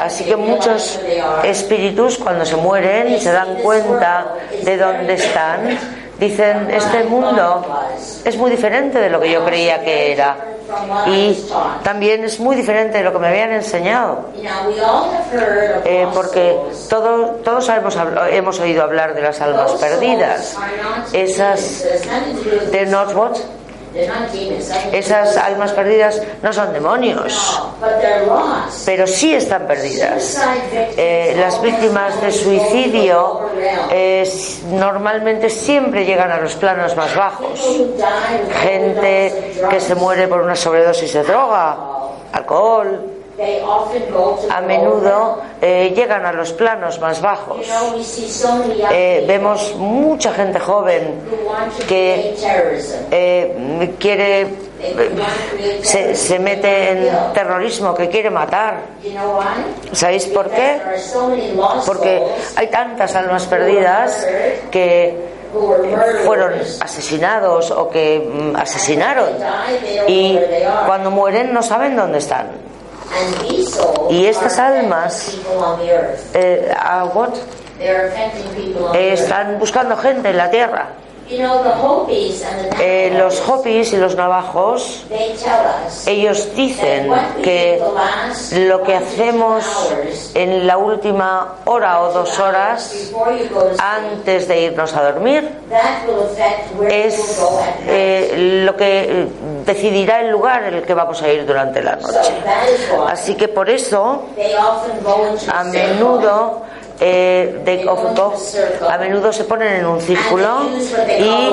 Así 0.00 0.24
que 0.24 0.36
muchos 0.36 0.98
espíritus 1.44 2.18
cuando 2.18 2.44
se 2.44 2.56
mueren 2.56 3.20
se 3.20 3.32
dan 3.32 3.56
cuenta 3.56 4.34
de 4.62 4.76
dónde 4.76 5.14
están, 5.14 5.78
dicen, 6.28 6.70
este 6.70 7.04
mundo 7.04 7.64
es 8.24 8.36
muy 8.36 8.50
diferente 8.50 8.98
de 9.00 9.10
lo 9.10 9.20
que 9.20 9.30
yo 9.30 9.44
creía 9.44 9.82
que 9.82 10.12
era. 10.12 10.36
Y 11.06 11.44
también 11.82 12.24
es 12.24 12.40
muy 12.40 12.56
diferente 12.56 12.98
de 12.98 13.04
lo 13.04 13.12
que 13.12 13.18
me 13.18 13.28
habían 13.28 13.52
enseñado. 13.52 14.26
Eh, 15.84 16.06
porque 16.14 16.58
todo- 16.88 17.26
todos 17.44 17.68
hemos, 17.68 17.96
hemos 18.30 18.58
oído 18.60 18.82
hablar 18.82 19.14
de 19.14 19.20
las 19.22 19.40
almas 19.40 19.72
perdidas. 19.72 20.56
Esas, 21.12 21.84
they're 22.70 22.86
not? 22.90 23.08
Esas 24.92 25.36
almas 25.36 25.72
perdidas 25.72 26.22
no 26.42 26.52
son 26.52 26.72
demonios, 26.72 27.62
pero 28.86 29.06
sí 29.06 29.34
están 29.34 29.66
perdidas. 29.66 30.42
Eh, 30.96 31.34
las 31.38 31.60
víctimas 31.60 32.20
de 32.20 32.32
suicidio 32.32 33.40
eh, 33.90 34.28
normalmente 34.70 35.50
siempre 35.50 36.04
llegan 36.04 36.30
a 36.30 36.38
los 36.38 36.54
planos 36.54 36.96
más 36.96 37.14
bajos. 37.14 37.60
Gente 38.62 39.54
que 39.68 39.80
se 39.80 39.94
muere 39.94 40.28
por 40.28 40.40
una 40.40 40.56
sobredosis 40.56 41.12
de 41.12 41.22
droga, 41.22 41.76
alcohol, 42.32 43.21
a 44.50 44.60
menudo 44.60 45.42
eh, 45.60 45.92
llegan 45.94 46.24
a 46.26 46.32
los 46.32 46.52
planos 46.52 47.00
más 47.00 47.20
bajos. 47.20 47.66
Eh, 48.92 49.24
vemos 49.26 49.74
mucha 49.76 50.32
gente 50.32 50.58
joven 50.58 51.20
que 51.88 52.34
eh, 53.10 53.94
quiere 53.98 54.72
se, 55.82 56.14
se 56.14 56.38
mete 56.38 56.90
en 56.90 57.32
terrorismo, 57.32 57.94
que 57.94 58.08
quiere 58.08 58.30
matar. 58.30 58.80
¿Sabéis 59.92 60.26
por 60.26 60.50
qué? 60.50 60.80
Porque 61.86 62.22
hay 62.56 62.66
tantas 62.68 63.14
almas 63.14 63.46
perdidas 63.46 64.26
que 64.70 65.42
fueron 66.24 66.52
asesinados 66.80 67.70
o 67.70 67.88
que 67.90 68.18
mm, 68.18 68.56
asesinaron 68.56 69.28
y 70.08 70.38
cuando 70.86 71.10
mueren 71.10 71.52
no 71.52 71.62
saben 71.62 71.94
dónde 71.94 72.18
están. 72.18 72.71
Y 74.10 74.26
estas 74.26 74.58
almas 74.58 75.38
eh, 76.34 76.72
¿a 76.78 77.04
what? 77.04 77.34
Eh, 77.80 79.12
están 79.12 79.58
buscando 79.58 79.96
gente 79.96 80.30
en 80.30 80.36
la 80.36 80.50
tierra. 80.50 80.88
Eh, 82.80 83.12
los 83.16 83.48
Hopis 83.48 83.92
y 83.92 83.96
los 83.96 84.16
navajos, 84.16 85.04
ellos 86.06 86.54
dicen 86.54 87.10
que 87.42 87.82
lo 88.52 88.82
que 88.82 88.94
hacemos 88.94 89.64
en 90.34 90.66
la 90.66 90.76
última 90.76 91.56
hora 91.64 92.02
o 92.02 92.12
dos 92.12 92.38
horas 92.38 93.12
antes 93.78 94.48
de 94.48 94.60
irnos 94.62 94.94
a 94.94 95.12
dormir 95.12 95.48
es 96.88 97.40
eh, 97.86 98.62
lo 98.64 98.76
que 98.76 99.28
decidirá 99.64 100.20
el 100.20 100.30
lugar 100.30 100.64
en 100.64 100.74
el 100.74 100.82
que 100.82 100.94
vamos 100.94 101.22
a 101.22 101.28
ir 101.28 101.46
durante 101.46 101.82
la 101.82 101.96
noche. 101.96 102.32
Así 103.08 103.34
que 103.34 103.48
por 103.48 103.70
eso, 103.70 104.24
a 105.52 105.64
menudo, 105.64 106.62
eh, 107.04 107.84
often 107.88 108.14
go- 108.14 108.32
a 108.88 108.96
menudo 108.98 109.32
se 109.32 109.44
ponen 109.44 109.72
en 109.80 109.86
un 109.86 110.00
círculo 110.00 110.62
y 111.18 111.48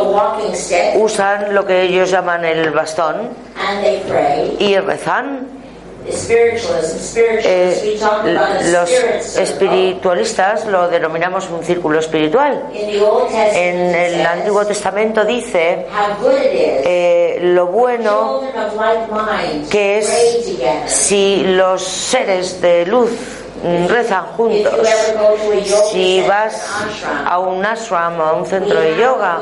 usan 0.98 1.54
lo 1.56 1.66
que 1.66 1.82
ellos 1.84 2.12
llaman 2.12 2.46
el 2.46 2.70
bastón 2.72 3.30
y 4.60 4.78
rezan. 4.78 5.48
Eh, 7.46 8.00
los 8.72 8.90
espiritualistas 9.38 10.66
lo 10.66 10.88
denominamos 10.88 11.48
un 11.52 11.64
círculo 11.64 12.00
espiritual. 12.00 12.64
En 13.54 13.94
el 13.96 14.26
Antiguo 14.26 14.66
Testamento 14.66 15.24
dice 15.24 15.86
eh, 16.84 17.40
lo 17.54 17.68
bueno 17.68 18.42
que 19.70 20.00
es 20.00 20.08
si 20.88 21.44
los 21.46 21.84
seres 21.84 22.60
de 22.62 22.86
luz 22.88 23.12
rezan 23.88 24.26
juntos. 24.38 24.74
Si 25.92 26.22
vas 26.28 26.66
a 27.26 27.40
un 27.40 27.66
ashram 27.66 28.20
o 28.20 28.24
a 28.24 28.34
un 28.34 28.46
centro 28.46 28.80
de 28.80 28.98
yoga, 28.98 29.42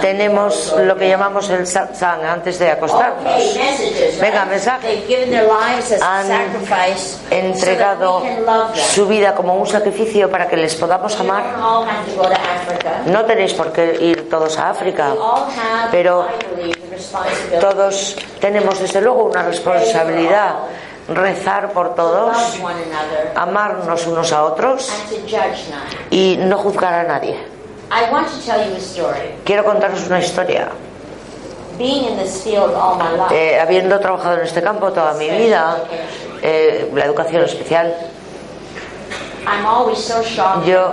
tenemos 0.00 0.74
lo 0.78 0.96
que 0.96 1.08
llamamos 1.08 1.48
el 1.50 1.66
satsang 1.66 2.24
antes 2.24 2.58
de 2.58 2.70
acostarnos. 2.70 3.24
Venga, 4.20 4.44
mensaje. 4.44 5.04
Han 6.02 6.30
entregado 7.30 8.22
su 8.74 9.06
vida 9.06 9.34
como 9.34 9.54
un 9.54 9.66
sacrificio 9.66 10.30
para 10.30 10.48
que 10.48 10.56
les 10.56 10.74
podamos 10.74 11.18
amar. 11.20 11.44
No 13.06 13.24
tenéis 13.24 13.54
por 13.54 13.72
qué 13.72 13.96
ir 14.00 14.28
todos 14.28 14.58
a 14.58 14.70
África, 14.70 15.14
pero 15.90 16.26
todos 17.60 18.16
tenemos 18.40 18.78
desde 18.80 19.00
luego 19.00 19.24
una 19.24 19.42
responsabilidad, 19.42 20.54
rezar 21.08 21.72
por 21.72 21.94
to 21.94 21.94
todos, 21.94 22.36
amarnos 23.34 24.06
unos 24.06 24.32
a 24.32 24.44
otros 24.44 24.90
y 26.10 26.36
no 26.40 26.58
juzgar 26.58 26.94
a 26.94 27.02
nadie. 27.04 27.36
I 27.88 28.10
want 28.10 28.26
to 28.28 28.38
tell 28.44 28.68
you 28.68 28.74
a 28.74 28.80
story. 28.80 29.36
Quiero 29.44 29.64
contaros 29.64 30.06
una 30.06 30.18
historia. 30.18 30.68
Eh, 31.78 33.60
habiendo 33.60 34.00
trabajado 34.00 34.38
en 34.38 34.42
este 34.42 34.62
campo 34.62 34.92
toda 34.92 35.12
mi 35.14 35.28
vida, 35.28 35.84
eh, 36.42 36.90
la 36.94 37.04
educación 37.04 37.44
especial, 37.44 37.94
yo, 40.66 40.92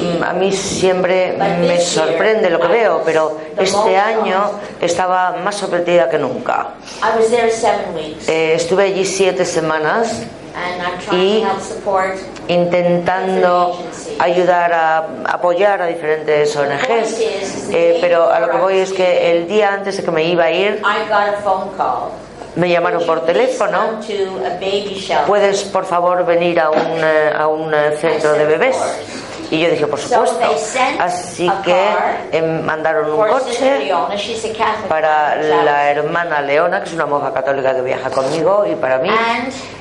mm, 0.00 0.22
a 0.22 0.32
mí 0.32 0.52
siempre 0.52 1.34
me 1.60 1.80
sorprende 1.80 2.48
lo 2.50 2.60
que 2.60 2.68
veo, 2.68 3.02
pero 3.04 3.36
este 3.56 3.96
año 3.96 4.50
estaba 4.80 5.32
más 5.44 5.56
sorprendida 5.56 6.08
que 6.08 6.18
nunca. 6.18 6.68
I 7.02 7.18
was 7.18 7.30
there 7.30 7.50
seven 7.50 7.94
weeks, 7.94 8.28
Eh, 8.28 8.54
estuve 8.54 8.84
allí 8.84 9.04
siete 9.04 9.44
semanas 9.44 10.22
y- 11.12 11.40
to 11.42 11.46
help 11.48 11.60
support. 11.60 12.16
intentando 12.48 13.78
ayudar 14.18 14.72
a 14.72 14.98
apoyar 15.26 15.82
a 15.82 15.86
diferentes 15.86 16.54
ONGs, 16.56 17.68
Eh, 17.70 17.98
pero 18.00 18.30
a 18.30 18.40
lo 18.40 18.50
que 18.50 18.56
voy 18.56 18.78
es 18.78 18.92
que 18.92 19.30
el 19.32 19.46
día 19.48 19.72
antes 19.74 19.96
de 19.98 20.04
que 20.04 20.10
me 20.10 20.24
iba 20.24 20.44
a 20.44 20.50
ir, 20.50 20.80
Me 22.58 22.68
llamaron 22.68 23.06
por 23.06 23.24
teléfono. 23.24 24.00
¿Puedes, 25.26 25.62
por 25.64 25.84
favor, 25.86 26.24
venir 26.26 26.58
a 26.58 26.70
un, 26.70 26.76
eh, 27.02 27.32
a 27.36 27.46
un 27.46 27.72
eh, 27.72 27.96
centro 28.00 28.32
de 28.32 28.44
bebés? 28.44 28.76
Y 29.50 29.60
yo 29.60 29.70
dije, 29.70 29.86
por 29.86 29.98
supuesto. 29.98 30.38
Así 30.98 31.48
que 31.64 31.86
eh, 32.32 32.42
mandaron 32.42 33.10
un 33.12 33.16
coche 33.38 33.88
para 34.88 35.36
la 35.36 35.90
hermana 35.90 36.42
Leona, 36.42 36.80
que 36.80 36.88
es 36.88 36.94
una 36.94 37.06
monja 37.06 37.32
católica 37.32 37.74
que 37.74 37.80
viaja 37.82 38.10
conmigo, 38.10 38.66
y 38.66 38.74
para 38.74 38.98
mí. 38.98 39.08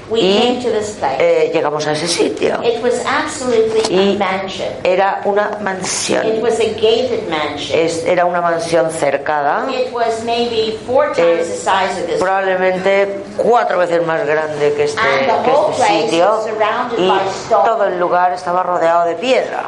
We 0.09 0.19
Y 0.21 0.39
came 0.41 0.63
to 0.63 0.69
this 0.71 0.91
place. 0.99 1.17
eh, 1.19 1.51
llegamos 1.53 1.85
a 1.85 1.91
ese 1.91 2.07
sitio. 2.07 2.61
It 2.63 2.81
was 2.81 2.93
absolutely 3.05 3.81
Y 3.93 4.15
a 4.15 4.17
mansion. 4.19 4.69
era 4.83 5.21
una 5.25 5.49
It 5.53 5.59
mansión. 5.61 6.41
was 6.41 6.59
a 6.59 6.65
gated 6.79 7.27
mansion. 7.29 7.77
Es- 7.79 8.05
era 8.05 8.25
una 8.25 8.39
mansión 8.41 8.89
cercada, 8.89 9.65
It 9.69 9.91
was 9.91 10.23
maybe 10.23 10.79
four 10.87 11.13
times 11.13 11.47
the 11.47 11.55
size 11.57 11.99
of 12.01 12.07
this. 12.07 12.19
probablemente 12.21 13.21
cuatro 13.35 13.79
veces 13.79 14.05
más 14.05 14.25
grande 14.25 14.73
que 14.75 14.83
este, 14.85 14.99
And 14.99 15.19
the 15.27 15.43
que 15.43 15.51
whole 15.51 15.71
este 15.73 15.83
place 15.85 16.09
sitio. 16.09 16.29
was 16.31 16.45
surrounded 16.45 16.99
Y 16.99 17.07
by 17.09 17.27
stone. 17.45 17.65
todo 17.65 17.83
el 17.87 17.99
lugar 17.99 18.31
estaba 18.33 18.63
rodeado 18.63 19.05
de 19.07 19.15
piedra. 19.15 19.65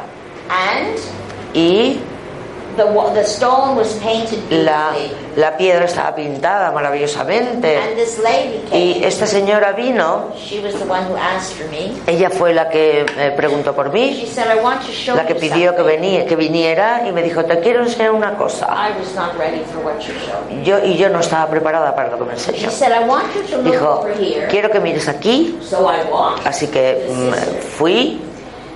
And 0.48 0.98
Y 1.52 2.00
the 3.14 3.24
stone 3.24 3.76
was 3.76 3.92
painted 4.02 4.38
la, 4.50 4.92
la 5.36 5.56
piedra 5.56 5.84
estaba 5.84 6.14
pintada 6.14 6.70
maravillosamente. 6.72 7.76
And 7.78 7.96
this 7.96 8.18
lady 8.18 8.60
Y 8.72 8.94
came. 8.94 9.06
esta 9.06 9.26
señora 9.26 9.72
vino, 9.72 10.32
She 10.36 10.60
was 10.60 10.74
the 10.74 10.84
one 10.84 11.02
who 11.08 11.16
asked 11.16 11.54
for 11.56 11.68
me. 11.70 11.92
ella 12.06 12.30
fue 12.30 12.52
la 12.54 12.68
que 12.68 13.00
eh, 13.18 13.32
preguntó 13.36 13.74
por 13.74 13.86
She 13.88 13.92
mí, 13.92 14.26
said, 14.26 14.46
"I 14.54 14.60
want 14.62 14.80
to 14.86 14.92
show 14.92 15.16
la 15.16 15.26
que 15.26 15.34
pidió 15.34 15.72
que, 15.74 15.82
something." 15.82 16.00
vení- 16.00 16.26
que 16.26 16.36
viniera 16.36 17.06
y 17.06 17.12
me 17.12 17.22
dijo, 17.22 17.44
te 17.44 17.60
quiero 17.60 17.82
enseñar 17.82 18.12
una 18.12 18.36
cosa. 18.36 18.66
I 18.68 18.98
was 18.98 19.14
not 19.14 19.36
ready 19.38 19.62
for 19.72 19.84
what 19.84 19.98
you 20.00 20.14
showed. 20.26 20.62
Yo, 20.64 20.78
y 20.84 20.96
yo 20.96 21.08
no 21.08 21.20
estaba 21.20 21.48
preparada 21.48 21.94
para 21.94 22.10
lo 22.10 22.18
que 22.18 22.24
me 22.24 22.34
She 22.36 22.50
enseñó. 22.52 22.70
said, 22.70 22.92
"I 22.92 23.06
want 23.08 23.26
you 23.34 23.42
to 23.42 23.56
look 23.62 23.72
Dijo, 23.72 24.00
over 24.00 24.14
here." 24.14 24.46
quiero 24.48 24.70
que 24.70 24.80
mires 24.80 25.08
aquí. 25.08 25.58
So 25.62 25.88
I 25.90 26.02
walked. 26.10 26.46
Así 26.46 26.66
que 26.68 27.06
mm, 27.10 27.32
fui 27.76 28.20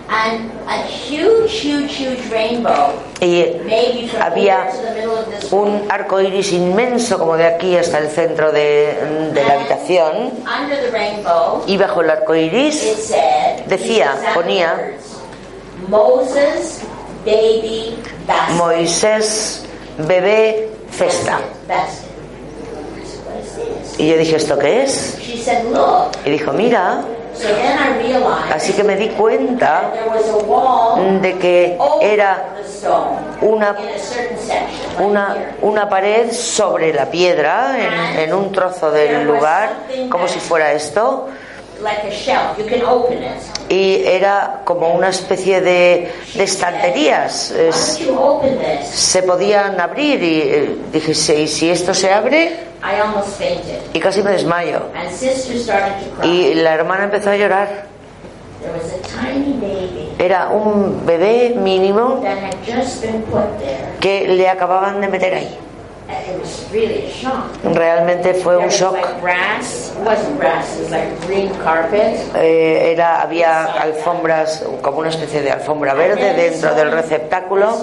And 0.07 0.53
a 0.69 0.83
huge, 0.83 1.51
huge, 1.51 1.91
huge 1.97 2.31
rainbow, 2.31 2.93
y 3.21 3.57
maybe 3.65 4.07
from 4.07 4.21
Había 4.21 4.65
here 4.65 4.73
to 4.73 4.83
the 4.83 4.95
middle 4.95 5.17
of 5.17 5.27
this 5.31 5.51
un 5.51 5.87
arco 5.89 6.21
iris 6.21 6.53
inmenso 6.53 7.19
como 7.19 7.39
de 7.39 7.47
aquí 7.47 7.75
hasta 7.77 7.99
el 7.99 8.11
centro 8.11 8.53
de, 8.53 9.31
de 9.33 9.45
la 9.45 9.55
habitación. 9.55 10.33
Under 10.47 10.79
the 10.79 10.91
rainbow, 10.91 11.65
Y 11.67 11.79
bajo 11.79 12.03
el 12.03 12.11
arco 12.11 12.35
it 12.35 12.53
iris 12.53 12.81
said, 13.09 13.65
Decía, 13.67 14.15
ponía, 14.35 14.93
Moses, 15.89 16.81
baby, 17.25 17.97
basket. 18.27 18.55
Moisés, 18.57 19.65
bebé, 19.99 20.69
cesta. 20.91 21.41
Basket. 21.67 22.05
Y 23.99 24.09
yo 24.09 24.19
dije, 24.19 24.37
¿esto 24.37 24.59
qué 24.59 24.83
es? 24.83 25.17
She 25.19 25.39
said, 25.39 25.65
look. 25.73 26.11
Y 26.27 26.31
dijo, 26.31 26.53
mira. 26.53 27.05
Así 28.55 28.73
que 28.73 28.85
me 28.85 28.97
di 28.97 29.09
cuenta 29.11 29.91
de 31.21 31.39
que 31.39 31.79
era 32.01 32.45
una, 33.41 33.77
una, 35.01 35.37
una 35.63 35.89
pared 35.89 36.31
sobre 36.33 36.93
la 36.93 37.07
piedra 37.07 37.77
en, 37.79 38.21
en 38.21 38.35
un 38.35 38.53
trozo 38.53 38.91
del 38.91 39.27
lugar, 39.27 39.71
como 40.11 40.29
si 40.29 40.39
fuera 40.39 40.73
esto. 40.73 41.29
Like 41.85 42.05
a 42.09 42.11
shelf, 42.11 42.57
you 42.59 42.65
can 42.67 42.83
open 42.83 43.19
it. 43.23 43.71
Y 43.71 44.03
era 44.07 44.63
como 44.65 44.95
una 44.95 45.11
especie 45.11 45.61
de, 45.61 46.11
de 46.35 46.45
estanterías. 46.45 47.51
Es- 47.51 48.01
se 48.91 49.23
podían 49.23 49.79
abrir 49.81 50.23
y 50.23 50.41
eh, 50.41 50.77
dije, 50.93 51.13
¿y 51.43 51.47
si 51.47 51.69
esto 51.71 51.93
se 51.93 52.11
abre? 52.13 52.57
Y 53.93 54.01
casi 54.01 54.23
me 54.23 54.31
desmayo. 54.33 54.83
Y 56.23 56.55
la 56.55 56.75
hermana 56.75 57.05
empezó 57.05 57.31
a 57.31 57.37
llorar. 57.37 57.87
There 58.61 58.73
was 58.73 58.93
a 58.95 59.23
tiny 59.23 59.53
baby 59.61 60.15
Era 60.19 60.49
un 60.49 61.05
bebé 61.05 61.55
mínimo 61.55 62.21
that 62.23 62.39
had 62.39 62.55
just 62.65 63.03
been 63.03 63.21
put 63.25 63.43
there. 63.59 63.93
que 64.01 64.27
le 64.27 64.49
acababan 64.49 65.03
de 65.03 65.09
meter 65.09 65.35
ahí. 65.35 65.59
And 66.07 66.19
it 66.29 66.39
was 66.39 66.69
really 66.71 67.07
a 67.07 67.11
shock. 67.11 67.51
Realmente 67.65 68.35
fue 68.35 68.59
un 68.59 68.69
shock. 68.69 68.93
like 68.93 69.21
grass. 69.23 69.91
It 69.97 70.05
wasn't 70.07 70.39
grass. 70.39 70.77
It 70.77 70.83
was 70.83 70.91
like 70.91 71.27
green 71.27 71.49
carpet. 71.65 72.21
Eh, 72.35 72.93
era, 72.93 73.23
había 73.23 73.65
alfombras, 73.65 74.63
como 74.83 74.99
una 74.99 75.09
especie 75.09 75.41
de 75.41 75.51
alfombra 75.53 75.95
verde 75.95 76.35
dentro 76.35 76.75
del 76.75 76.91
receptáculo. 76.93 77.75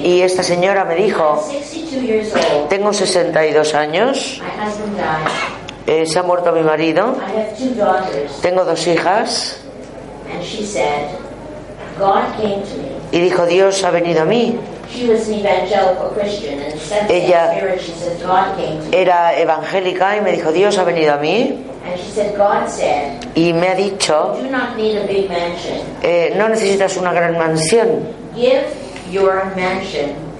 Y 0.00 0.20
esta 0.22 0.44
señora 0.44 0.84
me 0.84 0.94
dijo, 0.94 1.42
62 1.50 2.02
years 2.02 2.32
old. 2.36 2.68
tengo 2.68 2.92
62 2.92 3.74
años, 3.74 4.40
My 4.40 4.66
husband 4.68 4.96
died. 4.96 6.02
eh, 6.02 6.06
se 6.06 6.18
ha 6.20 6.22
muerto 6.22 6.52
mi 6.52 6.62
marido, 6.62 7.16
I 7.18 7.36
have 7.40 7.58
two 7.58 7.74
daughters. 7.74 8.40
tengo 8.42 8.64
dos 8.64 8.86
hijas. 8.86 9.58
And 10.32 10.40
she 10.44 10.64
said, 10.64 11.10
God 11.98 12.22
came 12.36 12.62
to 12.62 12.76
me. 12.76 12.94
Y 13.10 13.20
dijo, 13.20 13.44
Dios 13.46 13.82
ha 13.82 13.90
venido 13.90 14.22
a 14.22 14.24
mí. 14.24 14.56
She 14.94 15.08
was 15.08 15.26
an 15.28 15.34
evangelical 15.34 16.10
Christian 16.10 16.60
and 16.60 16.78
said 16.78 17.08
to 17.08 17.14
Ella-. 17.14 17.50
Era 18.92 19.34
evangélica 19.36 20.16
y 20.16 20.20
me 20.20 20.32
dijo, 20.32 20.52
Dios 20.52 20.78
ha 20.78 20.84
venido 20.84 21.14
a 21.14 21.18
mí. 21.18 21.64
And 21.84 21.98
she 22.00 22.10
said, 22.12 22.36
God 22.36 22.68
said, 22.68 23.20
Y 23.34 23.52
me 23.52 23.68
ha 23.68 23.74
dicho, 23.74 24.34
eh, 26.02 26.32
no 26.36 26.48
necesitas 26.48 26.96
una 26.96 27.12
gran 27.12 27.36
mansión, 27.36 28.08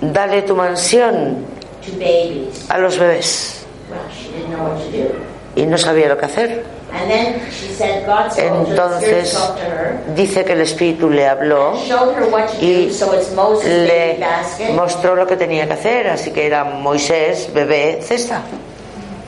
dale 0.01 0.43
tu 0.43 0.55
mansión 0.57 1.45
a 2.71 2.79
los 2.79 2.99
bebés. 2.99 3.67
Y 5.57 5.67
no 5.67 5.77
sabía 5.79 6.09
lo 6.09 6.17
que 6.17 6.25
hacer. 6.25 6.65
And 6.95 7.11
then 7.11 7.51
she 7.51 7.69
said, 7.69 8.07
God 8.07 8.33
spoke 8.33 8.69
to 8.69 8.71
her, 8.71 8.89
the 8.89 9.01
Spirit 9.01 9.27
Entonces 9.27 10.17
dice 10.17 10.45
que 10.45 10.53
el 10.53 10.61
Espíritu 10.61 11.11
le 11.11 11.27
habló 11.27 11.75
y 12.61 12.87
do. 12.87 12.93
So 12.93 13.13
it's 13.13 13.33
Moses' 13.33 13.89
baby 13.89 14.25
le 14.59 14.73
mostró 14.75 15.17
lo 15.17 15.27
que 15.27 15.37
tenía 15.37 15.67
que 15.67 15.73
hacer, 15.73 16.09
así 16.09 16.31
que 16.31 16.47
era 16.47 16.65
Moisés, 16.65 17.53
bebé, 17.53 18.01
cesta. 18.03 18.43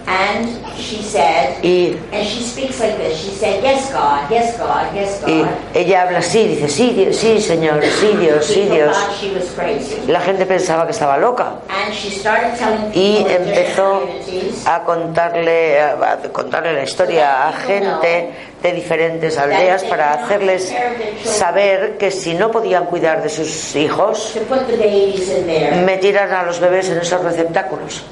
And 0.09 0.47
she 0.79 1.03
said, 1.03 1.65
Y, 1.65 1.99
and 2.13 2.25
she 2.25 2.41
speaks 2.43 2.79
like 2.79 2.97
this. 2.97 3.19
She 3.19 3.31
said, 3.31 3.61
Yes, 3.63 3.91
God, 3.93 4.31
yes, 4.31 4.57
God, 4.57 4.95
yes, 4.95 5.21
y 5.27 5.41
God. 5.43 5.49
ella 5.75 6.03
habla 6.03 6.19
así, 6.19 6.47
dice, 6.47 6.69
sí, 6.69 6.91
Dios, 6.93 7.17
sí, 7.17 7.41
Señor, 7.41 7.83
sí, 7.83 8.17
Dios, 8.17 8.47
sí, 8.47 8.61
People 8.61 8.77
Dios. 8.77 8.97
thought 8.97 9.17
she 9.21 9.33
was 9.35 9.51
crazy. 9.57 9.97
La 10.07 10.21
gente 10.21 10.47
pensaba 10.47 10.85
que 10.87 10.93
estaba 10.93 11.19
loca 11.19 11.57
And 11.69 11.93
she 11.93 12.11
started 12.11 12.57
telling 12.57 12.93
y 12.95 13.27
empezó 13.29 14.03
a 14.67 14.85
contarle, 14.85 15.81
a 15.81 16.19
contarle 16.33 16.75
la 16.75 16.83
historia 16.85 17.49
a 17.49 17.53
gente 17.53 18.31
de 18.63 18.73
diferentes 18.73 19.37
aldeas 19.39 19.83
para 19.85 20.15
hacerles 20.15 20.73
saber 21.25 21.99
que 21.99 22.13
si 22.13 22.35
no 22.35 22.51
podían 22.53 22.87
cuidar 22.87 23.23
de 23.25 23.29
sus 23.29 23.75
hijos, 23.75 24.37
metieran 25.85 26.33
a 26.33 26.43
los 26.45 26.61
bebés 26.61 26.89
en 26.91 26.99
esos 26.99 27.23
receptáculos. 27.23 28.03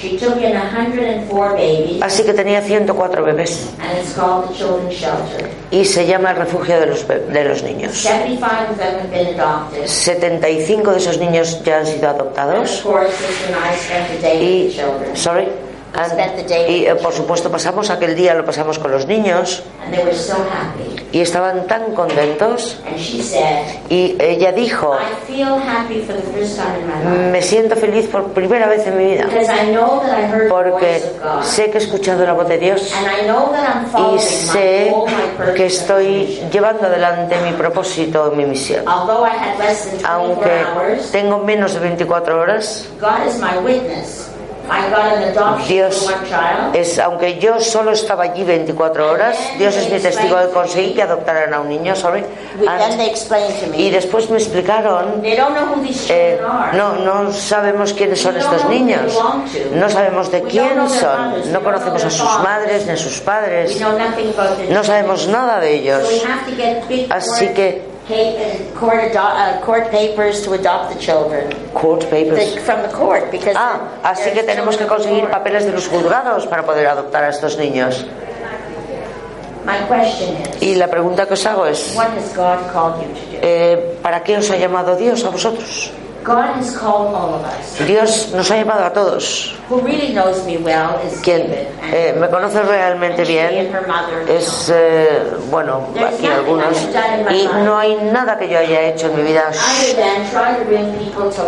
She 0.00 0.16
took 0.16 0.36
in 0.40 0.54
104 0.54 1.52
babies, 1.56 2.02
Así 2.02 2.22
que 2.24 2.32
tenía 2.32 2.62
104 2.62 3.22
bebés 3.22 3.68
and 3.78 3.98
it's 3.98 4.14
called 4.14 4.48
the 4.48 4.54
Children's 4.54 4.94
Shelter. 4.94 5.50
y 5.70 5.84
se 5.84 6.06
llama 6.06 6.30
el 6.30 6.36
refugio 6.38 6.80
de 6.80 6.86
los, 6.86 7.06
de 7.06 7.44
los 7.44 7.62
niños. 7.62 7.92
75 7.92 8.70
of 8.70 8.78
them 8.78 8.94
have 9.00 9.10
been 9.10 9.34
adopted. 9.38 9.86
75 9.86 10.92
de 10.92 10.98
esos 10.98 11.18
niños 11.18 11.62
ya 11.64 11.78
han 11.80 11.86
sido 11.86 12.08
And 12.08 12.18
of 12.20 12.26
adoptados 12.28 12.80
course, 12.82 13.12
day 14.22 14.38
with 14.38 14.42
y, 14.48 14.68
the 14.68 14.72
children. 14.74 15.16
sorry, 15.16 15.48
Y 16.68 16.86
eh, 16.86 16.94
por 17.02 17.12
supuesto 17.12 17.50
pasamos 17.50 17.90
aquel 17.90 18.14
día, 18.14 18.34
lo 18.34 18.44
pasamos 18.44 18.78
con 18.78 18.90
los 18.90 19.06
niños 19.06 19.62
And 19.84 19.94
they 19.94 20.04
were 20.04 20.14
so 20.16 20.34
happy. 20.34 20.96
y 21.12 21.20
estaban 21.20 21.66
tan 21.66 21.94
contentos 21.94 22.78
And 22.86 22.96
she 22.96 23.22
said, 23.22 23.64
y 23.90 24.16
ella 24.20 24.52
dijo, 24.52 24.94
I 24.94 25.26
feel 25.32 25.56
happy 25.58 26.02
for 26.02 26.14
the 26.14 26.22
first 26.32 26.56
time 26.56 26.80
in 26.80 26.86
my 26.86 26.94
life. 27.18 27.32
me 27.32 27.42
siento 27.42 27.74
feliz 27.76 28.06
por 28.06 28.28
primera 28.32 28.68
vez 28.68 28.86
en 28.86 28.96
mi 28.96 29.04
vida 29.06 29.24
Because 29.24 29.50
I 29.50 29.72
know 29.72 30.00
that 30.00 30.18
I 30.18 30.22
heard 30.26 30.44
the 30.44 30.48
porque 30.48 30.86
voice 31.00 31.06
of 31.06 31.22
God. 31.22 31.42
sé 31.42 31.70
que 31.70 31.78
he 31.78 31.82
escuchado 31.82 32.24
la 32.24 32.32
voz 32.34 32.48
de 32.48 32.58
Dios 32.58 32.92
And 32.96 33.06
I 33.06 33.26
know 33.26 33.50
that 33.50 33.84
I'm 33.96 34.14
y 34.14 34.18
sé 34.20 34.94
que 35.56 35.66
estoy 35.66 36.40
llevando 36.52 36.86
adelante 36.86 37.34
mi 37.44 37.52
propósito 37.52 38.32
mi 38.36 38.44
misión. 38.46 38.86
Although 38.86 39.24
I 39.26 39.30
had 39.30 39.58
less 39.58 39.86
than 39.90 39.98
24 39.98 40.08
Aunque 40.14 41.02
tengo 41.10 41.38
menos 41.38 41.74
de 41.74 41.80
24 41.80 42.40
horas, 42.40 42.88
Dios 45.68 46.06
es, 46.74 46.98
aunque 46.98 47.38
yo 47.38 47.60
solo 47.60 47.92
estaba 47.92 48.24
allí 48.24 48.44
24 48.44 49.10
horas, 49.10 49.36
Dios 49.58 49.76
es 49.76 49.90
mi 49.90 49.98
testigo 49.98 50.36
de 50.36 50.50
conseguir 50.50 50.94
que 50.94 51.02
adoptaran 51.02 51.52
a 51.54 51.60
un 51.60 51.68
niño, 51.68 51.94
sorry. 51.96 52.24
Y 53.78 53.90
después 53.90 54.30
me 54.30 54.38
explicaron, 54.38 55.20
eh, 56.10 56.38
no, 56.76 56.92
no 56.94 57.32
sabemos 57.32 57.92
quiénes 57.92 58.20
son 58.20 58.36
estos 58.36 58.64
niños, 58.66 59.12
no 59.74 59.88
sabemos 59.90 60.30
de 60.30 60.42
quién 60.42 60.88
son, 60.88 61.52
no 61.52 61.60
conocemos 61.62 62.04
a 62.04 62.10
sus 62.10 62.38
madres 62.42 62.86
ni 62.86 62.92
a 62.92 62.96
sus 62.96 63.20
padres, 63.20 63.76
no 64.70 64.84
sabemos 64.84 65.26
nada 65.28 65.60
de 65.60 65.74
ellos. 65.74 66.02
Así 67.10 67.48
que- 67.48 67.89
court, 68.78 69.00
ado- 69.14 69.18
uh, 69.18 69.60
court 69.64 69.90
papers 69.90 70.42
to 70.42 70.54
adopt 70.54 70.92
the 70.92 70.98
children 70.98 71.48
Court 71.74 72.04
papers. 72.10 72.54
The- 72.54 72.60
from 72.60 72.82
the 72.82 72.88
court 72.88 73.30
because 73.30 73.54
Ah, 73.56 73.80
así 74.02 74.30
que 74.32 74.42
tenemos 74.42 74.76
que 74.76 74.86
conseguir 74.86 75.28
papeles 75.30 75.64
de 75.64 75.72
los 75.72 75.86
juzgados 75.88 76.46
para 76.46 76.62
poder 76.64 76.86
adoptar 76.88 77.24
a 77.24 77.28
estos 77.30 77.56
niños. 77.58 78.04
My 79.64 79.76
question 79.88 80.36
is, 80.56 80.62
Y 80.62 80.74
la 80.76 80.88
pregunta 80.88 81.26
que 81.26 81.34
os 81.34 81.44
hago 81.46 81.66
es, 81.66 81.94
what 81.94 82.08
has 82.16 82.34
God 82.34 82.58
called 82.72 82.96
you 83.02 83.08
to 83.14 83.20
do? 83.30 83.38
eh, 83.42 83.96
¿para 84.02 84.22
qué 84.22 84.36
os 84.38 84.50
ha 84.50 84.56
llamado 84.56 84.96
Dios 84.96 85.22
a 85.24 85.28
vosotros? 85.30 85.92
God 86.24 86.56
has 86.56 86.76
called 86.76 87.14
all 87.14 87.34
of 87.34 87.44
us. 87.44 87.78
Dios 87.86 88.32
nos 88.32 88.50
ha 88.50 88.56
llamado 88.56 88.84
a 88.84 88.92
todos. 88.92 89.56
Who 89.68 89.80
really 89.82 90.12
knows 90.12 90.44
me 90.46 90.58
well 90.58 90.98
is 91.06 91.20
Quien 91.20 91.42
eh, 91.50 92.14
me 92.18 92.28
conoce 92.28 92.60
realmente 92.62 93.24
bien 93.24 93.72
es, 94.28 94.72
eh, 94.74 95.22
bueno, 95.48 95.86
aquí 95.94 96.26
algunos, 96.26 96.76
y 97.30 97.48
no 97.64 97.78
hay 97.78 97.94
nada 98.12 98.36
que 98.36 98.48
yo 98.48 98.58
haya 98.58 98.82
hecho 98.82 99.06
en 99.06 99.16
mi 99.16 99.22
vida. 99.22 99.50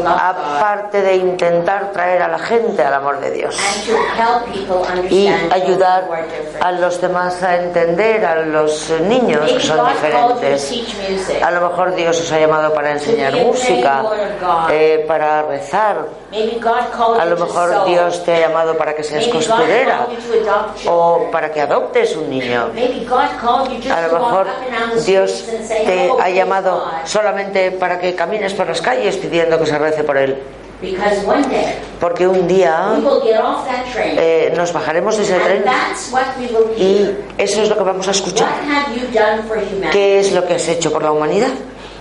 aparte 0.06 1.02
de 1.02 1.16
intentar 1.16 1.90
traer 1.92 2.22
a 2.22 2.28
la 2.28 2.38
gente 2.38 2.82
al 2.82 2.94
amor 2.94 3.20
de 3.20 3.30
Dios. 3.32 3.58
y 5.10 5.26
understand 5.26 5.52
ayudar 5.52 6.08
a 6.60 6.72
los 6.72 7.00
demás 7.00 7.42
a 7.42 7.56
entender 7.56 8.24
a 8.24 8.36
los 8.42 8.90
niños 9.02 9.50
que 9.50 9.60
son 9.60 9.86
diferentes. 9.88 11.42
A 11.42 11.50
lo 11.50 11.68
mejor 11.68 11.94
Dios 11.94 12.20
os 12.20 12.32
ha 12.32 12.38
llamado 12.38 12.72
para 12.72 12.92
enseñar 12.92 13.34
música, 13.36 14.02
eh, 14.70 15.04
para 15.08 15.42
rezar. 15.42 16.06
A 17.20 17.24
lo 17.24 17.36
mejor. 17.36 17.84
Dios 17.86 18.24
te 18.24 18.34
ha 18.34 18.40
llamado 18.48 18.76
para 18.76 18.94
que 18.94 19.02
seas 19.02 19.24
costurera 19.28 20.06
o 20.86 21.28
para 21.30 21.50
que 21.52 21.60
adoptes 21.60 22.16
un 22.16 22.30
niño. 22.30 22.70
A 23.92 24.00
lo 24.02 24.12
mejor 24.18 24.46
Dios 25.04 25.44
te 25.68 26.10
"Oh, 26.10 26.20
ha 26.20 26.30
llamado 26.30 26.76
God." 26.80 27.06
solamente 27.06 27.70
para 27.72 27.98
que 27.98 28.14
camines 28.14 28.52
por 28.54 28.66
las 28.66 28.80
calles 28.80 29.16
pidiendo 29.16 29.58
que 29.58 29.66
se 29.66 29.78
rece 29.78 30.04
por 30.04 30.16
él. 30.16 30.38
Porque 32.00 32.26
un 32.26 32.48
día 32.48 32.88
eh, 34.18 34.52
nos 34.56 34.72
bajaremos 34.72 35.16
de 35.16 35.22
ese 35.22 35.38
tren 35.38 35.64
y 36.76 37.16
eso 37.38 37.62
es 37.62 37.68
lo 37.68 37.76
que 37.76 37.84
vamos 37.84 38.08
a 38.08 38.10
escuchar. 38.10 38.48
¿Qué 39.92 40.18
es 40.18 40.32
lo 40.32 40.44
que 40.44 40.54
has 40.54 40.66
hecho 40.68 40.92
por 40.92 41.04
la 41.04 41.12
humanidad? 41.12 41.50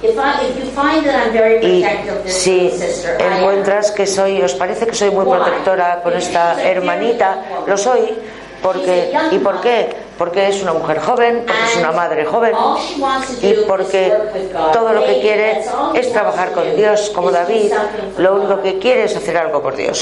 If, 0.03 0.17
I, 0.17 0.41
if 0.47 0.57
you 0.57 0.65
find 0.71 1.05
that 1.05 1.27
I'm 1.27 1.33
very 1.33 1.63
Y 1.63 1.85
si 2.25 2.71
encuentras 3.19 3.91
que 3.91 4.07
soy, 4.07 4.41
os 4.41 4.53
parece 4.55 4.87
que 4.87 4.95
soy 4.95 5.11
muy 5.11 5.25
protectora 5.25 6.01
con 6.01 6.13
esta 6.13 6.61
hermanita, 6.63 7.37
lo 7.67 7.77
soy, 7.77 8.15
porque 8.63 9.13
¿y 9.31 9.37
por 9.37 9.61
qué? 9.61 9.89
Porque 10.21 10.49
es 10.49 10.61
una 10.61 10.73
mujer 10.73 10.99
joven, 10.99 11.45
porque 11.47 11.63
es 11.63 11.77
una 11.77 11.91
madre 11.93 12.25
joven 12.25 12.53
y 13.41 13.53
porque 13.67 14.13
todo 14.71 14.93
lo 14.93 15.03
que 15.03 15.19
quiere 15.19 15.63
es 15.95 16.13
trabajar 16.13 16.51
con 16.51 16.75
Dios, 16.75 17.09
como 17.09 17.31
David. 17.31 17.73
Lo 18.19 18.35
único 18.35 18.61
que 18.61 18.77
quiere 18.77 19.05
es 19.05 19.15
hacer 19.15 19.35
algo 19.35 19.63
por 19.63 19.75
Dios. 19.75 19.99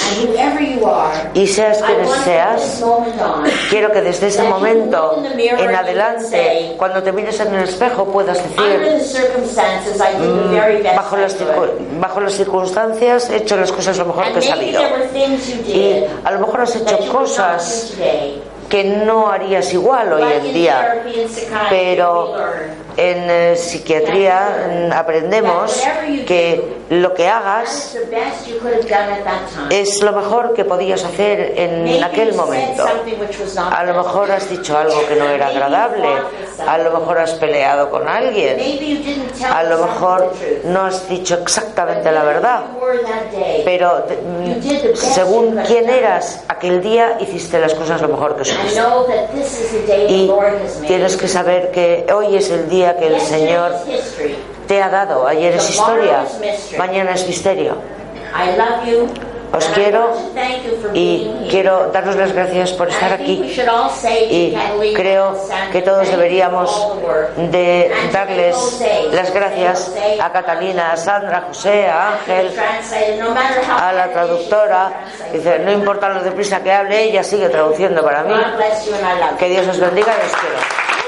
Y 1.34 1.48
seas 1.48 1.82
quien 1.82 2.06
seas, 2.26 2.84
Quiero 3.70 3.94
que 3.94 4.02
desde 4.02 4.28
ese 4.28 4.44
momento 4.44 5.24
en 5.38 5.74
adelante, 5.74 6.76
cuando 6.78 7.02
te 7.02 7.14
mires 7.14 7.40
en 7.40 7.56
el 7.56 7.64
espejo, 7.64 8.04
puedas 8.04 8.44
decir, 8.44 8.78
best 8.78 9.96
bajo 10.98 11.16
las, 11.16 11.38
bajo 11.98 12.30
circunstancias, 12.30 13.30
he 13.30 13.38
hecho 13.38 13.56
las 13.56 13.72
cosas 13.72 13.98
lo 13.98 14.04
mejor 14.04 14.26
que 14.34 14.40
he 14.40 15.38
you 15.38 15.74
Y 15.74 16.04
a 16.26 16.32
lo 16.32 16.40
mejor 16.40 16.60
has 16.60 16.76
hecho 16.76 16.98
cosas. 17.10 17.94
Que 18.70 18.84
no 18.84 19.30
harías 19.30 19.74
igual 19.74 20.14
hoy 20.14 20.32
en 20.32 20.54
día. 20.54 21.04
Pero 21.70 22.36
en 22.96 23.30
eh, 23.30 23.56
psiquiatría 23.56 24.92
aprendemos 24.94 25.82
que 26.28 26.78
lo 26.90 27.14
que 27.14 27.28
hagas 27.28 27.98
es 29.70 30.02
lo 30.02 30.12
mejor 30.12 30.54
que 30.54 30.66
podías 30.66 31.04
hacer 31.04 31.54
en 31.58 32.04
aquel 32.04 32.34
momento. 32.36 32.86
A 33.72 33.84
lo 33.84 34.04
mejor 34.04 34.32
has 34.32 34.50
dicho 34.50 34.78
algo 34.78 35.06
que 35.08 35.16
no 35.16 35.26
era 35.30 35.48
agradable, 35.48 36.08
a 36.66 36.78
lo 36.78 37.00
mejor 37.00 37.20
has 37.20 37.32
peleado 37.34 37.90
con 37.90 38.08
alguien, 38.08 38.58
a 39.52 39.64
lo 39.64 39.78
mejor 39.86 40.32
no 40.66 40.86
has 40.86 41.08
dicho 41.10 41.36
exactamente 41.36 42.12
la 42.12 42.24
verdad, 42.24 42.62
pero 43.66 44.06
mm, 44.08 44.96
según 44.96 45.60
quién 45.68 45.90
eras 45.90 46.44
aquel 46.48 46.82
día 46.82 47.18
hiciste 47.20 47.60
las 47.60 47.74
cosas 47.74 48.02
lo 48.02 48.08
mejor 48.10 48.36
que 48.36 48.46
supiste. 48.46 48.82
Y 50.10 50.32
tienes 50.88 51.18
que 51.18 51.28
saber 51.28 51.72
que 51.72 52.06
hoy 52.14 52.36
es 52.36 52.50
el 52.50 52.70
día 52.70 52.98
que 52.98 53.08
el 53.08 53.22
Señor 53.22 53.74
te 54.68 54.82
ha 54.82 54.90
dado. 54.90 55.28
Ayer 55.28 55.56
es 55.56 55.70
historia, 55.70 56.26
mañana 56.78 57.14
es 57.14 57.28
misterio. 57.28 57.78
Os 59.52 59.66
quiero 59.70 60.14
y 60.94 61.48
quiero 61.50 61.90
daros 61.92 62.16
las 62.16 62.32
gracias 62.34 62.72
por 62.74 62.90
estar 62.90 63.12
aquí. 63.14 63.56
Y 64.30 64.94
creo 64.94 65.36
que 65.72 65.82
todos 65.82 66.10
deberíamos 66.10 66.88
de 67.36 67.92
darles 68.14 68.84
las 69.12 69.34
gracias 69.34 69.92
a 70.22 70.32
Catalina, 70.32 70.92
a 70.92 70.98
Sandra, 70.98 71.38
a 71.38 71.42
José, 71.42 71.88
a 71.88 72.14
Ángel, 72.14 72.56
a 73.70 73.94
la 73.94 74.12
traductora. 74.12 75.06
Dice, 75.34 75.60
no 75.60 75.72
importa 75.72 76.10
lo 76.10 76.22
deprisa 76.22 76.62
que 76.62 76.72
hable, 76.72 77.04
ella 77.04 77.24
sigue 77.24 77.50
traduciendo 77.50 78.04
para 78.04 78.24
mí. 78.24 78.36
Que 79.40 79.50
Dios 79.50 79.68
os 79.68 79.80
bendiga 79.80 80.14
y 80.22 80.26
os 80.28 80.36
quiero. 80.36 80.99